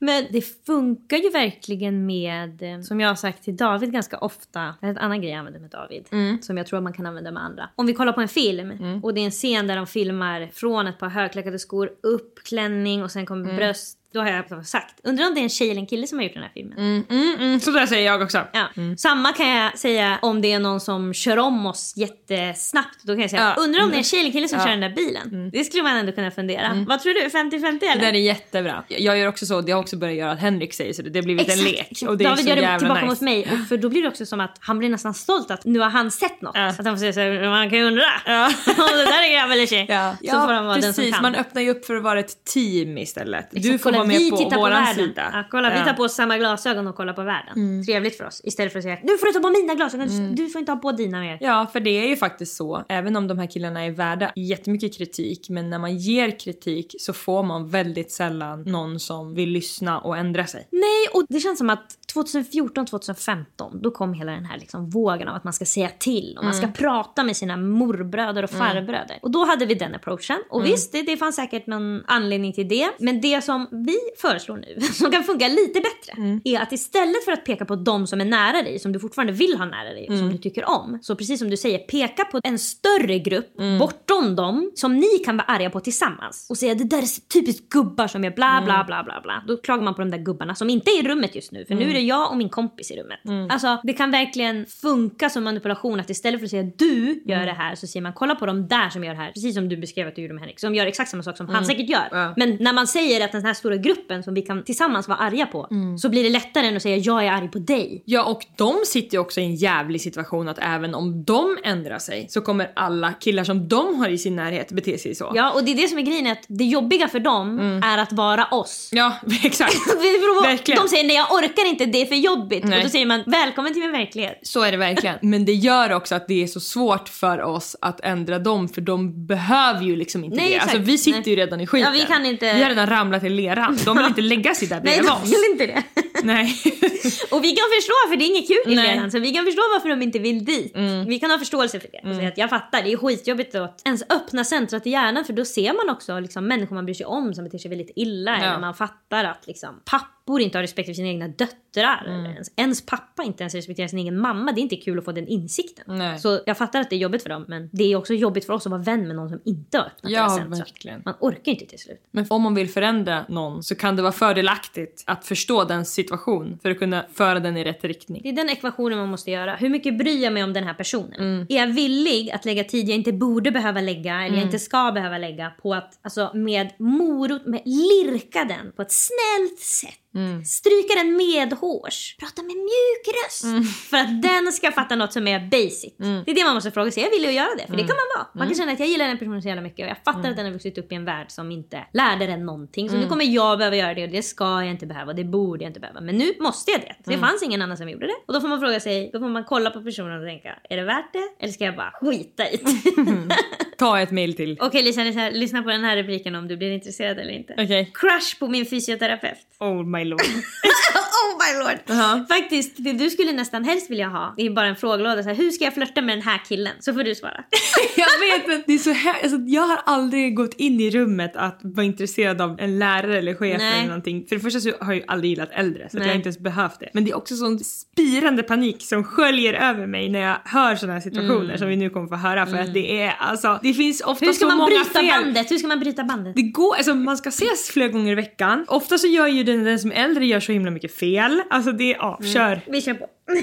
Men 0.00 0.26
det 0.30 0.40
funkar 0.66 1.16
ju 1.16 1.30
verkligen 1.30 2.06
med, 2.06 2.62
eh, 2.62 2.80
som 2.80 3.00
jag 3.00 3.08
har 3.08 3.14
sagt 3.14 3.42
till 3.44 3.56
David 3.56 3.92
ganska 3.92 4.18
ofta, 4.18 4.74
det 4.80 4.86
är 4.86 4.90
en 4.90 4.98
annan 4.98 5.20
grej 5.20 5.30
jag 5.30 5.38
använder 5.38 5.60
med 5.60 5.70
David, 5.70 6.06
Mm. 6.12 6.42
som 6.42 6.56
jag 6.56 6.66
tror 6.66 6.80
man 6.80 6.92
kan 6.92 7.06
använda 7.06 7.30
med 7.30 7.42
andra. 7.42 7.68
Om 7.74 7.86
vi 7.86 7.94
kollar 7.94 8.12
på 8.12 8.20
en 8.20 8.28
film 8.28 9.00
och 9.02 9.14
det 9.14 9.20
är 9.20 9.24
en 9.24 9.30
scen 9.30 9.66
där 9.66 9.76
de 9.76 9.86
filmar 9.86 10.48
från 10.52 10.86
ett 10.86 10.98
par 10.98 11.08
högklackade 11.08 11.58
skor 11.58 11.90
upp 12.02 12.38
klänning 12.44 13.02
och 13.02 13.10
sen 13.10 13.26
kommer 13.26 13.44
Mm. 13.44 13.56
bröst. 13.56 13.97
Då 14.12 14.20
har 14.20 14.28
jag 14.50 14.66
sagt, 14.66 15.00
undrar 15.04 15.26
om 15.26 15.34
det 15.34 15.40
är 15.40 15.42
en 15.42 15.48
tjej 15.48 15.70
eller 15.70 15.80
en 15.80 15.86
kille 15.86 16.06
som 16.06 16.18
har 16.18 16.24
gjort 16.24 16.34
den 16.34 16.42
här 16.42 16.50
filmen. 16.54 16.78
Mm, 16.78 17.04
mm, 17.10 17.34
mm. 17.40 17.60
Så 17.60 17.70
där 17.70 17.86
säger 17.86 18.06
jag 18.06 18.22
också. 18.22 18.40
Ja. 18.52 18.68
Samma 18.98 19.32
kan 19.32 19.48
jag 19.48 19.78
säga 19.78 20.18
om 20.22 20.40
det 20.40 20.52
är 20.52 20.58
någon 20.58 20.80
som 20.80 21.14
kör 21.14 21.36
om 21.36 21.66
oss 21.66 21.94
jättesnabbt. 21.96 23.02
Då 23.02 23.12
kan 23.12 23.20
jag 23.20 23.30
säga, 23.30 23.54
Ja. 23.56 23.62
undrar 23.62 23.82
om 23.82 23.90
det 23.90 23.96
är 23.96 23.98
en 23.98 24.04
tjej 24.04 24.20
eller 24.20 24.30
kille 24.30 24.48
som 24.48 24.58
Ja. 24.58 24.64
kör 24.64 24.70
den 24.70 24.80
där 24.80 24.90
bilen. 24.94 25.50
Det 25.52 25.64
skulle 25.64 25.82
man 25.82 25.96
ändå 25.96 26.12
kunna 26.12 26.30
fundera. 26.30 26.84
Vad 26.88 27.00
tror 27.00 27.14
du? 27.14 27.20
50-50 27.28 27.84
eller? 27.84 28.00
Det 28.00 28.06
där 28.06 28.12
är 28.12 28.18
jättebra. 28.18 28.84
Jag 28.88 29.18
gör 29.18 29.28
också 29.28 29.46
så, 29.46 29.60
det 29.60 29.72
har 29.72 29.80
också 29.80 29.96
börjat 29.96 30.16
göra 30.16 30.32
att 30.32 30.40
Henrik 30.40 30.74
säger 30.74 30.92
så. 30.92 31.02
Det 31.02 31.18
har 31.18 31.24
blivit 31.24 31.48
en 31.48 31.64
lek. 31.64 31.86
Exakt. 31.90 32.10
Och 32.10 32.18
det 32.18 32.24
är 32.24 32.28
David 32.28 32.44
så 32.44 32.48
gör 32.50 32.56
det 32.56 32.78
tillbaka 32.78 33.00
nice. 33.00 33.06
mot 33.12 33.20
mig. 33.20 33.42
Och 33.52 33.68
för 33.68 33.76
då 33.76 33.88
blir 33.88 34.02
det 34.02 34.08
också 34.08 34.26
som 34.26 34.40
att 34.40 34.56
han 34.60 34.78
blir 34.78 34.88
nästan 34.88 35.14
stolt 35.14 35.50
att 35.50 35.64
nu 35.64 35.78
har 35.78 35.90
han 35.90 36.10
sett 36.10 36.42
något. 36.42 36.56
Att 36.56 36.84
han 36.84 36.96
får 36.96 36.96
säga 36.96 37.12
såhär, 37.12 37.48
man 37.50 37.70
kan 37.70 37.78
ju 37.78 37.84
undra. 37.84 38.02
Ja. 38.26 38.46
Om 38.66 38.96
det 38.96 39.04
där 39.04 39.22
är 39.22 39.32
grabb 39.38 39.50
eller 39.50 39.66
tjej. 39.66 39.86
Så 40.30 40.40
får 40.40 40.52
han 40.52 40.66
vara 40.66 40.78
den 40.78 40.94
som 40.94 41.12
kan. 41.12 41.22
Man 41.22 41.34
öppnar 41.34 41.62
ju 41.62 41.70
upp 41.70 41.84
för 41.84 41.94
att 41.96 42.02
vara 42.02 42.20
ett 42.20 42.44
team 42.44 42.98
istället. 42.98 43.48
Du 43.50 43.58
Exakt, 43.58 43.82
får 43.82 43.97
vara 43.98 44.08
med 44.08 44.18
vi 44.18 44.30
på 44.30 44.36
tittar 44.36 44.56
våran 44.56 44.84
världen. 44.84 44.94
sida. 44.94 45.30
Ja, 45.32 45.44
kolla, 45.50 45.70
vi 45.70 45.84
tar 45.84 45.92
på 45.92 46.02
oss 46.02 46.14
samma 46.14 46.38
glasögon 46.38 46.86
och 46.86 46.96
kollar 46.96 47.12
på 47.12 47.22
världen. 47.22 47.84
Trevligt 47.84 48.16
för 48.16 48.24
oss. 48.24 48.40
Istället 48.44 48.72
för 48.72 48.78
att 48.78 48.82
säga, 48.82 48.98
nu 49.02 49.18
får 49.18 49.26
du 49.26 49.32
ta 49.32 49.40
på 49.40 49.50
mina 49.50 49.74
glasögon, 49.74 50.34
du 50.34 50.48
får 50.48 50.58
inte 50.58 50.72
ha 50.72 50.76
på 50.76 50.92
dina 50.92 51.20
mer. 51.20 51.38
Ja, 51.40 51.66
för 51.72 51.80
det 51.80 51.90
är 51.90 52.08
ju 52.08 52.16
faktiskt 52.16 52.56
så. 52.56 52.84
Även 52.88 53.16
om 53.16 53.28
de 53.28 53.38
här 53.38 53.46
killarna 53.46 53.84
är 53.84 53.90
värda 53.90 54.32
jättemycket 54.36 54.98
kritik, 54.98 55.48
men 55.48 55.70
när 55.70 55.78
man 55.78 55.96
ger 55.96 56.38
kritik 56.38 56.94
så 56.98 57.12
får 57.12 57.42
man 57.42 57.68
väldigt 57.68 58.12
sällan 58.12 58.62
någon 58.62 59.00
som 59.00 59.34
vill 59.34 59.48
lyssna 59.48 59.98
och 59.98 60.16
ändra 60.16 60.46
sig. 60.46 60.68
Nej, 60.70 61.08
och 61.14 61.26
det 61.28 61.40
känns 61.40 61.58
som 61.58 61.70
att 61.70 61.96
2014-2015 62.14 63.44
då 63.82 63.90
kom 63.90 64.14
hela 64.14 64.32
den 64.32 64.44
här 64.44 64.58
liksom 64.58 64.90
vågen 64.90 65.28
av 65.28 65.36
att 65.36 65.44
man 65.44 65.52
ska 65.52 65.64
säga 65.64 65.88
till 65.98 66.34
och 66.38 66.44
man 66.44 66.54
ska 66.54 66.66
prata 66.66 67.24
med 67.24 67.36
sina 67.36 67.56
morbröder 67.56 68.42
och 68.42 68.50
farbröder. 68.50 69.18
Och 69.22 69.30
då 69.30 69.44
hade 69.44 69.66
vi 69.66 69.74
den 69.74 69.94
approachen. 69.94 70.42
Och 70.50 70.66
visst, 70.66 70.92
det, 70.92 71.02
det 71.02 71.16
fanns 71.16 71.36
säkert 71.36 71.66
någon 71.66 72.04
anledning 72.06 72.52
till 72.52 72.68
det. 72.68 72.90
Men 72.98 73.20
det 73.20 73.44
som 73.44 73.66
vi 73.88 73.98
föreslår 74.16 74.56
nu, 74.56 74.80
som 74.92 75.10
kan 75.10 75.24
funka 75.24 75.48
lite 75.48 75.80
bättre, 75.80 76.40
är 76.44 76.60
att 76.60 76.72
istället 76.72 77.24
för 77.24 77.32
att 77.32 77.44
peka 77.44 77.64
på 77.64 77.76
de 77.76 78.06
som 78.06 78.20
är 78.20 78.24
nära 78.24 78.62
dig, 78.62 78.78
som 78.78 78.92
du 78.92 79.00
fortfarande 79.00 79.32
vill 79.32 79.56
ha 79.58 79.64
nära 79.64 79.92
dig 79.92 80.08
och 80.10 80.18
som 80.18 80.30
du 80.30 80.38
tycker 80.38 80.68
om. 80.68 80.98
Så 81.02 81.16
precis 81.16 81.38
som 81.38 81.50
du 81.50 81.56
säger, 81.56 81.78
peka 81.78 82.24
på 82.24 82.40
en 82.44 82.58
större 82.58 83.18
grupp 83.18 83.56
bortom 83.78 84.36
dem 84.36 84.72
som 84.74 84.96
ni 84.96 85.18
kan 85.24 85.36
vara 85.36 85.46
arga 85.46 85.70
på 85.70 85.80
tillsammans. 85.80 86.46
Och 86.50 86.58
säga 86.58 86.74
det 86.74 86.84
där 86.84 86.98
är 86.98 87.28
typiskt 87.28 87.68
gubbar 87.68 88.06
som 88.08 88.24
är 88.24 88.30
bla 88.30 88.62
bla 88.64 88.84
bla 88.84 89.04
bla 89.04 89.20
bla. 89.22 89.42
Då 89.46 89.56
klagar 89.56 89.84
man 89.84 89.94
på 89.94 90.00
de 90.00 90.10
där 90.10 90.18
gubbarna 90.18 90.54
som 90.54 90.70
inte 90.70 90.90
är 90.90 91.04
i 91.04 91.08
rummet 91.08 91.34
just 91.34 91.52
nu. 91.52 91.64
För 91.64 91.74
nu 91.74 91.90
är 91.90 91.94
det 91.94 92.00
jag 92.00 92.30
och 92.30 92.36
min 92.36 92.48
kompis 92.48 92.90
i 92.90 92.96
rummet. 92.96 93.50
Alltså 93.52 93.80
det 93.82 93.92
kan 93.92 94.10
verkligen 94.10 94.66
funka 94.66 95.30
som 95.30 95.44
manipulation 95.44 96.00
att 96.00 96.10
istället 96.10 96.40
för 96.40 96.44
att 96.44 96.50
säga 96.50 96.62
du 96.76 97.22
gör 97.26 97.46
det 97.46 97.52
här 97.52 97.74
så 97.74 97.86
säger 97.86 98.02
man 98.02 98.12
kolla 98.12 98.34
på 98.34 98.46
de 98.46 98.68
där 98.68 98.88
som 98.88 99.04
gör 99.04 99.14
det 99.14 99.20
här. 99.20 99.32
Precis 99.32 99.54
som 99.54 99.68
du 99.68 99.76
beskrev 99.76 100.08
att 100.08 100.16
du 100.16 100.22
gjorde 100.22 100.34
med 100.34 100.40
Henrik. 100.40 100.60
Som 100.60 100.74
gör 100.74 100.86
exakt 100.86 101.10
samma 101.10 101.22
sak 101.22 101.36
som 101.36 101.48
han 101.48 101.64
säkert 101.64 101.88
gör. 101.88 102.08
Ja. 102.10 102.34
Men 102.36 102.56
när 102.60 102.72
man 102.72 102.86
säger 102.86 103.24
att 103.24 103.32
den 103.32 103.44
här 103.44 103.54
stora 103.54 103.76
gruppen 103.82 104.22
som 104.22 104.34
vi 104.34 104.42
kan 104.42 104.64
tillsammans 104.64 105.08
vara 105.08 105.18
arga 105.18 105.46
på. 105.46 105.68
Så 106.00 106.08
blir 106.08 106.22
det 106.24 106.30
lättare 106.30 106.66
än 106.66 106.76
att 106.76 106.82
säga 106.82 106.96
jag 106.96 107.26
är 107.26 107.32
arg 107.32 107.48
på 107.48 107.58
dig. 107.58 108.02
Ja, 108.04 108.24
och 108.24 108.42
de 108.56 108.74
sitter 108.86 109.14
ju 109.16 109.20
också 109.20 109.40
i 109.40 109.44
en 109.44 109.54
jävlig 109.54 110.00
situation 110.00 110.48
att 110.48 110.58
även 110.60 110.94
om 110.94 111.24
de 111.24 111.56
ändrar 111.64 111.98
sig 111.98 112.26
så 112.30 112.40
kommer 112.40 112.70
alla 112.76 113.12
killar 113.12 113.44
som 113.44 113.68
de 113.68 113.94
har 113.98 114.08
i 114.08 114.18
sin 114.18 114.36
närhet 114.36 114.72
bete 114.72 114.98
sig 114.98 115.14
så. 115.14 115.32
Ja 115.34 115.50
och 115.50 115.64
det 115.64 115.72
är 115.72 115.76
det 115.76 115.88
som 115.88 115.98
är 115.98 116.02
grejen 116.02 116.26
att 116.26 116.44
det 116.48 116.64
jobbiga 116.64 117.08
för 117.08 117.20
dem 117.20 117.58
är 117.84 117.98
att 117.98 118.12
vara 118.12 118.44
oss. 118.46 118.88
Ja, 118.92 119.12
exakt. 119.44 119.74
Verkligen. 120.44 120.82
De 120.82 120.88
säger 120.88 121.04
nej 121.04 121.16
jag 121.16 121.32
orkar 121.32 121.68
inte, 121.68 121.86
det 121.86 122.02
är 122.02 122.06
för 122.06 122.14
jobbigt. 122.14 122.64
Nej. 122.64 122.78
Och 122.78 122.84
då 122.84 122.90
säger 122.90 123.06
man 123.06 123.22
välkommen 123.26 123.72
till 123.72 123.82
min 123.82 123.92
verklighet. 123.92 124.38
Så 124.42 124.62
är 124.62 124.70
det 124.72 124.76
verkligen. 124.78 125.16
Men 125.22 125.44
det 125.44 125.52
gör 125.52 125.92
också 125.92 126.14
att 126.14 126.28
det 126.28 126.42
är 126.42 126.46
så 126.46 126.60
svårt 126.60 127.08
för 127.08 127.42
oss 127.42 127.76
att 127.80 128.00
ändra 128.00 128.38
dem 128.38 128.68
för 128.68 128.80
de 128.80 129.26
behöver 129.26 129.82
ju 129.82 129.96
liksom 129.96 130.24
inte 130.24 130.36
Nej, 130.36 130.48
det. 130.48 130.54
exakt. 130.54 130.74
Alltså 130.74 130.86
vi 130.90 130.98
sitter 130.98 131.18
Nej. 131.20 131.30
ju 131.30 131.36
redan 131.36 131.60
i 131.60 131.66
skiten. 131.66 131.94
Ja, 131.94 132.00
vi 132.00 132.06
kan 132.06 132.26
inte- 132.26 132.54
Vi 132.54 132.62
har 132.62 132.68
redan 132.68 132.86
ramlat 132.86 133.24
i 133.24 133.28
leran. 133.28 133.67
De 133.84 133.96
vill 133.96 134.06
inte 134.06 134.20
lägga 134.20 134.54
sig 134.54 134.68
där 134.68 134.80
Nej 134.84 134.94
bredvid 134.94 135.10
de 135.10 135.22
oss. 135.22 135.32
vill 135.32 135.50
inte 135.52 135.66
det. 135.66 135.82
Nej. 136.22 136.44
Och 137.30 137.44
vi 137.44 137.50
kan 137.50 137.64
förstå 137.76 137.94
för 138.10 138.16
det 138.16 138.24
är 138.24 138.26
inget 138.26 138.48
kul 138.48 138.72
i 138.72 138.76
Nej. 138.76 138.94
leran 138.96 139.10
så 139.10 139.18
vi 139.18 139.32
kan 139.32 139.44
förstå 139.44 139.62
varför 139.74 139.88
de 139.88 140.02
inte 140.02 140.18
vill 140.18 140.44
dit. 140.44 140.72
Vi 141.06 141.18
kan 141.18 141.30
ha 141.30 141.38
förståelse 141.38 141.80
för 141.80 141.88
det. 141.92 142.10
Och 142.10 142.16
säga 142.16 142.28
att 142.28 142.38
jag 142.38 142.50
fattar, 142.50 142.82
det 142.82 142.92
är 142.92 142.96
skitjobbigt 142.96 143.54
att 143.54 143.82
ens 143.84 144.02
öppna 144.10 144.44
centrat 144.44 144.86
i 144.86 144.90
hjärnan 144.90 145.24
för 145.24 145.32
då 145.32 145.44
ser 145.44 145.72
man 145.72 145.96
också 145.96 146.20
liksom, 146.20 146.46
människor 146.46 146.74
man 146.74 146.84
bryr 146.84 146.94
sig 146.94 147.06
om 147.06 147.34
som 147.34 147.44
beter 147.44 147.58
sig 147.58 147.68
väldigt 147.68 147.92
illa. 147.96 148.30
Ja. 148.30 148.36
Eller 148.44 148.58
man 148.60 148.74
fattar 148.74 149.24
att 149.24 149.46
liksom, 149.46 149.80
pappor 150.28 150.40
inte 150.40 150.58
har 150.58 150.62
respekt 150.62 150.86
för 150.88 150.94
sina 150.94 151.08
egna 151.08 151.28
döttrar. 151.28 152.04
Eller 152.06 152.30
ens, 152.30 152.48
ens 152.56 152.86
pappa 152.86 153.22
inte 153.22 153.42
ens 153.42 153.54
respekterar 153.54 153.88
sin 153.88 153.98
egen 153.98 154.18
mamma. 154.20 154.52
Det 154.52 154.60
är 154.60 154.62
inte 154.62 154.76
kul 154.76 154.98
att 154.98 155.04
få 155.04 155.12
den 155.12 155.28
insikten. 155.28 155.84
Nej. 155.88 156.18
Så 156.18 156.40
jag 156.46 156.58
fattar 156.58 156.80
att 156.80 156.90
det 156.90 156.96
är 156.96 156.98
jobbigt 156.98 157.22
för 157.22 157.28
dem 157.30 157.44
men 157.48 157.68
det 157.72 157.92
är 157.92 157.96
också 157.96 158.14
jobbigt 158.14 158.44
för 158.46 158.52
oss 158.52 158.66
att 158.66 158.70
vara 158.70 158.82
vän 158.82 159.06
med 159.06 159.16
någon 159.16 159.28
som 159.28 159.40
inte 159.44 159.78
har 159.78 159.84
öppnat 159.84 160.12
Ja, 160.12 160.28
centrat. 160.28 160.60
verkligen. 160.60 161.02
Man 161.04 161.14
orkar 161.20 161.52
inte 161.52 161.66
till 161.66 161.78
slut. 161.78 162.02
Men 162.10 162.26
om 162.30 162.42
man 162.42 162.54
vill 162.54 162.68
förändra 162.68 163.24
någon 163.28 163.62
så 163.62 163.74
kan 163.74 163.96
det 163.96 164.02
vara 164.02 164.12
fördelaktigt 164.12 165.02
att 165.06 165.26
förstå 165.26 165.64
den 165.64 165.84
situation 165.84 166.58
för 166.62 166.70
att 166.70 166.78
kunna 166.78 167.04
föra 167.12 167.40
den 167.40 167.56
i 167.56 167.64
rätt 167.64 167.84
riktning. 167.84 168.20
Det 168.22 168.28
är 168.28 168.32
den 168.32 168.50
ekvationen 168.50 168.98
man 168.98 169.08
måste 169.08 169.30
göra. 169.30 169.56
Hur 169.56 169.68
mycket 169.68 169.98
bryr 169.98 170.22
jag 170.24 170.32
mig 170.32 170.44
om 170.44 170.52
den 170.52 170.64
här 170.64 170.74
personen? 170.74 171.46
Är 171.48 171.56
jag 171.56 171.66
villig 171.66 172.30
att 172.30 172.44
lägga 172.44 172.64
tid 172.64 172.88
jag 172.88 172.96
inte 172.96 173.12
borde 173.12 173.50
behöva 173.50 173.80
lägga 173.80 174.22
eller 174.22 174.36
jag 174.36 174.44
inte 174.44 174.58
ska 174.58 174.92
behöva 174.92 175.18
lägga 175.18 175.50
på 175.62 175.74
att 175.74 175.98
alltså 176.02 176.30
med 176.34 176.70
morot, 176.78 177.46
med 177.46 177.62
lirka 177.64 178.44
den 178.44 178.72
på 178.76 178.82
ett 178.82 178.92
snällt 178.92 179.58
sätt. 179.58 179.94
Stryka 180.44 180.94
den 180.94 181.16
medhårs. 181.16 182.16
Prata 182.18 182.42
med 182.42 182.56
mjuk 182.56 183.04
röst. 183.24 183.44
För 183.90 183.96
att 183.96 184.22
den 184.22 184.52
ska 184.52 184.72
fatta 184.72 184.96
något 184.96 185.12
som 185.12 185.28
är 185.28 185.40
basic. 185.50 185.94
Det 186.24 186.30
är 186.30 186.34
det 186.34 186.44
man 186.44 186.54
måste 186.54 186.70
fråga 186.70 186.90
sig. 186.90 187.02
Jag 187.02 187.10
vill 187.10 187.24
ju 187.24 187.30
göra 187.30 187.54
det. 187.58 187.66
För 187.66 187.76
det 187.76 187.82
kan 187.82 187.96
man 187.96 188.08
vara. 188.16 188.26
Man 188.34 188.46
kan 188.46 188.56
känna 188.56 188.72
att 188.72 188.80
jag 188.80 188.88
gillar 188.88 189.08
den 189.08 189.18
personen 189.18 189.42
så 189.42 189.48
jävla 189.48 189.62
mycket 189.62 189.84
och 189.84 189.90
jag 189.90 189.96
fattar 190.04 190.30
att 190.30 190.36
den 190.36 190.44
har 190.44 190.52
vuxit 190.52 190.78
upp 190.78 190.92
i 190.92 190.94
en 190.94 191.04
värld 191.04 191.26
som 191.28 191.50
inte 191.52 191.86
lärde 191.92 192.26
den 192.26 192.46
någonting. 192.46 192.88
Så 192.90 192.96
nu 192.96 193.06
kommer 193.06 193.24
jag 193.24 193.58
behöva 193.58 193.76
göra 193.76 193.94
det 193.94 194.04
och 194.04 194.10
det 194.10 194.22
ska 194.22 194.44
jag 194.44 194.70
inte 194.70 194.86
behöva. 194.86 195.12
Det 195.12 195.24
borde 195.24 195.64
jag 195.64 195.70
inte 195.70 195.80
behöva. 195.80 196.00
Men 196.00 196.16
nu 196.16 196.32
måste 196.40 196.70
jag 196.70 196.80
det. 196.80 196.94
För 197.04 197.12
det 197.12 197.18
fanns 197.18 197.42
ingen 197.42 197.62
annan 197.62 197.76
som 197.76 197.88
gjorde 197.88 198.06
det. 198.06 198.14
Och 198.26 198.34
då 198.34 198.40
får 198.40 198.48
man 198.48 198.60
fråga 198.60 198.80
sig, 198.80 199.10
då 199.12 199.18
får 199.18 199.28
man 199.28 199.44
kolla 199.44 199.70
på 199.70 199.80
personen 199.82 200.20
och 200.20 200.26
tänka, 200.28 200.58
är 200.70 200.76
det 200.76 200.84
värt 200.84 201.12
det? 201.12 201.44
Eller 201.44 201.52
ska 201.52 201.64
jag 201.64 201.76
bara 201.76 201.92
skita 202.00 202.48
i 202.50 202.56
det? 202.56 203.36
Ta 203.78 204.00
ett 204.00 204.10
mail 204.10 204.36
till. 204.36 204.58
Okej 204.60 204.82
Lisa, 204.82 205.04
lyssna, 205.04 205.30
lyssna 205.30 205.62
på 205.62 205.70
den 205.70 205.84
här 205.84 205.96
repliken 205.96 206.34
om 206.34 206.48
du 206.48 206.56
blir 206.56 206.70
intresserad 206.72 207.18
eller 207.18 207.32
inte. 207.32 207.52
Okej. 207.58 207.92
Crush 207.94 208.38
på 208.38 208.48
min 208.48 208.66
fysioterapeut. 208.66 209.38
Oh 209.58 209.84
my 209.84 210.04
lord. 210.08 210.44
oh 211.22 211.30
my 211.42 211.64
lord! 211.64 211.78
Ja. 211.86 212.26
Faktiskt, 212.28 212.74
det 212.76 212.92
du 212.92 213.10
skulle 213.10 213.32
nästan 213.32 213.64
helst 213.64 213.90
vilja 213.90 214.08
ha 214.08 214.34
det 214.36 214.46
är 214.46 214.50
bara 214.50 214.66
en 214.66 214.76
frågelåda. 214.76 215.22
Så 215.22 215.28
här, 215.28 215.36
hur 215.36 215.50
ska 215.50 215.64
jag 215.64 215.74
flörta 215.74 216.00
med 216.02 216.16
den 216.16 216.22
här 216.22 216.40
killen? 216.48 216.72
Så 216.80 216.94
får 216.94 217.04
du 217.04 217.14
svara. 217.14 217.44
jag 217.96 218.06
vet 218.06 218.46
men 218.46 218.62
det 218.66 218.74
är 218.74 218.78
så 218.78 218.90
här, 218.90 219.22
alltså, 219.22 219.38
jag 219.46 219.62
har 219.62 219.80
aldrig 219.84 220.36
gått 220.36 220.54
in 220.54 220.80
i 220.80 220.90
rummet 220.90 221.36
att 221.36 221.60
vara 221.62 221.86
intresserad 221.86 222.40
av 222.40 222.60
en 222.60 222.78
lärare 222.78 223.18
eller 223.18 223.34
chef 223.34 223.58
Nej. 223.58 223.78
eller 223.78 223.88
någonting. 223.88 224.26
För 224.28 224.36
det 224.36 224.42
första 224.42 224.60
så 224.60 224.72
har 224.80 224.92
jag 224.92 225.04
aldrig 225.06 225.30
gillat 225.30 225.50
äldre 225.52 225.88
så 225.90 225.96
att 225.96 226.02
jag 226.02 226.10
har 226.10 226.16
inte 226.16 226.28
ens 226.28 226.38
behövt 226.38 226.80
det. 226.80 226.90
Men 226.92 227.04
det 227.04 227.10
är 227.10 227.16
också 227.16 227.36
sån 227.36 227.58
spirande 227.58 228.42
panik 228.42 228.82
som 228.82 229.04
sköljer 229.04 229.54
över 229.54 229.86
mig 229.86 230.08
när 230.08 230.20
jag 230.20 230.36
hör 230.44 230.76
sådana 230.76 230.92
här 230.94 231.00
situationer 231.00 231.56
som 231.56 231.68
vi 231.68 231.76
nu 231.76 231.90
kommer 231.90 232.08
få 232.08 232.14
höra 232.14 232.46
för 232.46 232.56
att 232.56 232.74
det 232.74 233.02
är 233.02 233.14
alltså, 233.18 233.58
det 233.62 233.74
finns 233.74 234.00
ofta 234.00 234.26
Hur 234.26 234.32
ska 234.32 234.40
så 234.44 234.48
man 234.48 234.56
många 234.58 234.68
bryta 234.68 235.00
fel. 235.00 235.08
bandet? 235.08 235.50
Hur 235.50 235.58
ska 235.58 235.68
man 235.68 235.80
bryta 235.80 236.04
bandet? 236.04 236.36
Det 236.36 236.42
går, 236.42 236.76
alltså 236.76 236.94
man 236.94 237.16
ska 237.16 237.28
ses 237.28 237.70
flera 237.70 237.88
gånger 237.88 238.12
i 238.12 238.14
veckan. 238.14 238.64
Ofta 238.68 238.98
så 238.98 239.06
gör 239.06 239.26
ju 239.26 239.44
den, 239.44 239.64
den 239.64 239.78
som 239.78 239.92
är 239.92 239.94
äldre 239.94 240.26
gör 240.26 240.40
så 240.40 240.52
himla 240.52 240.70
mycket 240.70 240.94
fel. 240.94 241.07
Alltså 241.50 241.72
det, 241.72 241.88
ja, 241.90 242.20
kör. 242.34 242.60
Vi 242.66 242.82
kör 242.82 242.94
på. 242.94 243.06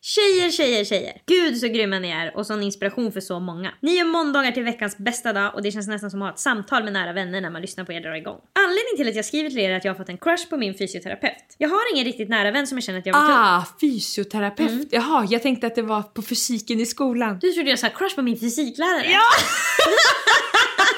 Tjejer, 0.00 0.50
tjejer, 0.50 0.84
tjejer. 0.84 1.12
Gud 1.26 1.58
så 1.58 1.66
grymma 1.68 1.98
ni 1.98 2.10
är 2.10 2.36
och 2.36 2.46
sån 2.46 2.62
inspiration 2.62 3.12
för 3.12 3.20
så 3.20 3.40
många. 3.40 3.70
Ni 3.80 3.96
gör 3.96 4.04
måndagar 4.04 4.52
till 4.52 4.62
veckans 4.62 4.98
bästa 4.98 5.32
dag 5.32 5.54
och 5.54 5.62
det 5.62 5.72
känns 5.72 5.88
nästan 5.88 6.10
som 6.10 6.22
att 6.22 6.28
ha 6.28 6.32
ett 6.32 6.38
samtal 6.38 6.84
med 6.84 6.92
nära 6.92 7.12
vänner 7.12 7.40
när 7.40 7.50
man 7.50 7.62
lyssnar 7.62 7.84
på 7.84 7.92
er 7.92 8.00
dra 8.00 8.16
igång. 8.16 8.40
Anledningen 8.52 8.96
till 8.96 9.08
att 9.08 9.14
jag 9.14 9.24
skriver 9.24 9.50
till 9.50 9.58
er 9.58 9.70
är 9.70 9.76
att 9.76 9.84
jag 9.84 9.92
har 9.92 9.98
fått 9.98 10.08
en 10.08 10.18
crush 10.18 10.48
på 10.50 10.56
min 10.56 10.74
fysioterapeut. 10.74 11.54
Jag 11.58 11.68
har 11.68 11.94
ingen 11.94 12.04
riktigt 12.04 12.28
nära 12.28 12.50
vän 12.50 12.66
som 12.66 12.76
jag 12.78 12.84
känner 12.84 12.98
att 12.98 13.06
jag 13.06 13.14
vill. 13.14 13.32
Ah, 13.34 13.64
fysioterapeut. 13.80 14.88
Jaha, 14.90 15.26
jag 15.30 15.42
tänkte 15.42 15.66
att 15.66 15.74
det 15.74 15.82
var 15.82 16.02
på 16.02 16.22
fysiken 16.22 16.80
i 16.80 16.86
skolan. 16.86 17.38
Du 17.40 17.52
trodde 17.52 17.70
jag 17.70 17.78
sa 17.78 17.88
crush 17.88 18.14
på 18.14 18.22
min 18.22 18.40
fysiklärare? 18.40 19.10
Ja! 19.10 19.20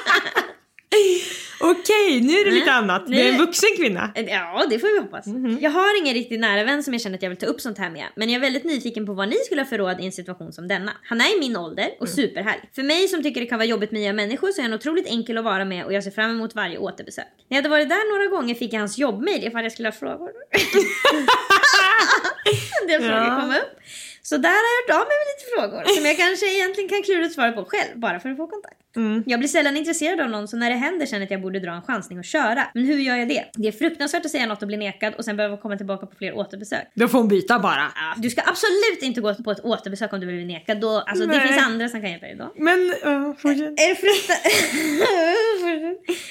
Okej, 1.63 2.21
nu 2.21 2.33
är 2.33 2.45
det 2.45 2.51
lite 2.51 2.71
annat. 2.71 3.07
Det 3.07 3.27
är 3.27 3.31
en 3.33 3.37
vuxen 3.37 3.69
kvinna. 3.77 4.11
Ja, 4.15 4.65
det 4.69 4.79
får 4.79 4.87
vi 4.93 4.99
hoppas. 4.99 5.25
Jag 5.61 5.71
har 5.71 5.97
ingen 6.01 6.13
riktigt 6.13 6.39
nära 6.39 6.63
vän 6.63 6.83
som 6.83 6.93
jag 6.93 7.01
känner 7.01 7.17
att 7.17 7.21
jag 7.23 7.29
vill 7.29 7.39
ta 7.39 7.45
upp 7.45 7.61
sånt 7.61 7.77
här 7.77 7.89
med. 7.89 8.05
Men 8.15 8.29
jag 8.29 8.35
är 8.35 8.39
väldigt 8.41 8.63
nyfiken 8.63 9.05
på 9.05 9.13
vad 9.13 9.29
ni 9.29 9.35
skulle 9.45 9.61
ha 9.61 9.65
för 9.65 9.77
råd 9.77 10.01
i 10.01 10.05
en 10.05 10.11
situation 10.11 10.53
som 10.53 10.67
denna. 10.67 10.91
Han 11.03 11.21
är 11.21 11.37
i 11.37 11.39
min 11.39 11.57
ålder 11.57 11.89
och 11.99 12.09
superhärlig. 12.09 12.69
För 12.75 12.83
mig 12.83 13.07
som 13.07 13.23
tycker 13.23 13.41
det 13.41 13.47
kan 13.47 13.57
vara 13.57 13.67
jobbigt 13.67 13.91
med 13.91 14.01
nya 14.01 14.13
människor 14.13 14.51
så 14.51 14.61
är 14.61 14.63
han 14.63 14.73
otroligt 14.73 15.07
enkel 15.07 15.37
att 15.37 15.43
vara 15.43 15.65
med 15.65 15.85
och 15.85 15.93
jag 15.93 16.03
ser 16.03 16.11
fram 16.11 16.31
emot 16.31 16.55
varje 16.55 16.77
återbesök. 16.77 17.25
När 17.49 17.57
jag 17.57 17.63
hade 17.63 17.69
varit 17.69 17.89
där 17.89 18.17
några 18.17 18.37
gånger 18.37 18.55
fick 18.55 18.73
jag 18.73 18.79
hans 18.79 18.97
jobbmail 18.97 19.47
ifall 19.47 19.63
jag 19.63 19.71
skulle 19.71 19.87
ha 19.87 19.93
frågor. 19.93 20.29
en 22.81 22.87
del 22.87 23.01
frågor 23.01 23.17
Ja. 23.17 23.39
kom 23.41 23.49
upp. 23.51 23.79
Så 24.23 24.37
där 24.37 24.49
har 24.49 24.69
jag 24.71 24.75
hört 24.79 25.01
av 25.01 25.07
mig 25.09 25.17
med 25.21 25.27
lite 25.31 25.45
frågor 25.53 25.95
som 25.95 26.05
jag 26.05 26.17
kanske 26.17 26.45
egentligen 26.55 26.89
kan 26.89 27.01
klura 27.03 27.25
ut 27.25 27.33
svaret 27.33 27.55
på 27.55 27.65
själv 27.65 27.93
bara 27.95 28.19
för 28.19 28.29
att 28.29 28.37
få 28.37 28.47
kontakt. 28.47 28.81
Jag 29.25 29.39
blir 29.39 29.47
sällan 29.47 29.77
intresserad 29.77 30.21
av 30.21 30.29
någon 30.29 30.47
så 30.47 30.57
när 30.57 30.69
det 30.69 30.75
händer 30.75 31.05
känner 31.05 31.19
jag 31.19 31.25
att 31.25 31.31
jag 31.31 31.41
borde 31.41 31.59
dra 31.59 31.71
en 31.71 31.81
chansning 31.81 32.19
och 32.19 32.25
köra. 32.25 32.67
Men 32.73 32.85
hur 32.85 32.97
gör 32.97 33.15
jag 33.15 33.27
det? 33.27 33.45
Det 33.53 33.67
är 33.67 33.71
fruktansvärt 33.71 34.25
att 34.25 34.31
säga 34.31 34.45
något 34.45 34.61
och 34.61 34.67
bli 34.67 34.77
nekad 34.77 35.13
och 35.13 35.25
sen 35.25 35.37
behöva 35.37 35.57
komma 35.57 35.77
tillbaka 35.77 36.05
på 36.05 36.15
fler 36.15 36.37
återbesök. 36.37 36.87
Då 36.93 37.07
får 37.07 37.17
hon 37.17 37.27
byta 37.27 37.59
bara. 37.59 37.91
Ja, 37.95 38.13
du 38.17 38.29
ska 38.29 38.41
absolut 38.41 39.01
inte 39.01 39.21
gå 39.21 39.35
på 39.35 39.51
ett 39.51 39.59
återbesök 39.59 40.13
om 40.13 40.19
du 40.19 40.25
blir 40.25 40.45
nekad. 40.45 40.79
Då, 40.81 40.89
alltså, 40.89 41.25
det 41.25 41.39
finns 41.39 41.61
andra 41.61 41.89
som 41.89 42.01
kan 42.01 42.11
hjälpa 42.11 42.25
dig 42.25 42.35
då. 42.35 42.53
Men, 42.55 42.79
uh, 42.79 43.35
fortsätt. 43.35 43.79
Är 43.79 43.89
det, 43.89 43.95
frukta... 43.95 44.33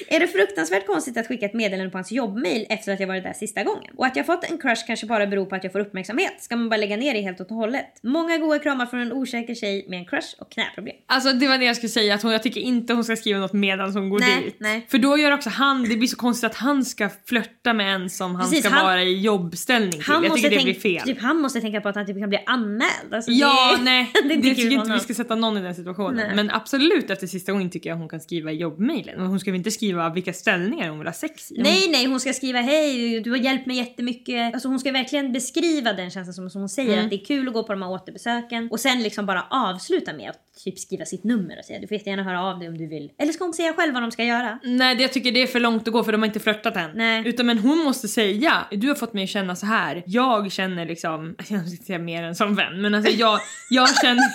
är 0.15 0.19
det 0.19 0.27
fruktansvärt 0.27 0.87
konstigt 0.87 1.17
att 1.17 1.27
skicka 1.27 1.45
ett 1.45 1.53
meddelande 1.53 1.91
på 1.91 1.97
hans 1.97 2.11
jobbmail 2.11 2.65
efter 2.69 2.93
att 2.93 2.99
jag 2.99 3.07
varit 3.07 3.23
där 3.23 3.33
sista 3.33 3.63
gången? 3.63 3.93
Och 3.97 4.05
att 4.05 4.15
jag 4.15 4.25
fått 4.25 4.43
en 4.43 4.57
crush 4.57 4.87
kanske 4.87 5.05
bara 5.05 5.27
beror 5.27 5.45
på 5.45 5.55
att 5.55 5.63
jag 5.63 5.73
får 5.73 5.79
uppmärksamhet. 5.79 6.33
Ska 6.39 6.55
man 6.55 6.69
bara 6.69 6.77
lägga 6.77 6.97
ner 6.97 7.13
det 7.13 7.21
helt 7.21 7.39
och 7.39 7.47
hållet? 7.47 7.80
Många 8.03 8.37
goda 8.37 8.59
kramar 8.59 8.85
från 8.85 8.99
en 8.99 9.11
osäker 9.13 9.55
tjej 9.55 9.85
med 9.89 9.99
en 9.99 10.05
crush 10.05 10.27
och 10.39 10.51
knäproblem. 10.51 10.95
Alltså 11.07 11.33
det 11.33 11.47
var 11.47 11.57
det 11.57 11.65
jag 11.65 11.75
skulle 11.75 11.89
säga, 11.89 12.15
att 12.15 12.21
hon, 12.23 12.31
jag 12.31 12.43
tycker 12.43 12.61
inte 12.61 12.93
hon 12.93 13.03
ska 13.03 13.15
skriva 13.15 13.39
något 13.39 13.53
medan 13.53 13.93
hon 13.93 14.09
går 14.09 14.19
Nej, 14.19 14.43
dit. 14.43 14.55
nej. 14.59 14.85
För 14.89 14.97
då 14.97 15.17
gör 15.17 15.31
också 15.31 15.49
han, 15.49 15.83
det 15.89 15.95
blir 15.97 16.07
så 16.07 16.15
konstigt 16.17 16.49
att 16.51 16.55
han 16.55 16.85
ska 16.85 17.09
flörta 17.25 17.73
med 17.73 17.95
en 17.95 18.09
som 18.09 18.35
han 18.35 18.49
Precis, 18.49 18.65
ska 18.65 18.73
han- 18.73 18.85
vara 18.85 19.03
i 19.03 19.19
jobbställning 19.21 19.91
till. 19.91 20.01
Han 20.01 20.23
jag 20.23 20.29
måste, 20.29 20.35
tycker 20.35 20.49
det 20.49 20.63
tänka, 20.63 20.79
blir 20.79 20.97
fel. 20.99 21.07
typ, 21.07 21.21
han 21.21 21.37
måste 21.41 21.61
tänka 21.61 21.81
på 21.81 21.89
att 21.89 21.95
han 21.95 22.05
typ 22.05 22.19
kan 22.19 22.29
bli 22.29 22.39
anmäld. 22.45 23.13
Alltså, 23.13 23.31
Ja, 23.31 23.75
det, 23.77 23.83
nej. 23.83 24.11
det 24.23 24.27
Det 24.27 24.33
inte 24.33 24.49
tycker 24.49 24.71
inte 24.71 24.85
för 24.85 24.93
vi 24.93 24.99
ska 24.99 25.13
sätta 25.13 25.35
någon 25.35 25.57
i 25.57 25.61
den 25.61 25.75
situationen. 25.75 26.15
Nej. 26.27 26.35
Men 26.35 26.51
absolut 26.51 27.09
efter 27.09 27.27
sista 27.27 27.51
gången 27.51 27.69
tycker 27.69 27.89
jag 27.89 27.97
hon 27.97 28.09
kan 28.09 28.19
skriva 28.19 28.51
jobbmailen. 28.51 29.15
Men 29.17 29.27
hon 29.27 29.39
ska 29.39 29.51
väl 29.51 29.57
inte 29.57 29.71
skriva 29.71 30.09
vilka 30.09 30.33
ställningar 30.33 30.89
hon 30.89 30.97
vill 30.99 31.07
ha 31.07 31.13
sex 31.13 31.51
i? 31.51 31.55
Hon- 31.55 31.63
Nej, 31.63 31.87
nej, 31.91 32.05
hon 32.05 32.19
ska 32.19 32.33
skriva 32.33 32.59
hej, 32.61 33.19
du 33.21 33.29
har 33.29 33.37
hjälpt 33.37 33.65
mig 33.65 33.77
jättemycket. 33.77 34.53
Alltså 34.53 34.67
hon 34.67 34.79
ska 34.79 34.91
verkligen 34.91 35.31
beskriva 35.33 35.93
den 35.93 36.11
känslan 36.11 36.33
som, 36.33 36.49
som 36.49 36.61
hon 36.61 36.69
säger 36.69 36.91
Mm. 36.93 37.03
att 37.05 37.09
det 37.09 37.15
är 37.15 37.25
kul 37.25 37.47
att 37.47 37.53
gå 37.53 37.63
på 37.63 37.70
de 37.73 37.81
här 37.81 37.91
återbesöken 37.91 38.67
och 38.71 38.79
sen 38.79 39.03
liksom 39.03 39.25
bara 39.25 39.45
avsluta 39.49 40.13
med 40.13 40.29
att 40.29 40.63
typ 40.63 40.79
skriva 40.79 41.05
sitt 41.05 41.23
nummer 41.23 41.59
och 41.59 41.65
säga 41.65 41.79
du 41.79 41.87
får 41.87 41.97
jättegärna 41.97 42.23
höra 42.23 42.43
av 42.43 42.59
dig 42.59 42.67
om 42.67 42.77
du 42.77 42.87
vill. 42.87 43.11
Eller 43.19 43.33
ska 43.33 43.43
hon 43.43 43.53
säga 43.53 43.73
själv 43.73 43.93
vad 43.93 44.03
de 44.03 44.11
ska 44.11 44.23
göra? 44.23 44.59
Nej, 44.63 44.95
det- 44.95 45.01
jag 45.01 45.13
tycker 45.13 45.31
det 45.31 45.41
är 45.41 45.47
för 45.47 45.59
långt 45.59 45.87
att 45.87 45.93
gå 45.93 46.03
för 46.03 46.11
de 46.11 46.21
har 46.21 46.27
inte 46.27 46.39
flörtat 46.39 46.75
än. 46.77 46.91
Nej. 46.95 47.27
Utan 47.27 47.45
men 47.45 47.57
hon 47.57 47.77
måste 47.77 48.07
säga, 48.07 48.65
du 48.71 48.87
har 48.87 48.95
fått 48.95 49.13
mig 49.13 49.23
att 49.23 49.29
känna 49.29 49.55
så 49.55 49.65
här. 49.65 50.03
Jag 50.05 50.51
känner 50.51 50.85
liksom, 50.85 51.35
jag 51.37 51.45
ska 51.47 51.55
inte 51.55 51.85
säga 51.85 51.99
mer 51.99 52.23
än 52.23 52.35
som 52.35 52.55
vän, 52.55 52.81
men 52.81 52.95
alltså 52.95 53.11
jag, 53.11 53.39
jag 53.69 54.01
känner... 54.01 54.23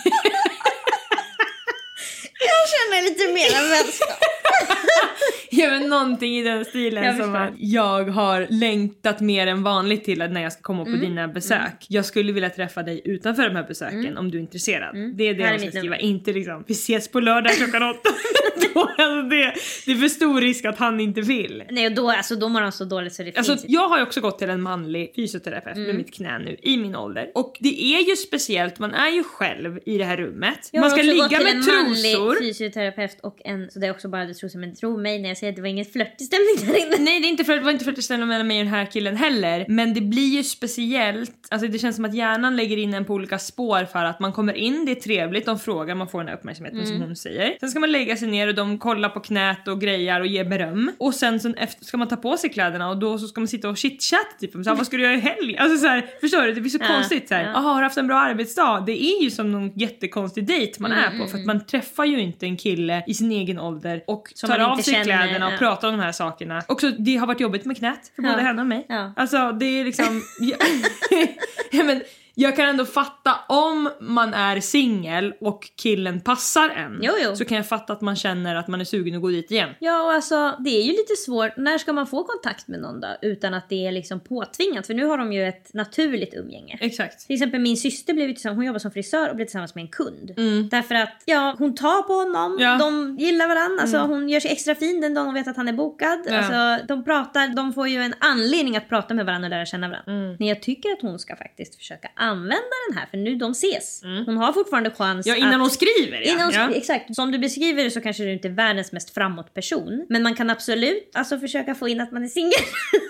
Jag 2.39 2.69
känner 2.75 3.03
lite 3.03 3.25
mer 3.33 3.63
än 3.65 3.71
vänskap. 3.71 4.19
Ja 5.51 5.71
men 5.71 5.89
någonting 5.89 6.37
i 6.39 6.43
den 6.43 6.65
stilen 6.65 7.05
Jag 7.05 7.17
som 7.17 7.35
att 7.35 7.51
jag 7.57 8.05
har 8.05 8.47
längtat 8.51 9.21
mer 9.21 9.47
än 9.47 9.63
vanligt 9.63 10.05
till 10.05 10.23
att 10.23 10.31
när 10.33 10.43
jag 10.43 10.53
ska 10.53 10.63
komma 10.63 10.83
Mm. 10.83 11.01
på 11.01 11.07
dina 11.07 11.29
besök. 11.29 11.87
Jag 11.89 12.05
skulle 12.05 12.33
vilja 12.33 12.51
träffa 12.51 12.83
dig 12.83 13.01
utanför 13.05 13.43
de 13.49 13.57
här 13.57 13.63
besöken 13.69 14.17
om 14.19 14.31
du 14.31 14.39
är 14.39 14.43
intresserad. 14.43 14.95
Det 15.17 15.25
är 15.29 15.35
det 15.35 15.43
Mm. 15.43 15.53
Jag 15.53 15.61
ska 15.61 15.71
skriva, 15.79 15.97
inte 15.97 16.33
liksom 16.33 16.65
vi 16.67 16.73
ses 16.75 17.09
på 17.09 17.21
lördag 17.21 17.53
klockan 17.53 17.83
åtta. 17.83 18.11
Då, 18.75 18.81
alltså 18.83 19.23
det, 19.23 19.55
det 19.87 19.93
är 19.93 19.97
för 19.97 20.09
stor 20.09 20.41
risk 20.41 20.65
att 20.65 20.79
han 20.79 21.01
inte 21.01 21.21
vill. 21.21 21.63
Nej, 21.71 21.87
och 21.87 21.93
då, 21.93 22.11
alltså, 22.11 22.37
då 22.37 22.49
mår 22.49 22.61
han 22.61 22.73
så 22.73 22.85
dåligt 22.85 23.13
så 23.15 23.23
det 23.23 23.37
Alltså, 23.39 23.53
finns 23.53 23.65
jag 23.69 23.89
har 23.89 23.97
ju 23.99 24.03
också 24.03 24.21
gått 24.21 24.39
till 24.39 24.51
en 24.51 24.63
manlig 24.63 25.13
fysioterapeut 25.17 25.77
Mm. 25.77 25.87
med 25.87 25.97
mitt 25.97 26.15
knä 26.15 26.39
nu 26.39 26.57
i 26.63 26.77
min 26.77 26.97
ålder. 26.97 27.31
Och 27.35 27.57
det 27.61 27.83
är 27.83 28.09
ju 28.09 28.17
speciellt, 28.17 28.79
man 28.79 28.95
är 28.95 29.11
ju 29.11 29.23
själv 29.25 29.79
i 29.87 29.99
det 29.99 30.05
här 30.05 30.17
rummet. 30.17 30.69
Jag 30.73 30.81
man 30.81 30.91
har 30.91 30.99
ska 30.99 31.07
också 31.09 31.23
gått 31.23 31.31
ligga 31.33 31.39
till 31.39 31.57
med 31.57 31.67
en 31.79 31.85
manlig 31.87 32.13
trosor. 32.15 32.37
fysioterapeut 32.41 33.19
och 33.23 33.37
en, 33.45 33.71
så 33.71 33.79
det 33.79 33.87
är 33.87 33.91
också 33.91 34.09
bara 34.09 34.25
trosor 34.41 34.59
men 34.59 34.75
tro 34.75 34.97
mig 34.97 35.19
när 35.23 35.29
jag 35.29 35.39
säger 35.39 35.53
att 35.53 35.57
det 35.57 35.63
var 35.63 35.69
ingen 35.69 35.85
flörtig 35.85 36.27
stämning 36.27 36.73
där 36.75 36.87
inne. 36.87 37.05
Nej 37.05 37.21
det, 37.21 37.27
är 37.27 37.31
inte 37.31 37.45
för, 37.45 37.55
det 37.55 37.61
var 37.61 37.71
inte 37.71 37.85
flörtställning 37.85 38.29
mellan 38.29 38.47
mig 38.47 38.59
och 38.59 38.65
den 38.65 38.75
här 38.75 38.87
killen 38.87 39.17
heller. 39.17 39.65
Men 39.69 39.95
det 39.95 40.01
blir 40.01 40.29
ju 40.37 40.43
speciellt, 40.43 41.33
alltså 41.51 41.69
det 41.69 41.79
känns 41.79 41.97
som 41.97 42.05
att 42.05 42.15
hjärnan 42.15 42.57
lägger 42.57 42.77
in 42.77 42.95
en 42.95 43.05
på 43.05 43.15
olika 43.15 43.39
spår 43.39 43.85
för 43.85 44.05
att 44.05 44.21
man 44.21 44.33
kommer 44.33 44.53
in, 44.53 44.85
det 44.85 44.93
är 44.93 44.95
trevligt, 44.95 45.47
de 45.47 45.59
frågar, 45.59 45.95
man 45.95 46.09
får 46.09 46.19
den 46.19 46.29
här 46.29 46.35
uppmärksamheten 46.37 46.79
Mm. 46.81 46.93
som 46.93 47.01
hon 47.03 47.17
säger. 47.17 47.57
Sen 47.61 47.69
ska 47.71 47.81
man 47.81 47.93
lägga 47.93 48.17
sig 48.17 48.29
ner 48.29 48.49
och 48.49 48.55
de 48.55 48.79
kollar 48.79 49.09
på 49.09 49.21
knät 49.21 49.69
och 49.69 49.81
grejar 49.81 50.21
och 50.21 50.27
ger 50.27 50.45
beröm. 50.45 50.93
Och 50.99 51.15
sen, 51.15 51.41
sen 51.41 51.55
efter 51.55 51.85
ska 51.85 51.97
man 51.97 52.09
ta 52.09 52.17
på 52.17 52.37
sig 52.37 52.51
kläderna 52.51 52.89
och 52.91 52.97
då 52.99 53.19
så 53.19 53.27
ska 53.29 53.41
man 53.41 53.49
sitta 53.49 53.69
och 53.69 53.77
chitchatta 53.77 54.23
typ 54.41 54.55
om 54.55 54.65
så 54.65 54.71
här, 54.71 54.77
vad 54.77 54.87
ska 54.87 54.97
du 54.97 55.03
göra 55.03 55.15
i 55.15 55.21
helgen? 55.21 55.63
Alltså 55.63 55.79
så 55.79 55.87
här, 55.87 56.07
förstår 56.21 56.43
du? 56.43 56.53
Det 56.53 56.61
blir 56.61 56.71
så 56.71 56.79
Ja, 56.81 56.87
konstigt 56.95 57.29
så 57.29 57.35
här. 57.35 57.43
ja. 57.43 57.51
Jaha, 57.55 57.61
har 57.63 57.77
du 57.81 57.83
haft 57.87 57.97
en 57.99 58.07
bra 58.07 58.17
arbetsdag? 58.17 58.83
Det 58.87 59.03
är 59.03 59.23
ju 59.23 59.31
som 59.31 59.53
någon 59.53 59.73
jättekonstig 59.79 60.47
dejt 60.47 60.83
man 60.83 60.93
Mm, 60.93 61.05
är 61.05 61.19
på 61.19 61.27
för 61.31 61.39
att 61.39 61.45
man 61.47 61.67
träffar 61.67 62.05
ju 62.05 62.21
inte 62.21 62.47
en 62.47 62.57
kille 62.57 63.05
i 63.07 63.15
sin 63.15 63.31
egen 63.33 63.59
ålder 63.61 64.03
och 64.07 64.26
Som 64.35 64.49
tar 64.49 64.59
av 64.59 64.77
sig 64.77 64.95
känner, 64.95 65.05
kläderna 65.05 65.47
och 65.47 65.53
ja. 65.53 65.59
pratar 65.59 65.89
om 65.89 65.97
de 65.99 66.03
här 66.03 66.13
sakerna. 66.13 66.63
Också 66.69 66.91
det 66.91 67.17
har 67.17 67.27
varit 67.27 67.41
jobbigt 67.41 67.65
med 67.65 67.77
knät 67.77 68.13
för 68.17 68.23
Ja. 68.23 68.31
både 68.31 68.43
henne 68.43 68.61
och 68.61 68.67
mig. 68.69 68.87
Ja. 68.89 69.13
Alltså 69.17 69.53
det 69.53 69.67
är 69.67 69.85
liksom... 69.85 70.23
ja, 71.71 71.85
men, 71.85 72.03
jag 72.39 72.57
kan 72.57 72.69
ändå 72.69 72.85
fatta 72.85 73.35
om 73.49 73.91
man 74.01 74.35
är 74.35 74.61
singel 74.61 75.35
och 75.41 75.71
killen 75.77 76.21
passar 76.21 76.69
en. 76.69 76.99
Jo, 77.03 77.13
jo. 77.25 77.37
Så 77.37 77.45
kan 77.45 77.57
jag 77.57 77.69
fatta 77.69 77.93
att 77.93 78.01
man 78.01 78.17
känner 78.17 78.57
att 78.57 78.69
man 78.69 78.81
är 78.81 78.85
sugen 78.85 79.15
att 79.15 79.23
gå 79.23 79.29
dit 79.29 79.51
igen. 79.51 79.71
Ja, 79.79 80.03
och 80.03 80.13
alltså 80.13 80.57
det 80.59 80.71
är 80.71 80.83
ju 80.83 80.91
lite 80.91 81.17
svårt. 81.17 81.57
När 81.57 81.79
ska 81.79 81.93
man 81.93 82.07
få 82.07 82.25
kontakt 82.25 82.69
med 82.69 82.81
någon 82.81 83.01
då? 83.01 83.09
Utan 83.23 83.55
att 83.55 83.69
det 83.69 83.87
är 83.87 83.93
liksom 83.93 84.21
påtvingat. 84.21 84.87
För 84.87 84.95
nu 84.95 85.05
har 85.05 85.19
de 85.19 85.33
ju 85.33 85.49
ett 85.49 85.75
naturligt 85.75 86.35
umgänge. 86.35 86.79
Exakt. 86.81 87.27
Till 87.27 87.35
exempel 87.35 87.61
min 87.61 87.77
syster 87.77 88.15
blev 88.15 88.27
tillsammans, 88.27 88.57
hon 88.57 88.67
jobbar 88.67 88.79
som 88.79 88.91
frisör 88.91 89.31
och 89.31 89.37
blev 89.37 89.47
tillsammans 89.47 89.75
med 89.75 89.83
en 89.83 89.89
kund. 89.89 90.31
Därför 90.71 90.95
att 90.95 91.23
ja, 91.25 91.55
hon 91.59 91.75
tar 91.75 92.03
på 92.03 92.13
honom, 92.13 92.57
Ja. 92.61 92.77
de 92.79 93.17
gillar 93.19 93.49
varandra, 93.49 93.83
alltså, 93.83 93.99
hon 93.99 94.29
gör 94.29 94.41
sig 94.41 94.51
extra 94.53 94.75
fin 94.75 95.01
den 95.01 95.15
dagen 95.15 95.27
hon 95.27 95.35
vet 95.35 95.49
att 95.49 95.57
han 95.57 95.69
är 95.69 95.73
bokad. 95.73 96.19
Ja. 96.27 96.37
Alltså, 96.37 96.87
de 96.87 97.05
pratar, 97.05 97.49
de 97.57 97.73
får 97.73 97.89
ju 97.89 98.03
en 98.03 98.15
anledning 98.19 98.77
att 98.77 98.89
prata 98.89 99.15
med 99.15 99.27
varandra 99.27 99.47
och 99.47 99.51
lära 99.51 99.67
känna 99.67 99.89
varandra. 99.89 100.37
Men 100.39 100.49
jag 100.49 100.63
tycker 100.63 100.93
att 100.93 101.03
hon 101.03 101.19
ska 101.19 101.37
faktiskt 101.37 101.75
försöka 101.75 102.09
använda 102.27 102.77
den 102.89 102.99
här 102.99 103.07
för 103.07 103.17
nu 103.17 103.35
de 103.35 103.51
ses. 103.51 104.03
Hon 104.27 104.37
har 104.37 104.53
fortfarande 104.53 104.91
chans 104.91 105.27
Ja, 105.27 105.37
innan 105.37 105.55
att... 105.55 105.61
hon 105.61 105.71
skriver 105.71 106.21
ja. 106.21 106.33
Innan 106.33 106.45
hon 106.45 106.55
ja. 106.55 106.71
Exakt. 106.71 107.15
Som 107.15 107.31
du 107.31 107.39
beskriver 107.39 107.85
det 107.85 107.91
så 107.91 108.01
kanske 108.01 108.25
du 108.25 108.33
inte 108.33 108.49
är 108.49 108.53
världens 108.53 108.93
mest 108.93 109.15
framåt 109.15 109.55
person. 109.55 110.07
Men 110.09 110.23
man 110.23 110.35
kan 110.35 110.51
absolut 110.51 111.11
alltså, 111.15 111.39
försöka 111.39 111.75
få 111.75 111.89
in 111.89 112.01
att 112.01 112.13
man 112.13 112.25
är 112.25 112.29
singel. 112.29 112.53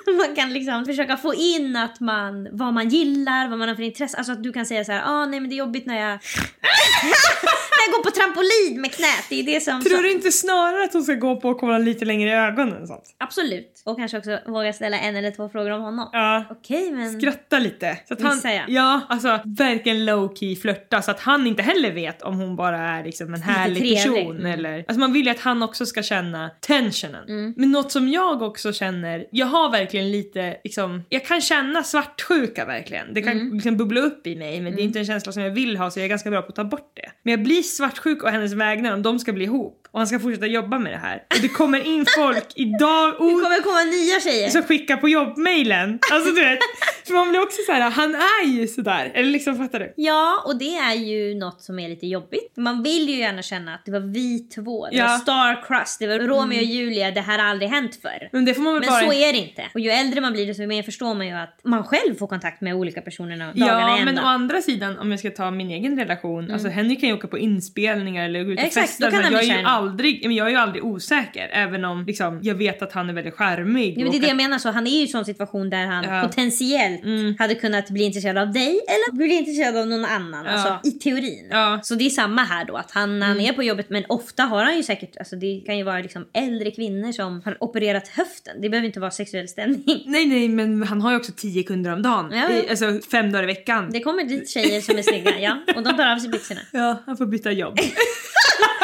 man 0.27 0.37
kan 0.37 0.53
liksom 0.53 0.85
försöka 0.85 1.17
få 1.17 1.35
in 1.35 1.77
att 1.77 2.01
man, 2.01 2.49
vad 2.51 2.73
man 2.73 2.89
gillar, 2.89 3.49
vad 3.49 3.59
man 3.59 3.69
har 3.69 3.75
för 3.75 3.83
intresse. 3.83 4.17
Alltså 4.17 4.33
att 4.33 4.43
du 4.43 4.53
kan 4.53 4.67
säga 4.67 4.85
så 4.85 4.93
här, 4.93 5.03
ah 5.05 5.27
nej 5.27 5.41
men 5.41 5.51
det 5.51 5.55
är 5.55 5.59
jobbigt 5.59 5.87
när 5.87 6.11
jag... 6.11 6.19
går 7.93 8.03
på 8.03 8.11
trampolin 8.11 8.81
med 8.81 8.93
knät. 8.93 9.25
Det 9.29 9.41
är 9.41 9.43
det 9.43 9.61
som... 9.61 9.85
Tror 9.85 10.03
du 10.03 10.13
inte 10.13 10.33
snarare 10.33 10.85
att 10.85 10.93
hon 10.93 11.03
ska 11.03 11.15
gå 11.15 11.41
på 11.41 11.49
och 11.49 11.61
kolla 11.61 11.79
lite 11.79 12.05
längre 12.05 12.31
i 12.31 12.33
ögonen 12.33 12.83
och 12.83 12.89
sånt? 12.89 13.05
Absolut. 13.19 13.83
Och 13.85 13.97
kanske 13.97 14.19
också 14.19 14.39
våga 14.47 14.73
ställa 14.73 14.99
en 14.99 15.17
eller 15.17 15.31
två 15.31 15.49
frågor 15.49 15.71
om 15.71 15.83
honom. 15.83 16.09
Ja. 16.13 16.45
Okej 16.51 16.91
men... 16.91 17.21
Skratta 17.21 17.59
lite. 17.59 17.99
Så 18.09 18.15
att 18.15 18.23
han, 18.23 18.41
jag? 18.45 18.65
ja, 18.69 19.01
alltså 19.09 19.41
verkligen 19.45 20.05
low 20.05 20.35
key 20.35 20.57
flörta 20.57 21.03
så 21.03 21.11
att 21.11 21.21
han 21.21 21.47
inte 21.47 21.63
heller 21.63 21.93
vet 21.93 22.23
om 22.23 22.37
hon 22.41 22.57
bara 22.57 22.79
är 22.79 23.05
liksom 23.05 23.35
en 23.35 23.43
härlig 23.43 23.97
person 23.97 24.37
Mm. 24.37 24.47
eller... 24.47 24.79
Alltså 24.79 24.99
man 25.01 25.13
vill 25.13 25.25
ju 25.27 25.31
att 25.31 25.41
han 25.41 25.63
också 25.63 25.87
ska 25.87 26.03
känna 26.03 26.51
tensionen. 26.61 27.29
Mm. 27.29 27.55
Men 27.57 27.71
något 27.73 27.93
som 27.93 28.09
jag 28.09 28.43
också 28.43 28.73
känner, 28.73 29.27
jag 29.31 29.47
har 29.47 29.71
verkligen 29.71 30.11
lite 30.11 30.57
liksom, 30.65 31.03
jag 31.09 31.25
kan 31.25 31.41
känna 31.41 31.83
svartsjuka 31.83 32.65
verkligen. 32.65 33.15
Det 33.15 33.23
kan 33.23 33.33
Mm. 33.33 33.55
liksom 33.55 33.77
bubbla 33.77 34.01
upp 34.01 34.27
i 34.27 34.37
mig 34.37 34.61
men 34.61 34.77
det 34.77 34.83
är 34.83 34.85
inte 34.85 34.99
en 34.99 35.07
känsla 35.07 35.33
som 35.33 35.43
jag 35.43 35.51
vill 35.51 35.77
ha 35.77 35.91
så 35.91 35.99
jag 35.99 36.05
är 36.05 36.09
ganska 36.09 36.31
bra 36.31 36.43
på 36.43 36.49
att 36.49 36.55
ta 36.55 36.65
bort 36.65 36.93
det. 36.97 37.11
Men 37.23 37.31
jag 37.31 37.43
blir 37.43 37.63
svartsjuk 37.77 38.25
å 38.25 38.33
hennes 38.33 38.57
vägnar 38.57 38.97
om 38.97 39.05
de 39.05 39.19
ska 39.23 39.35
bli 39.37 39.49
ihop 39.49 39.86
och 39.97 40.01
han 40.01 40.07
ska 40.07 40.19
fortsätta 40.19 40.47
jobba 40.47 40.79
med 40.79 40.93
det 40.93 40.99
här. 40.99 41.17
Och 41.35 41.41
det 41.43 41.49
kommer 41.49 41.81
in 41.87 42.07
folk 42.19 42.45
idag, 42.55 43.13
Det 43.13 43.17
kommer 43.19 43.63
komma 43.63 43.83
nya 43.85 44.21
tjejer. 44.21 44.49
som 44.49 44.63
skickar 44.63 44.97
på 44.97 45.09
jobbmailen. 45.09 45.99
Alltså 46.13 46.31
du 46.31 46.45
vet, 46.45 46.59
för 47.07 47.15
man 47.15 47.29
blir 47.31 47.43
också 47.43 47.57
så 47.67 47.73
här, 47.73 47.91
han 47.91 48.15
är 48.15 48.47
ju 48.47 48.67
sådär. 48.69 49.11
Eller 49.15 49.31
liksom 49.31 49.57
fattar 49.57 49.79
du? 49.79 49.95
Ja, 49.97 50.43
och 50.47 50.59
det 50.59 50.77
är 50.77 50.95
ju 50.95 51.35
något 51.35 51.63
som 51.63 51.79
är 51.79 51.89
lite 51.89 52.07
jobbigt. 52.07 52.53
Man 52.57 52.83
vill 52.83 53.09
ju 53.09 53.17
gärna 53.17 53.43
känna 53.43 53.75
att 53.75 53.85
det 53.85 53.91
var 53.93 54.01
vi 54.01 54.39
två. 54.39 54.87
Det 54.91 54.97
Ja. 54.97 55.07
var 55.07 55.19
Star 55.19 55.63
Crust, 55.67 55.99
det 55.99 56.07
var 56.07 56.19
Romeo 56.19 56.59
och 56.59 56.65
Julia, 56.65 57.11
det 57.11 57.21
här 57.21 57.39
har 57.39 57.47
aldrig 57.47 57.71
hänt 57.71 57.99
förr. 58.03 58.29
Men 58.33 58.45
det 58.45 58.55
får 58.55 58.63
man 58.63 58.73
väl 58.75 58.81
Men 58.81 58.89
bara... 58.91 59.01
så 59.07 59.13
är 59.13 59.33
det 59.33 59.39
inte. 59.39 59.63
Och 59.75 59.81
ju 59.81 59.91
äldre 59.91 60.21
man 60.21 60.33
blir 60.33 60.47
desto 60.47 60.67
mer 60.67 60.83
förstår 60.83 61.15
man 61.15 61.27
ju 61.27 61.33
att 61.33 61.61
man 61.65 61.85
själv 61.85 62.15
får 62.19 62.27
kontakt 62.27 62.61
med 62.61 62.75
olika 62.75 63.01
personer 63.01 63.37
dagarna 63.39 63.53
Ja, 63.91 63.97
men 63.99 64.09
ända. 64.09 64.23
å 64.23 64.27
andra 64.27 64.63
sidan 64.63 64.99
om 64.99 65.11
jag 65.11 65.21
ska 65.21 65.31
ta 65.31 65.51
min 65.51 65.71
egen 65.71 65.99
relation, 65.99 66.51
alltså 66.51 66.69
Henrik 66.69 67.01
kan 67.01 67.09
ju 67.09 67.15
åka 67.15 67.29
på 67.29 67.39
inspelningar 67.39 68.25
eller 68.25 68.45
gå 68.45 68.51
ut 68.53 68.59
och 68.59 68.65
Exakt, 68.65 68.87
festa 68.89 69.05
då 69.05 69.11
kan 69.11 69.23
han 69.25 69.33
bli 69.35 69.49
kär. 69.49 69.63
Aldrig, 69.91 70.23
men 70.27 70.37
jag 70.37 70.47
är 70.47 70.51
ju 70.51 70.57
aldrig 70.57 70.85
osäker 70.85 71.49
även 71.53 71.85
om 71.85 72.05
liksom, 72.07 72.41
jag 72.43 72.55
vet 72.55 72.83
att 72.83 72.93
han 72.93 73.09
är 73.11 73.15
väldigt 73.15 73.35
charmig. 73.35 73.95
Ja, 73.99 74.03
men 74.03 74.11
det 74.13 74.19
är 74.19 74.21
det 74.21 74.27
jag 74.29 74.37
menar, 74.37 74.59
så 74.59 74.71
han 74.71 74.87
är 74.87 74.91
ju 74.91 74.97
i 74.97 75.03
en 75.03 75.09
sån 75.09 75.25
situation 75.25 75.71
där 75.71 75.87
han 75.87 76.05
Ja. 76.05 76.23
potentiellt 76.29 77.01
hade 77.39 77.55
kunnat 77.55 77.91
bli 77.91 78.05
intresserad 78.05 78.39
av 78.39 78.53
dig 78.53 78.69
eller 78.69 79.17
bli 79.17 79.35
intresserad 79.35 79.77
av 79.77 79.87
någon 79.87 80.05
annan. 80.05 80.45
Ja. 80.45 80.51
Alltså 80.51 80.89
i 80.89 80.93
teorin. 80.93 81.49
Ja. 81.51 81.81
Så 81.83 81.95
det 81.95 82.07
är 82.07 82.11
samma 82.11 82.43
här 82.45 82.65
då, 82.65 82.77
att 82.77 82.91
han, 82.91 83.23
han 83.23 83.41
är 83.41 83.53
på 83.53 83.63
jobbet 83.63 83.91
men 83.91 84.05
ofta 84.09 84.43
har 84.43 84.65
han 84.65 84.77
ju 84.77 84.83
säkert, 84.83 85.17
alltså 85.17 85.37
det 85.37 85.63
kan 85.67 85.79
ju 85.79 85.85
vara 85.85 85.99
liksom 85.99 86.27
äldre 86.35 86.71
kvinnor 86.71 87.13
som 87.13 87.43
har 87.45 87.57
opererat 87.65 88.09
höften. 88.09 88.61
Det 88.63 88.69
behöver 88.69 88.87
inte 88.87 89.01
vara 89.01 89.11
sexuell 89.11 89.49
stämning. 89.49 90.03
Nej 90.07 90.27
nej 90.27 90.49
men 90.49 90.83
han 90.83 91.01
har 91.01 91.11
ju 91.11 91.17
också 91.17 91.33
tio 91.37 91.63
kunder 91.63 91.93
om 91.93 92.03
dagen. 92.03 92.31
Ja. 92.33 92.51
I, 92.53 92.71
alltså 92.71 93.01
fem 93.11 93.33
dagar 93.33 93.43
i 93.43 93.47
veckan. 93.47 93.91
Det 93.93 94.01
kommer 94.01 94.25
dit 94.25 94.51
tjejer 94.51 94.81
som 94.81 94.99
är 94.99 95.03
snygga, 95.03 95.41
ja. 95.41 95.59
Och 95.77 95.83
de 95.83 95.97
tar 95.97 96.13
av 96.13 96.19
sig 96.19 96.29
byxorna. 96.31 96.61
Ja, 96.73 97.03
han 97.07 97.17
får 97.17 97.27
byta 97.27 97.53
jobb. 97.53 97.79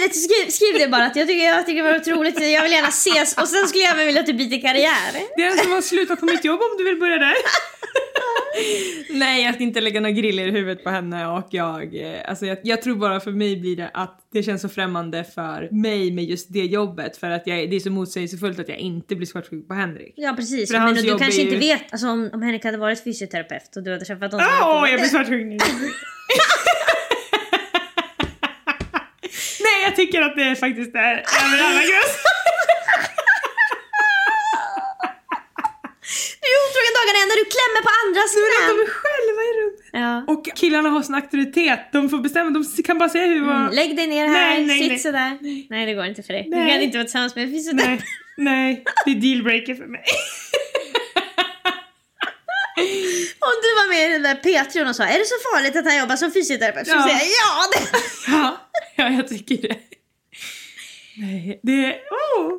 Mejlet 0.00 0.16
skriv, 0.16 0.50
skriv 0.50 0.78
det 0.78 0.88
bara 0.88 1.04
att 1.04 1.16
jag 1.16 1.28
tycker, 1.28 1.44
jag 1.44 1.66
tycker 1.66 1.82
det 1.82 1.90
var 1.92 1.98
otroligt, 1.98 2.40
jag 2.40 2.62
vill 2.62 2.72
gärna 2.72 2.88
ses 2.88 3.36
och 3.38 3.48
sen 3.48 3.68
skulle 3.68 3.84
jag 3.84 3.92
även 3.94 4.06
vilja 4.06 4.20
att 4.20 4.26
du 4.26 4.32
byter 4.32 4.60
karriär. 4.60 5.12
Det 5.36 5.42
är 5.42 5.50
som 5.62 5.72
har 5.72 5.80
slutat 5.80 6.20
på 6.20 6.26
mitt 6.26 6.44
jobb 6.44 6.60
om 6.60 6.76
du 6.78 6.84
vill 6.84 6.96
börja 7.00 7.18
där. 7.18 7.34
Nej, 9.10 9.44
jag 9.44 9.54
ska 9.54 9.62
inte 9.62 9.80
lägga 9.80 10.00
några 10.00 10.12
griller 10.12 10.46
i 10.46 10.50
huvudet 10.50 10.84
på 10.84 10.90
henne 10.90 11.26
och 11.26 11.46
jag, 11.50 11.96
eh, 12.02 12.20
alltså 12.28 12.46
jag, 12.46 12.58
jag 12.62 12.82
tror 12.82 12.96
bara 12.96 13.20
för 13.20 13.30
mig 13.30 13.56
blir 13.56 13.76
det 13.76 13.90
att 13.94 14.18
det 14.32 14.42
känns 14.42 14.62
så 14.62 14.68
främmande 14.68 15.24
för 15.24 15.68
mig 15.72 16.10
med 16.10 16.24
just 16.24 16.52
det 16.52 16.64
jobbet 16.64 17.16
för 17.16 17.30
att 17.30 17.46
jag, 17.46 17.70
det 17.70 17.76
är 17.76 17.80
så 17.80 17.90
motsägelsefullt 17.90 18.58
att 18.58 18.68
jag 18.68 18.78
inte 18.78 19.16
blir 19.16 19.26
svartsjuk 19.26 19.68
på 19.68 19.74
Henrik. 19.74 20.14
Ja 20.16 20.32
precis, 20.36 20.70
För 20.70 20.78
men 20.78 20.94
du 20.94 21.18
kanske 21.18 21.32
ju- 21.32 21.42
inte 21.42 21.56
vet, 21.56 21.82
alltså 21.92 22.06
om, 22.08 22.30
om 22.32 22.42
Henrik 22.42 22.64
hade 22.64 22.78
varit 22.78 23.04
fysioterapeut 23.04 23.76
och 23.76 23.82
du 23.82 23.92
hade 23.92 24.04
träffat 24.04 24.32
honom. 24.32 24.46
Åh, 24.62 24.90
jag 24.90 25.00
blir 25.00 25.08
svartsjuk 25.08 25.46
nu. 25.46 25.58
Nej, 29.62 29.82
jag 29.84 29.89
tycker 30.00 30.20
att 30.22 30.36
det 30.36 30.56
faktiskt 30.64 30.94
är 30.94 31.14
över 31.42 31.58
alla 31.68 31.82
gränser. 31.90 32.30
Du 36.42 36.46
är 36.54 36.58
otrogen 36.66 36.94
dagarna 36.98 37.18
ända 37.24 37.34
du 37.42 37.46
klämmer 37.56 37.80
på 37.88 37.92
andras 38.02 38.30
De 38.70 38.76
är 38.86 38.90
själva 39.00 39.40
i 39.50 39.52
rummet. 39.58 39.80
Ja. 39.92 40.32
Och 40.32 40.42
killarna 40.60 40.88
har 40.88 41.02
sån 41.02 41.14
auktoritet, 41.14 41.80
de 41.92 42.08
får 42.10 42.18
bestämma, 42.18 42.50
de 42.50 42.82
kan 42.82 42.98
bara 42.98 43.08
säga 43.08 43.26
hur 43.26 43.42
Mm, 43.42 43.70
lägg 43.72 43.96
dig 43.96 44.06
ner 44.06 44.26
här, 44.26 44.50
Nej, 44.54 44.66
nej, 44.66 44.78
sitt 44.78 44.88
nej. 44.88 44.98
sådär. 44.98 45.38
Nej. 45.70 45.86
det 45.86 45.94
går 45.94 46.04
inte 46.04 46.22
för 46.22 46.32
dig. 46.32 46.42
Du 46.50 46.56
Nej. 46.56 46.70
kan 46.70 46.80
inte 46.80 46.98
vara 46.98 47.04
tillsammans 47.04 47.34
med 47.34 47.44
en 47.44 47.50
fysioterapeut. 47.50 48.00
Nej, 48.36 48.62
nej, 48.64 48.84
det 49.04 49.10
är 49.10 49.14
dealbreaker 49.14 49.74
för 49.74 49.86
mig. 49.86 50.04
Om 53.48 53.54
du 53.64 53.68
var 53.80 53.88
med 53.94 54.10
i 54.10 54.12
den 54.12 54.22
där 54.22 54.34
P3 54.34 54.88
och 54.88 54.96
sa 54.96 55.04
är 55.04 55.18
det 55.18 55.24
så 55.24 55.34
farligt 55.52 55.76
att 55.76 55.84
han 55.84 55.98
jobbar 55.98 56.16
som 56.16 56.32
fysioterapeut? 56.32 56.86
Så 56.88 56.94
Ja. 56.96 57.02
säger 57.02 57.16
jag 57.18 57.50
ja 57.50 57.62
det 57.72 57.82
Ja, 58.32 58.56
ja 58.96 59.08
jag 59.16 59.28
tycker 59.28 59.68
det. 59.68 59.76
Nej, 61.16 61.60
det... 61.62 61.86
Oh. 62.38 62.58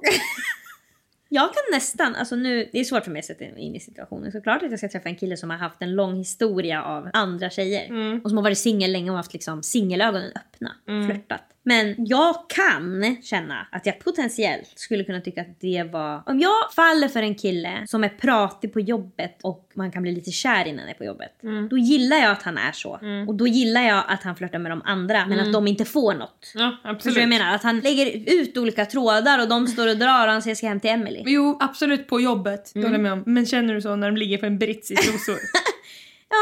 Jag 1.34 1.54
kan 1.54 1.64
nästan, 1.72 2.16
alltså 2.16 2.36
nu, 2.36 2.70
det 2.72 2.80
är 2.80 2.84
svårt 2.84 3.04
för 3.04 3.12
mig 3.12 3.20
att 3.20 3.26
sätta 3.26 3.46
in 3.46 3.76
i 3.76 3.80
situationen. 3.80 4.32
Såklart 4.32 4.64
att 4.64 4.70
jag 4.70 4.80
ska 4.80 4.90
träffa 4.90 5.10
en 5.10 5.16
kille 5.16 5.38
som 5.38 5.50
har 5.50 5.58
haft 5.58 5.82
en 5.82 5.96
lång 5.96 6.16
historia 6.18 6.84
av 6.84 7.10
andra 7.14 7.50
tjejer. 7.50 7.86
Mm. 7.90 8.22
Och 8.24 8.30
som 8.30 8.38
har 8.38 8.44
varit 8.44 8.58
singel 8.58 8.92
länge 8.92 9.12
och 9.12 9.18
haft 9.18 9.34
liksom 9.34 9.64
singelögonen 9.64 10.32
öppna. 10.36 10.76
Flörtat. 11.08 11.42
Men 11.64 11.96
jag 11.98 12.36
kan 12.50 13.18
känna 13.24 13.68
att 13.72 13.86
jag 13.86 14.00
potentiellt 14.00 14.72
skulle 14.76 15.04
kunna 15.04 15.22
tycka 15.22 15.42
att 15.42 15.60
det 15.60 15.84
var... 15.84 16.24
Om 16.26 16.40
jag 16.40 16.74
faller 16.76 17.08
för 17.08 17.24
en 17.24 17.36
kille 17.36 17.84
som 17.88 18.04
är 18.04 18.10
pratig 18.10 18.74
på 18.74 18.80
jobbet 18.80 19.40
och 19.44 19.72
man 19.74 19.92
kan 19.92 20.02
bli 20.02 20.12
lite 20.12 20.32
kär 20.32 20.68
innan 20.68 20.86
det 20.86 20.92
är 20.92 20.96
på 20.96 21.06
jobbet. 21.06 21.44
Mm. 21.44 21.70
Då 21.70 21.78
gillar 21.78 22.18
jag 22.18 22.32
att 22.32 22.44
han 22.44 22.58
är 22.58 22.72
så. 22.72 23.00
Och 23.28 23.36
då 23.36 23.48
gillar 23.48 23.82
jag 23.82 24.04
att 24.08 24.24
han 24.24 24.36
flörtar 24.36 24.60
med 24.60 24.72
de 24.72 24.82
andra 24.86 25.26
men 25.26 25.40
att 25.40 25.54
de 25.54 25.68
inte 25.68 25.86
får 25.86 26.14
något. 26.14 26.52
Ja, 26.56 26.78
absolut. 26.84 27.18
jag 27.18 27.30
menar? 27.30 27.56
Att 27.56 27.64
han 27.64 27.80
lägger 27.80 28.34
ut 28.42 28.58
olika 28.58 28.86
trådar 28.86 29.42
och 29.42 29.50
de 29.50 29.68
står 29.68 29.88
och 29.88 29.98
drar 29.98 30.28
och 30.28 30.34
han 30.34 30.42
säger 30.42 30.56
ska 30.56 30.68
hem 30.68 30.80
till 30.80 30.90
Emily. 30.90 31.24
Jo, 31.26 31.58
absolut 31.60 32.08
på 32.08 32.22
jobbet. 32.22 32.72
Det 32.74 32.80
håller 32.80 32.94
jag 32.94 33.02
med 33.02 33.14
om. 33.14 33.24
Men 33.26 33.46
känner 33.46 33.74
du 33.74 33.82
så 33.82 33.96
när 33.96 34.12
de 34.12 34.18
ligger 34.18 34.38
på 34.38 34.46
en 34.46 34.58
brits 34.58 34.92
i 34.92 34.96
trosor? 34.96 35.38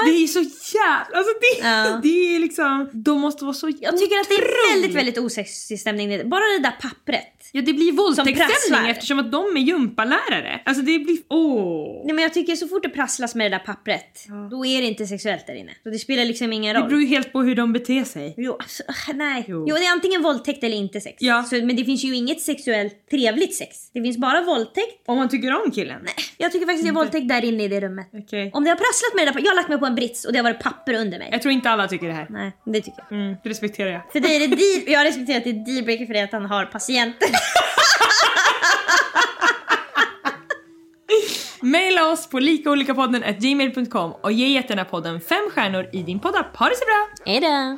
Det 0.06 0.12
är 0.24 0.28
så 0.28 0.40
jävla... 0.78 1.18
Alltså 1.18 1.34
det, 1.42 1.68
Ja. 1.68 2.00
det 2.04 2.36
är 2.36 2.40
liksom... 2.40 2.90
De 2.94 3.20
måste 3.22 3.44
vara 3.44 3.54
så 3.54 3.68
Jag 3.80 3.98
tycker 3.98 4.16
att 4.20 4.30
det 4.30 4.36
är 4.36 4.40
väldigt, 4.42 4.76
otroligt- 4.76 4.96
väldigt 4.96 5.18
osexig 5.18 5.80
stämning. 5.80 6.30
Bara 6.30 6.40
det 6.40 6.60
där 6.60 6.76
pappret. 6.82 7.39
Ja, 7.52 7.62
det 7.62 7.74
blir 7.74 7.92
våldtäktsstämning 7.92 8.90
eftersom 8.92 9.20
att 9.20 9.32
de 9.32 9.58
är 9.58 9.62
gympalärare. 9.62 10.62
Alltså 10.66 10.84
det 10.84 11.00
blir... 11.00 11.18
Åh! 11.30 12.02
Nej 12.06 12.14
men 12.16 12.24
jag 12.24 12.34
tycker 12.34 12.56
så 12.56 12.68
fort 12.68 12.84
det 12.84 12.90
prasslas 12.90 13.36
med 13.36 13.52
det 13.52 13.58
där 13.58 13.66
pappret, 13.66 14.26
då 14.52 14.66
är 14.66 14.82
det 14.82 14.88
inte 14.88 15.06
sexuellt 15.08 15.48
där 15.48 15.54
inne. 15.56 15.72
Så 15.84 15.90
det 15.90 16.00
spelar 16.00 16.26
liksom 16.26 16.54
ingen 16.54 16.76
Det 16.76 16.82
roll. 16.82 16.90
beror 16.90 17.02
ju 17.02 17.08
helt 17.08 17.34
på 17.34 17.42
hur 17.42 17.56
de 17.56 17.74
beter 17.74 18.04
sig. 18.04 18.34
Jo, 18.38 18.54
alltså, 18.60 18.84
äh, 18.84 19.16
nej. 19.16 19.46
Jo. 19.48 19.66
Jo. 19.70 19.76
det 19.76 19.86
är 19.86 19.92
antingen 19.92 20.22
våldtäkt 20.22 20.64
eller 20.64 20.78
inte 20.78 21.02
sex. 21.02 21.16
Ja. 21.20 21.44
Så, 21.44 21.56
men 21.56 21.76
det 21.76 21.86
finns 21.86 22.04
ju 22.04 22.16
inget 22.16 22.42
sexuellt 22.42 23.10
trevligt 23.12 23.56
sex. 23.56 23.92
Det 23.94 24.02
finns 24.02 24.18
bara 24.18 24.42
våldtäkt. 24.42 25.04
Om 25.06 25.18
man 25.18 25.30
tycker 25.30 25.66
om 25.66 25.72
killen? 25.72 26.00
Nej, 26.04 26.14
jag 26.38 26.52
tycker 26.52 26.66
faktiskt 26.66 26.86
det 26.86 26.90
är 26.90 26.94
våldtäkt 26.94 27.30
där 27.30 27.46
inne 27.46 27.64
i 27.64 27.68
det 27.68 27.80
rummet. 27.82 28.10
Okej. 28.14 28.52
Om 28.54 28.64
det 28.64 28.70
har 28.70 28.76
prasslat 28.78 29.16
med 29.16 29.28
det 29.28 29.32
där, 29.40 29.46
jag 29.46 29.52
har 29.52 29.56
lagt 29.56 29.70
mig 29.70 29.78
på 29.78 29.86
en 29.86 29.96
brits 29.96 30.26
och 30.26 30.32
det 30.34 30.40
har 30.40 30.44
varit 30.44 30.60
papper 30.64 30.94
under 30.94 31.20
mig. 31.20 31.30
Jag 31.32 31.42
tror 31.42 31.52
inte 31.52 31.70
alla 31.70 31.88
tycker 31.88 32.08
det 32.08 32.14
här. 32.14 32.28
Nej, 32.30 32.52
det 32.66 32.82
tycker 32.82 33.04
jag. 33.10 33.20
Mm, 33.20 33.36
det 33.44 33.50
respekterar 33.50 33.90
jag. 33.92 34.02
För 34.12 34.20
dig 34.20 34.36
är 34.36 34.40
det 34.40 34.48
deal, 34.56 34.94
jag 34.94 35.06
respekterar 35.06 35.38
att 35.38 35.44
det 35.44 35.50
är 35.50 35.66
dealbreaker 35.66 36.06
för 36.06 36.14
dig 36.14 36.24
att 36.24 36.32
han 36.32 36.46
har 36.46 36.66
patienter. 36.66 37.30
Maila 41.62 42.08
oss 42.08 42.30
på 42.30 42.40
likaolikapodden.gmail.com 42.40 44.12
och 44.12 44.32
ge 44.32 44.48
jättegärna 44.48 44.86
podden 44.86 45.22
fem 45.22 45.44
stjärnor 45.56 45.88
i 45.94 46.04
din 46.04 46.20
poddapp. 46.20 46.56
Ha 46.58 46.70
det 46.70 46.76
så 46.76 46.86
bra! 46.86 47.08
Hejdå! 47.26 47.78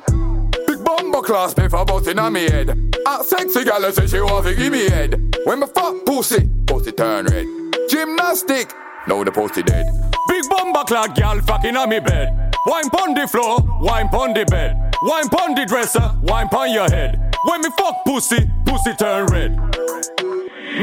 Big 0.66 0.78
bomber 0.78 1.22
class 1.22 1.56
me 1.56 1.70
for 1.70 1.84
bust 1.84 2.08
inna 2.10 2.30
me 2.30 2.40
head. 2.40 2.70
A 3.08 3.24
sexy 3.24 3.64
gal 3.64 3.92
say 3.92 4.08
she 4.08 4.20
want 4.20 4.46
to 4.46 4.52
give 4.52 4.70
me 4.70 4.88
head. 4.88 5.14
When 5.46 5.58
me 5.60 5.66
fuck 5.66 6.04
pussy, 6.06 6.48
pussy 6.66 6.92
turn 6.92 7.26
red. 7.26 7.46
Gymnastic, 7.90 8.68
now 9.06 9.24
the 9.24 9.30
pussy 9.30 9.62
dead. 9.62 9.86
Big 10.28 10.42
bomber 10.50 10.84
clad 10.84 11.14
gal 11.14 11.40
fucking 11.42 11.70
inna 11.70 11.86
me 11.86 12.00
bed. 12.00 12.28
Wine 12.66 12.90
pon 12.90 13.14
the 13.14 13.26
floor, 13.26 13.58
wine 13.80 14.08
pon 14.08 14.34
the 14.34 14.44
bed. 14.44 14.76
Wine 15.02 15.28
pon 15.28 15.54
the 15.54 15.66
dresser, 15.66 16.10
wine 16.22 16.48
pon 16.48 16.70
your 16.72 16.88
head. 16.88 17.18
When 17.44 17.60
me 17.60 17.70
fuck 17.76 18.04
pussy, 18.04 18.48
pussy 18.64 18.94
turn 18.94 19.26
red. 19.26 19.58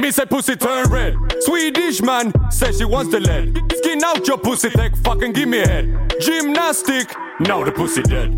Me 0.01 0.11
say 0.11 0.25
pussy 0.25 0.55
turn 0.55 0.89
red. 0.89 1.15
Swedish 1.39 2.01
man 2.01 2.33
say 2.51 2.73
she 2.73 2.83
wants 2.83 3.11
the 3.11 3.19
lead. 3.21 3.57
Skin 3.77 4.03
out 4.03 4.27
your 4.27 4.37
pussy, 4.37 4.69
take 4.69 4.95
fucking 4.97 5.31
give 5.33 5.47
me 5.47 5.59
head. 5.59 6.13
Gymnastic, 6.19 7.15
now 7.39 7.63
the 7.63 7.71
pussy 7.71 8.03
dead. 8.03 8.37